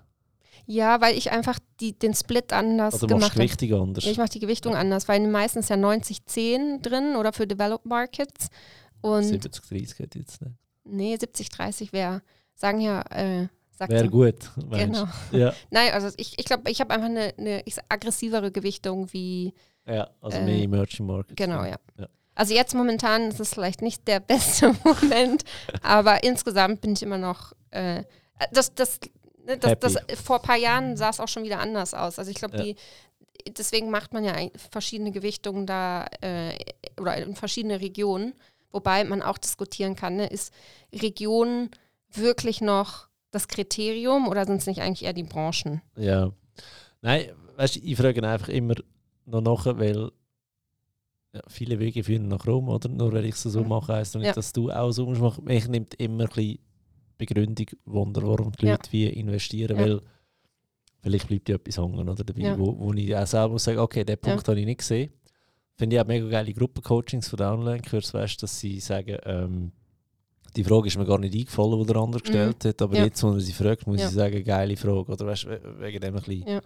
Ja, 0.65 1.01
weil 1.01 1.17
ich 1.17 1.31
einfach 1.31 1.59
die, 1.81 1.97
den 1.97 2.13
Split 2.13 2.53
anders 2.53 2.95
oder 2.95 3.07
gemacht 3.15 3.31
habe. 3.31 3.41
Also 3.41 3.55
Gewichtung 3.57 3.81
anders. 3.81 4.05
Ja, 4.05 4.11
ich 4.11 4.17
mache 4.17 4.29
die 4.29 4.39
Gewichtung 4.39 4.73
ja. 4.73 4.79
anders, 4.79 5.07
weil 5.07 5.27
meistens 5.27 5.69
ja 5.69 5.75
90-10 5.75 6.81
drin 6.81 7.15
oder 7.15 7.33
für 7.33 7.45
Developed 7.45 7.85
Markets. 7.85 8.49
70-30 9.03 9.99
hätte 9.99 10.19
jetzt 10.19 10.41
nicht. 10.41 10.55
Nee, 10.85 11.15
70-30 11.15 11.91
wäre, 11.91 12.21
sagen 12.55 12.79
ja, 12.79 13.01
äh, 13.11 13.47
Wäre 13.87 14.09
gut. 14.09 14.51
Genau. 14.69 15.07
Ja. 15.31 15.53
Nein, 15.71 15.91
also 15.93 16.09
ich, 16.17 16.39
ich 16.39 16.45
glaube, 16.45 16.69
ich 16.71 16.79
habe 16.79 16.93
einfach 16.93 17.07
eine, 17.07 17.33
eine 17.37 17.63
aggressivere 17.89 18.51
Gewichtung 18.51 19.11
wie. 19.11 19.53
Ja, 19.85 20.09
also 20.21 20.37
äh, 20.37 20.45
mehr 20.45 20.63
Emerging 20.63 21.05
Markets. 21.05 21.35
Genau, 21.35 21.65
ja. 21.65 21.77
ja. 21.97 22.07
Also 22.35 22.53
jetzt 22.53 22.73
momentan 22.73 23.29
ist 23.29 23.39
es 23.39 23.53
vielleicht 23.53 23.81
nicht 23.81 24.07
der 24.07 24.19
beste 24.21 24.75
Moment, 24.83 25.43
aber 25.81 26.23
insgesamt 26.23 26.81
bin 26.81 26.93
ich 26.93 27.03
immer 27.03 27.17
noch, 27.17 27.53
äh, 27.71 28.03
das, 28.51 28.73
das, 28.73 28.99
ne, 29.45 29.57
das, 29.57 29.79
das, 29.79 29.97
vor 30.23 30.37
ein 30.37 30.41
paar 30.41 30.57
Jahren 30.57 30.97
sah 30.97 31.09
es 31.09 31.19
auch 31.19 31.27
schon 31.27 31.43
wieder 31.43 31.59
anders 31.59 31.93
aus. 31.93 32.19
Also 32.19 32.31
ich 32.31 32.37
glaube, 32.37 32.57
ja. 32.57 32.63
die, 32.63 32.75
deswegen 33.57 33.89
macht 33.89 34.13
man 34.13 34.23
ja 34.23 34.35
verschiedene 34.71 35.11
Gewichtungen 35.11 35.65
da 35.65 36.07
äh, 36.21 36.55
oder 36.99 37.17
in 37.17 37.35
verschiedene 37.35 37.81
Regionen, 37.81 38.33
wobei 38.71 39.03
man 39.03 39.21
auch 39.21 39.37
diskutieren 39.37 39.95
kann, 39.95 40.15
ne, 40.15 40.27
ist 40.27 40.53
Region 40.93 41.69
wirklich 42.11 42.61
noch 42.61 43.07
das 43.31 43.47
Kriterium 43.47 44.27
oder 44.27 44.45
sind 44.45 44.57
es 44.57 44.67
nicht 44.67 44.81
eigentlich 44.81 45.03
eher 45.03 45.13
die 45.13 45.23
Branchen? 45.23 45.81
Ja. 45.95 46.31
Nein, 47.01 47.31
weißt 47.55 47.75
du, 47.75 47.79
ich 47.79 47.97
frage 47.97 48.23
einfach 48.27 48.49
immer 48.49 48.75
noch 49.25 49.41
nach, 49.41 49.65
weil 49.77 50.11
ja, 51.33 51.41
viele 51.47 51.79
Wege 51.79 52.03
führen 52.03 52.27
nach 52.27 52.45
Rom, 52.45 52.69
oder? 52.69 52.89
Nur 52.89 53.11
wenn 53.11 53.25
ich 53.25 53.35
es 53.35 53.43
so 53.43 53.61
mhm. 53.61 53.69
mache, 53.69 53.93
heisst 53.93 54.15
nicht, 54.15 54.25
ja. 54.25 54.33
dass 54.33 54.53
du 54.53 54.71
auch 54.71 54.91
so 54.91 55.05
machst. 55.07 55.41
Mich 55.41 55.67
nimmt 55.67 55.95
immer 55.95 56.25
ein 56.25 56.29
bisschen 56.29 56.59
Begründung 57.17 57.67
Wunder, 57.85 58.21
warum 58.23 58.51
die 58.51 58.67
Leute 58.67 58.91
wie 58.91 59.07
investieren, 59.07 59.77
weil 59.77 60.01
vielleicht 61.01 61.27
bleibt 61.27 61.49
ja 61.49 61.55
etwas 61.55 61.77
hängen, 61.77 62.07
oder? 62.07 62.23
Dabei, 62.23 62.57
wo, 62.57 62.77
wo 62.77 62.93
ich 62.93 63.15
auch 63.15 63.25
selber 63.25 63.49
muss 63.49 63.63
sagen, 63.63 63.79
okay, 63.79 64.03
den 64.03 64.17
Punkt 64.17 64.47
habe 64.47 64.59
ich 64.59 64.65
nicht 64.65 64.79
gesehen. 64.79 65.11
Finde 65.75 65.95
ich 65.95 66.01
auch 66.01 66.07
mega 66.07 66.27
geile 66.27 66.53
Gruppencoachings 66.53 67.27
von 67.27 67.37
den 67.37 67.47
Online-Kurs, 67.47 68.13
weißt 68.13 68.43
dass 68.43 68.59
sie 68.59 68.79
sagen, 68.79 69.17
ähm, 69.25 69.71
die 70.55 70.63
Frage 70.63 70.87
ist 70.87 70.97
mir 70.97 71.05
gar 71.05 71.17
nicht 71.17 71.33
eingefallen, 71.33 71.79
die 71.79 71.85
der 71.87 71.95
andere 71.95 72.19
mhm. 72.19 72.23
gestellt 72.23 72.63
mhm. 72.63 72.69
hat, 72.69 72.81
aber 72.81 72.95
ja. 72.95 73.05
jetzt, 73.05 73.23
wenn 73.23 73.33
er 73.33 73.39
sie 73.39 73.53
fragt, 73.53 73.87
muss 73.87 74.01
ja. 74.01 74.07
ich 74.07 74.13
sagen, 74.13 74.43
geile 74.43 74.77
Frage. 74.77 75.11
Oder 75.11 75.25
weißt, 75.25 75.47
wegen 75.79 75.99
dem 75.99 76.15
ein 76.15 76.21
bisschen 76.21 76.47
ja. 76.47 76.61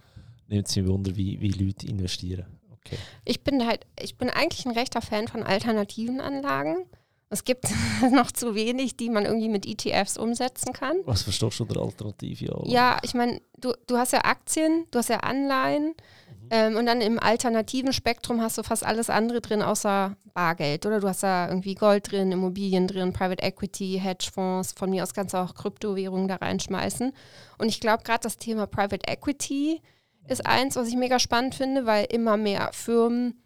nimmt 0.46 0.68
es 0.68 0.76
mich 0.76 0.86
Wunder, 0.86 1.16
wie, 1.16 1.40
wie 1.40 1.50
Leute 1.52 1.86
investieren. 1.86 2.57
Okay. 2.88 2.98
Ich 3.24 3.44
bin 3.44 3.66
halt, 3.66 3.86
ich 4.00 4.16
bin 4.16 4.30
eigentlich 4.30 4.66
ein 4.66 4.72
rechter 4.72 5.00
Fan 5.00 5.28
von 5.28 5.42
alternativen 5.42 6.20
Anlagen. 6.20 6.86
Es 7.30 7.44
gibt 7.44 7.64
noch 8.12 8.32
zu 8.32 8.54
wenig, 8.54 8.96
die 8.96 9.10
man 9.10 9.24
irgendwie 9.24 9.48
mit 9.48 9.66
ETFs 9.66 10.16
umsetzen 10.16 10.72
kann. 10.72 10.96
Was 11.04 11.22
verstehst 11.22 11.60
du 11.60 11.64
unter 11.64 11.80
Alternative? 11.80 12.62
Ja, 12.64 12.98
ich 13.02 13.14
meine, 13.14 13.40
du, 13.58 13.74
du 13.86 13.98
hast 13.98 14.12
ja 14.12 14.24
Aktien, 14.24 14.86
du 14.90 14.98
hast 14.98 15.10
ja 15.10 15.18
Anleihen 15.18 15.88
mhm. 15.88 16.48
ähm, 16.50 16.76
und 16.76 16.86
dann 16.86 17.00
im 17.00 17.18
alternativen 17.18 17.92
Spektrum 17.92 18.40
hast 18.40 18.56
du 18.56 18.62
fast 18.62 18.84
alles 18.84 19.10
andere 19.10 19.40
drin, 19.40 19.62
außer 19.62 20.16
Bargeld. 20.32 20.86
Oder 20.86 21.00
du 21.00 21.08
hast 21.08 21.22
da 21.22 21.48
irgendwie 21.48 21.74
Gold 21.74 22.12
drin, 22.12 22.32
Immobilien 22.32 22.86
drin, 22.86 23.12
Private 23.12 23.42
Equity, 23.42 24.00
Hedgefonds. 24.02 24.72
Von 24.72 24.90
mir 24.90 25.02
aus 25.02 25.12
kannst 25.12 25.34
du 25.34 25.38
auch 25.38 25.54
Kryptowährungen 25.54 26.28
da 26.28 26.36
reinschmeißen. 26.36 27.12
Und 27.58 27.68
ich 27.68 27.80
glaube, 27.80 28.04
gerade 28.04 28.20
das 28.22 28.38
Thema 28.38 28.66
Private 28.66 29.06
Equity 29.06 29.82
ist 30.30 30.46
eins, 30.46 30.76
was 30.76 30.88
ich 30.88 30.96
mega 30.96 31.18
spannend 31.18 31.54
finde, 31.54 31.86
weil 31.86 32.06
immer 32.10 32.36
mehr 32.36 32.70
Firmen, 32.72 33.42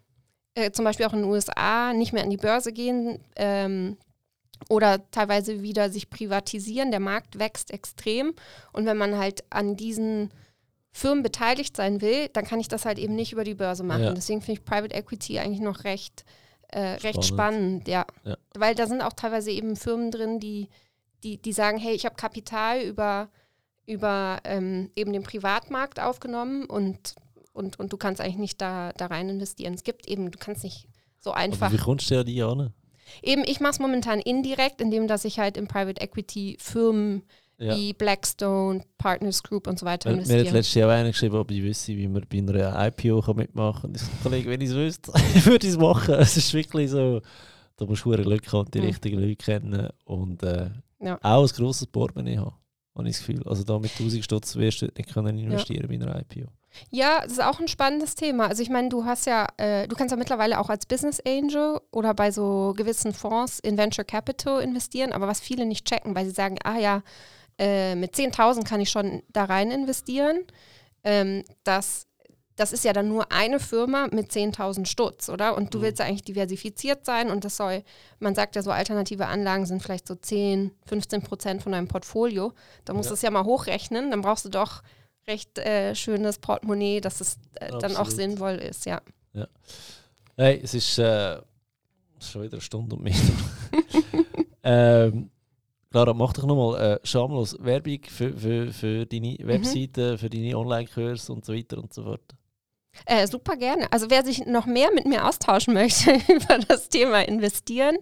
äh, 0.55 0.71
zum 0.71 0.85
Beispiel 0.85 1.05
auch 1.05 1.13
in 1.13 1.21
den 1.21 1.31
USA, 1.31 1.93
nicht 1.93 2.13
mehr 2.13 2.23
an 2.23 2.29
die 2.29 2.37
Börse 2.37 2.73
gehen 2.73 3.19
ähm, 3.35 3.97
oder 4.69 5.09
teilweise 5.11 5.61
wieder 5.61 5.89
sich 5.89 6.09
privatisieren. 6.09 6.91
Der 6.91 6.99
Markt 6.99 7.39
wächst 7.39 7.71
extrem 7.71 8.33
und 8.71 8.85
wenn 8.85 8.97
man 8.97 9.17
halt 9.17 9.43
an 9.49 9.75
diesen 9.75 10.31
Firmen 10.91 11.23
beteiligt 11.23 11.75
sein 11.75 12.01
will, 12.01 12.29
dann 12.29 12.45
kann 12.45 12.59
ich 12.59 12.67
das 12.67 12.85
halt 12.85 12.99
eben 12.99 13.15
nicht 13.15 13.33
über 13.33 13.43
die 13.43 13.55
Börse 13.55 13.83
machen. 13.83 14.03
Ja. 14.03 14.13
Deswegen 14.13 14.41
finde 14.41 14.59
ich 14.59 14.65
Private 14.65 14.95
Equity 14.95 15.39
eigentlich 15.39 15.59
noch 15.59 15.85
recht, 15.85 16.23
äh, 16.67 16.79
recht 16.79 17.25
spannend, 17.25 17.87
ja. 17.87 18.05
ja. 18.23 18.37
Weil 18.53 18.75
da 18.75 18.85
sind 18.85 19.01
auch 19.01 19.13
teilweise 19.13 19.49
eben 19.49 19.75
Firmen 19.75 20.11
drin, 20.11 20.39
die, 20.39 20.69
die, 21.23 21.41
die 21.41 21.51
sagen, 21.51 21.79
hey, 21.79 21.95
ich 21.95 22.05
habe 22.05 22.15
Kapital 22.15 22.81
über 22.81 23.29
über 23.85 24.39
ähm, 24.43 24.89
eben 24.95 25.13
den 25.13 25.23
Privatmarkt 25.23 25.99
aufgenommen 25.99 26.65
und, 26.65 27.15
und, 27.51 27.79
und 27.79 27.91
du 27.91 27.97
kannst 27.97 28.21
eigentlich 28.21 28.37
nicht 28.37 28.61
da, 28.61 28.91
da 28.93 29.07
rein 29.07 29.29
investieren. 29.29 29.73
Es 29.73 29.83
gibt 29.83 30.07
eben, 30.07 30.31
du 30.31 30.37
kannst 30.39 30.63
nicht 30.63 30.87
so 31.19 31.31
einfach. 31.31 31.67
Aber 31.67 31.77
wie 31.77 31.81
kommst 31.81 32.09
du 32.09 32.15
ja 32.15 32.23
die 32.23 32.41
an? 32.41 32.73
Eben, 33.21 33.43
ich 33.45 33.59
mache 33.59 33.73
es 33.73 33.79
momentan 33.79 34.19
indirekt, 34.19 34.79
indem 34.81 35.07
dass 35.07 35.25
ich 35.25 35.39
halt 35.39 35.57
in 35.57 35.67
Private 35.67 36.01
Equity 36.01 36.57
Firmen 36.59 37.23
ja. 37.57 37.75
wie 37.75 37.93
Blackstone, 37.93 38.83
Partners 38.97 39.43
Group 39.43 39.67
und 39.67 39.77
so 39.77 39.85
weiter 39.85 40.09
wir, 40.09 40.13
investiere. 40.13 40.41
Mir 40.41 40.47
hat 40.47 40.53
letztes 40.53 40.75
Jahr 40.75 40.89
auch 40.89 40.93
einer 40.93 41.09
geschrieben, 41.09 41.35
ob 41.35 41.51
ich 41.51 41.61
wüsste, 41.61 41.97
wie 41.97 42.07
man 42.07 42.25
bei 42.29 42.37
einer 42.37 42.87
IPO 42.87 43.33
mitmachen 43.33 43.81
kann. 43.81 43.89
Und 43.89 43.95
ich 43.97 44.01
sage, 44.01 44.17
Kollege, 44.23 44.49
wenn 44.49 44.61
ich 44.61 44.69
es 44.69 44.75
wüsste, 44.75 45.13
würde 45.45 45.67
ich 45.67 45.73
es 45.73 45.79
machen. 45.79 46.15
Es 46.15 46.37
ist 46.37 46.53
wirklich 46.53 46.89
so, 46.89 47.21
da 47.75 47.85
musst 47.85 48.05
du 48.05 48.11
Glück 48.11 48.51
haben, 48.53 48.71
die 48.71 48.79
mhm. 48.79 48.85
richtigen 48.85 49.19
Leute 49.19 49.35
kennen 49.35 49.89
und 50.05 50.41
äh, 50.43 50.69
ja. 51.01 51.19
auch 51.21 51.43
ein 51.43 51.55
grosses 51.55 51.87
Portemonnaie 51.87 52.37
haben 52.37 52.55
habe 52.95 53.07
ich 53.07 53.17
das 53.17 53.25
Gefühl. 53.25 53.47
Also 53.47 53.63
da 53.63 53.79
mit 53.79 53.91
1000 53.91 54.23
Stutz 54.23 54.55
wirst 54.55 54.81
du 54.81 54.85
nicht 54.85 55.13
können 55.13 55.37
investieren 55.37 55.89
ja. 55.89 55.97
bei 55.97 56.05
einer 56.05 56.21
IPO. 56.21 56.47
Ja, 56.89 57.21
das 57.21 57.33
ist 57.33 57.43
auch 57.43 57.59
ein 57.59 57.67
spannendes 57.67 58.15
Thema. 58.15 58.47
Also 58.47 58.63
ich 58.63 58.69
meine, 58.69 58.89
du 58.89 59.05
hast 59.05 59.25
ja, 59.25 59.47
äh, 59.57 59.87
du 59.87 59.95
kannst 59.95 60.11
ja 60.11 60.17
mittlerweile 60.17 60.59
auch 60.59 60.69
als 60.69 60.85
Business 60.85 61.19
Angel 61.25 61.79
oder 61.91 62.13
bei 62.13 62.31
so 62.31 62.73
gewissen 62.75 63.13
Fonds 63.13 63.59
in 63.59 63.77
Venture 63.77 64.05
Capital 64.05 64.61
investieren, 64.61 65.13
aber 65.13 65.27
was 65.27 65.39
viele 65.39 65.65
nicht 65.65 65.85
checken, 65.85 66.15
weil 66.15 66.25
sie 66.25 66.31
sagen, 66.31 66.57
ah 66.63 66.77
ja, 66.77 67.03
äh, 67.59 67.95
mit 67.95 68.15
10.000 68.15 68.63
kann 68.63 68.81
ich 68.81 68.89
schon 68.89 69.21
da 69.29 69.45
rein 69.45 69.69
investieren. 69.69 70.39
Ähm, 71.03 71.43
das 71.63 72.07
das 72.55 72.71
ist 72.71 72.83
ja 72.83 72.93
dann 72.93 73.07
nur 73.07 73.31
eine 73.31 73.59
Firma 73.59 74.07
mit 74.11 74.31
10.000 74.31 74.85
Stutz, 74.85 75.29
oder? 75.29 75.55
Und 75.55 75.73
du 75.73 75.79
mhm. 75.79 75.83
willst 75.83 75.99
ja 75.99 76.05
eigentlich 76.05 76.23
diversifiziert 76.23 77.05
sein 77.05 77.31
und 77.31 77.45
das 77.45 77.57
soll, 77.57 77.83
man 78.19 78.35
sagt 78.35 78.55
ja 78.55 78.61
so, 78.61 78.71
alternative 78.71 79.25
Anlagen 79.25 79.65
sind 79.65 79.81
vielleicht 79.81 80.07
so 80.07 80.15
10, 80.15 80.71
15 80.85 81.21
Prozent 81.23 81.63
von 81.63 81.71
deinem 81.71 81.87
Portfolio. 81.87 82.53
Da 82.85 82.93
musst 82.93 83.09
du 83.09 83.15
es 83.15 83.21
ja 83.21 83.31
mal 83.31 83.45
hochrechnen, 83.45 84.11
dann 84.11 84.21
brauchst 84.21 84.45
du 84.45 84.49
doch 84.49 84.83
recht 85.27 85.57
äh, 85.57 85.95
schönes 85.95 86.37
Portemonnaie, 86.37 87.01
dass 87.01 87.21
es 87.21 87.37
äh, 87.55 87.71
dann 87.79 87.95
auch 87.95 88.09
sinnvoll 88.09 88.55
ist, 88.55 88.85
ja. 88.85 89.01
Ja. 89.33 89.47
Hey, 90.35 90.59
es 90.63 90.73
ist 90.73 90.99
äh, 90.99 91.41
schon 92.19 92.43
wieder 92.43 92.53
eine 92.53 92.61
Stunde 92.61 92.95
und 92.95 93.03
mehr. 93.03 93.15
ähm, 94.63 95.31
Clara, 95.89 96.13
mach 96.13 96.33
doch 96.33 96.45
nochmal 96.45 96.81
äh, 96.81 96.99
schamlos 97.03 97.55
Werbung 97.59 97.99
für, 98.07 98.35
für, 98.35 98.73
für 98.73 99.05
deine 99.05 99.37
mhm. 99.39 99.47
Webseite, 99.47 100.17
für 100.17 100.29
deine 100.29 100.57
Online-Kurse 100.57 101.31
und 101.31 101.45
so 101.45 101.53
weiter 101.53 101.77
und 101.77 101.93
so 101.93 102.03
fort. 102.03 102.35
Äh, 103.05 103.27
super 103.27 103.57
gerne. 103.57 103.91
Also 103.91 104.09
wer 104.09 104.23
sich 104.23 104.45
noch 104.45 104.65
mehr 104.65 104.89
mit 104.93 105.05
mir 105.05 105.27
austauschen 105.27 105.73
möchte 105.75 106.13
über 106.27 106.59
das 106.59 106.89
Thema 106.89 107.27
Investieren 107.27 107.97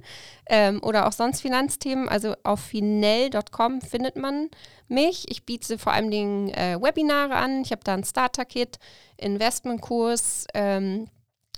ähm, 0.47 0.81
oder 0.83 1.07
auch 1.07 1.11
sonst 1.11 1.41
Finanzthemen, 1.41 2.09
also 2.09 2.35
auf 2.43 2.59
finell.com 2.59 3.81
findet 3.81 4.15
man 4.15 4.49
mich. 4.87 5.29
Ich 5.29 5.45
biete 5.45 5.77
vor 5.77 5.93
allem 5.93 6.11
Dingen 6.11 6.49
äh, 6.49 6.77
Webinare 6.79 7.35
an. 7.35 7.61
Ich 7.61 7.71
habe 7.71 7.83
da 7.83 7.93
ein 7.93 8.03
Starter-Kit, 8.03 8.77
Investmentkurs 9.17 10.45
ähm, 10.53 11.07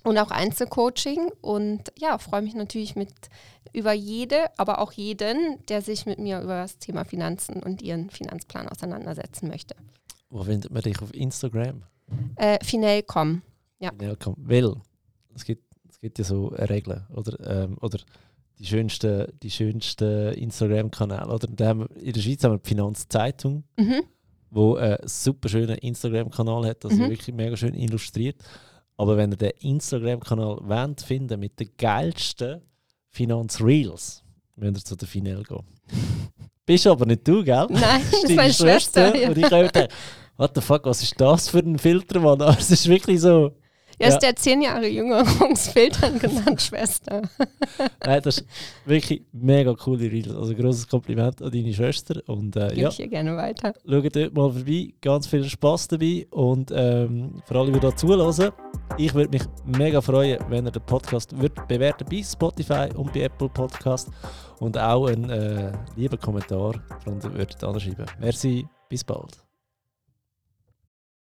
und 0.03 0.17
auch 0.17 0.31
Einzelcoaching. 0.31 1.31
Und 1.41 1.91
ja, 1.97 2.17
freue 2.17 2.43
mich 2.43 2.53
natürlich 2.53 2.95
mit 2.95 3.11
über 3.73 3.93
jede, 3.93 4.57
aber 4.57 4.79
auch 4.79 4.91
jeden, 4.91 5.65
der 5.65 5.81
sich 5.81 6.05
mit 6.05 6.19
mir 6.19 6.41
über 6.41 6.61
das 6.61 6.77
Thema 6.77 7.05
Finanzen 7.05 7.63
und 7.63 7.81
ihren 7.81 8.09
Finanzplan 8.09 8.69
auseinandersetzen 8.69 9.47
möchte. 9.47 9.75
Wo 10.29 10.43
findet 10.43 10.71
man 10.71 10.83
dich 10.83 11.01
auf 11.01 11.13
Instagram? 11.13 11.83
Äh, 12.35 12.63
Finell.com. 12.63 13.41
Ja. 13.79 13.91
Finell.com. 13.91 14.35
Weil 14.37 14.73
es 15.35 15.45
gibt, 15.45 15.63
es 15.89 15.99
gibt 15.99 16.17
ja 16.19 16.25
so 16.25 16.47
Regeln, 16.47 17.05
oder? 17.13 17.63
Ähm, 17.63 17.77
oder 17.81 17.99
die 18.59 18.65
schönsten, 18.65 19.27
die 19.41 19.51
schönsten 19.51 20.33
Instagram-Kanäle. 20.33 21.27
Oder 21.27 21.47
in 21.49 21.55
der 22.13 22.21
Schweiz 22.21 22.43
haben 22.43 22.53
wir 22.53 22.59
die 22.59 22.69
Finanzzeitung, 22.69 23.63
mhm. 23.77 24.03
wo 24.51 24.75
einen 24.75 24.97
super 25.05 25.49
schönen 25.49 25.77
Instagram-Kanal 25.77 26.67
hat, 26.67 26.83
das 26.83 26.93
mhm. 26.93 27.09
wirklich 27.09 27.35
mega 27.35 27.57
schön 27.57 27.73
illustriert. 27.73 28.37
Aber 28.95 29.17
wenn 29.17 29.31
ihr 29.31 29.37
den 29.37 29.51
Instagram-Kanal 29.59 30.59
wollt, 30.61 31.01
finden 31.01 31.39
mit 31.39 31.59
den 31.59 31.71
geilsten 31.77 32.61
Finanzreels, 33.09 34.23
müsst 34.55 34.77
ihr 34.77 34.85
zu 34.85 34.95
der 34.95 35.07
Finell 35.07 35.43
gehen. 35.43 35.63
Bist 36.65 36.87
aber 36.87 37.05
nicht 37.05 37.27
du, 37.27 37.43
gell? 37.43 37.67
Nein, 37.69 38.01
das 38.09 38.23
ist 38.23 38.35
meine 38.35 38.53
Schwester. 38.53 39.09
Schwester. 39.09 39.15
Ja. 39.17 39.29
Und 39.29 39.37
ich 39.37 39.51
habe 39.51 39.87
what 40.37 40.51
the 40.55 40.61
fuck, 40.61 40.85
was 40.85 41.01
ist 41.01 41.19
das 41.19 41.49
für 41.49 41.59
ein 41.59 41.77
Filter, 41.77 42.19
Mann? 42.19 42.41
es 42.57 42.71
ist 42.71 42.87
wirklich 42.87 43.21
so. 43.21 43.51
Ja, 43.99 44.07
ja. 44.07 44.13
ist 44.13 44.23
der 44.23 44.35
zehn 44.35 44.61
Jahre 44.61 44.87
Jüngerungsfilter 44.87 46.09
genannt, 46.19 46.61
Schwester. 46.61 47.21
Nein, 48.05 48.21
das 48.23 48.39
ist 48.39 48.47
wirklich 48.85 49.23
mega 49.31 49.73
coole 49.75 50.11
Reels. 50.11 50.35
Also 50.35 50.55
großes 50.55 50.87
Kompliment 50.87 51.41
an 51.41 51.51
deine 51.51 51.73
Schwester. 51.73 52.21
Und, 52.27 52.55
äh, 52.55 52.73
ja, 52.73 52.89
ich 52.89 52.95
hier 52.95 53.07
gerne 53.07 53.37
weiter. 53.37 53.73
Schaut 53.87 54.15
dort 54.15 54.33
mal 54.33 54.51
vorbei, 54.51 54.93
ganz 54.99 55.27
viel 55.27 55.43
Spaß 55.43 55.89
dabei. 55.89 56.25
Und 56.31 56.71
ähm, 56.75 57.41
für 57.45 57.59
alle, 57.59 57.71
die 57.71 57.79
da 57.79 57.95
zulassen, 57.95 58.51
ich 58.97 59.13
würde 59.13 59.29
mich 59.29 59.43
mega 59.65 60.01
freuen, 60.01 60.39
wenn 60.49 60.65
ihr 60.65 60.71
den 60.71 60.85
Podcast 60.85 61.39
würdet 61.39 61.67
bewerten 61.67 62.05
bei 62.09 62.23
Spotify 62.23 62.89
und 62.95 63.13
bei 63.13 63.21
Apple 63.21 63.49
Podcast 63.49 64.09
und 64.59 64.77
auch 64.77 65.07
einen 65.07 65.29
äh, 65.29 65.71
lieben 65.95 66.19
Kommentar 66.19 66.81
darunter 67.05 67.31
würdet 67.33 67.63
anschreiben. 67.63 68.05
Merci, 68.19 68.65
bis 68.89 69.03
bald. 69.03 69.42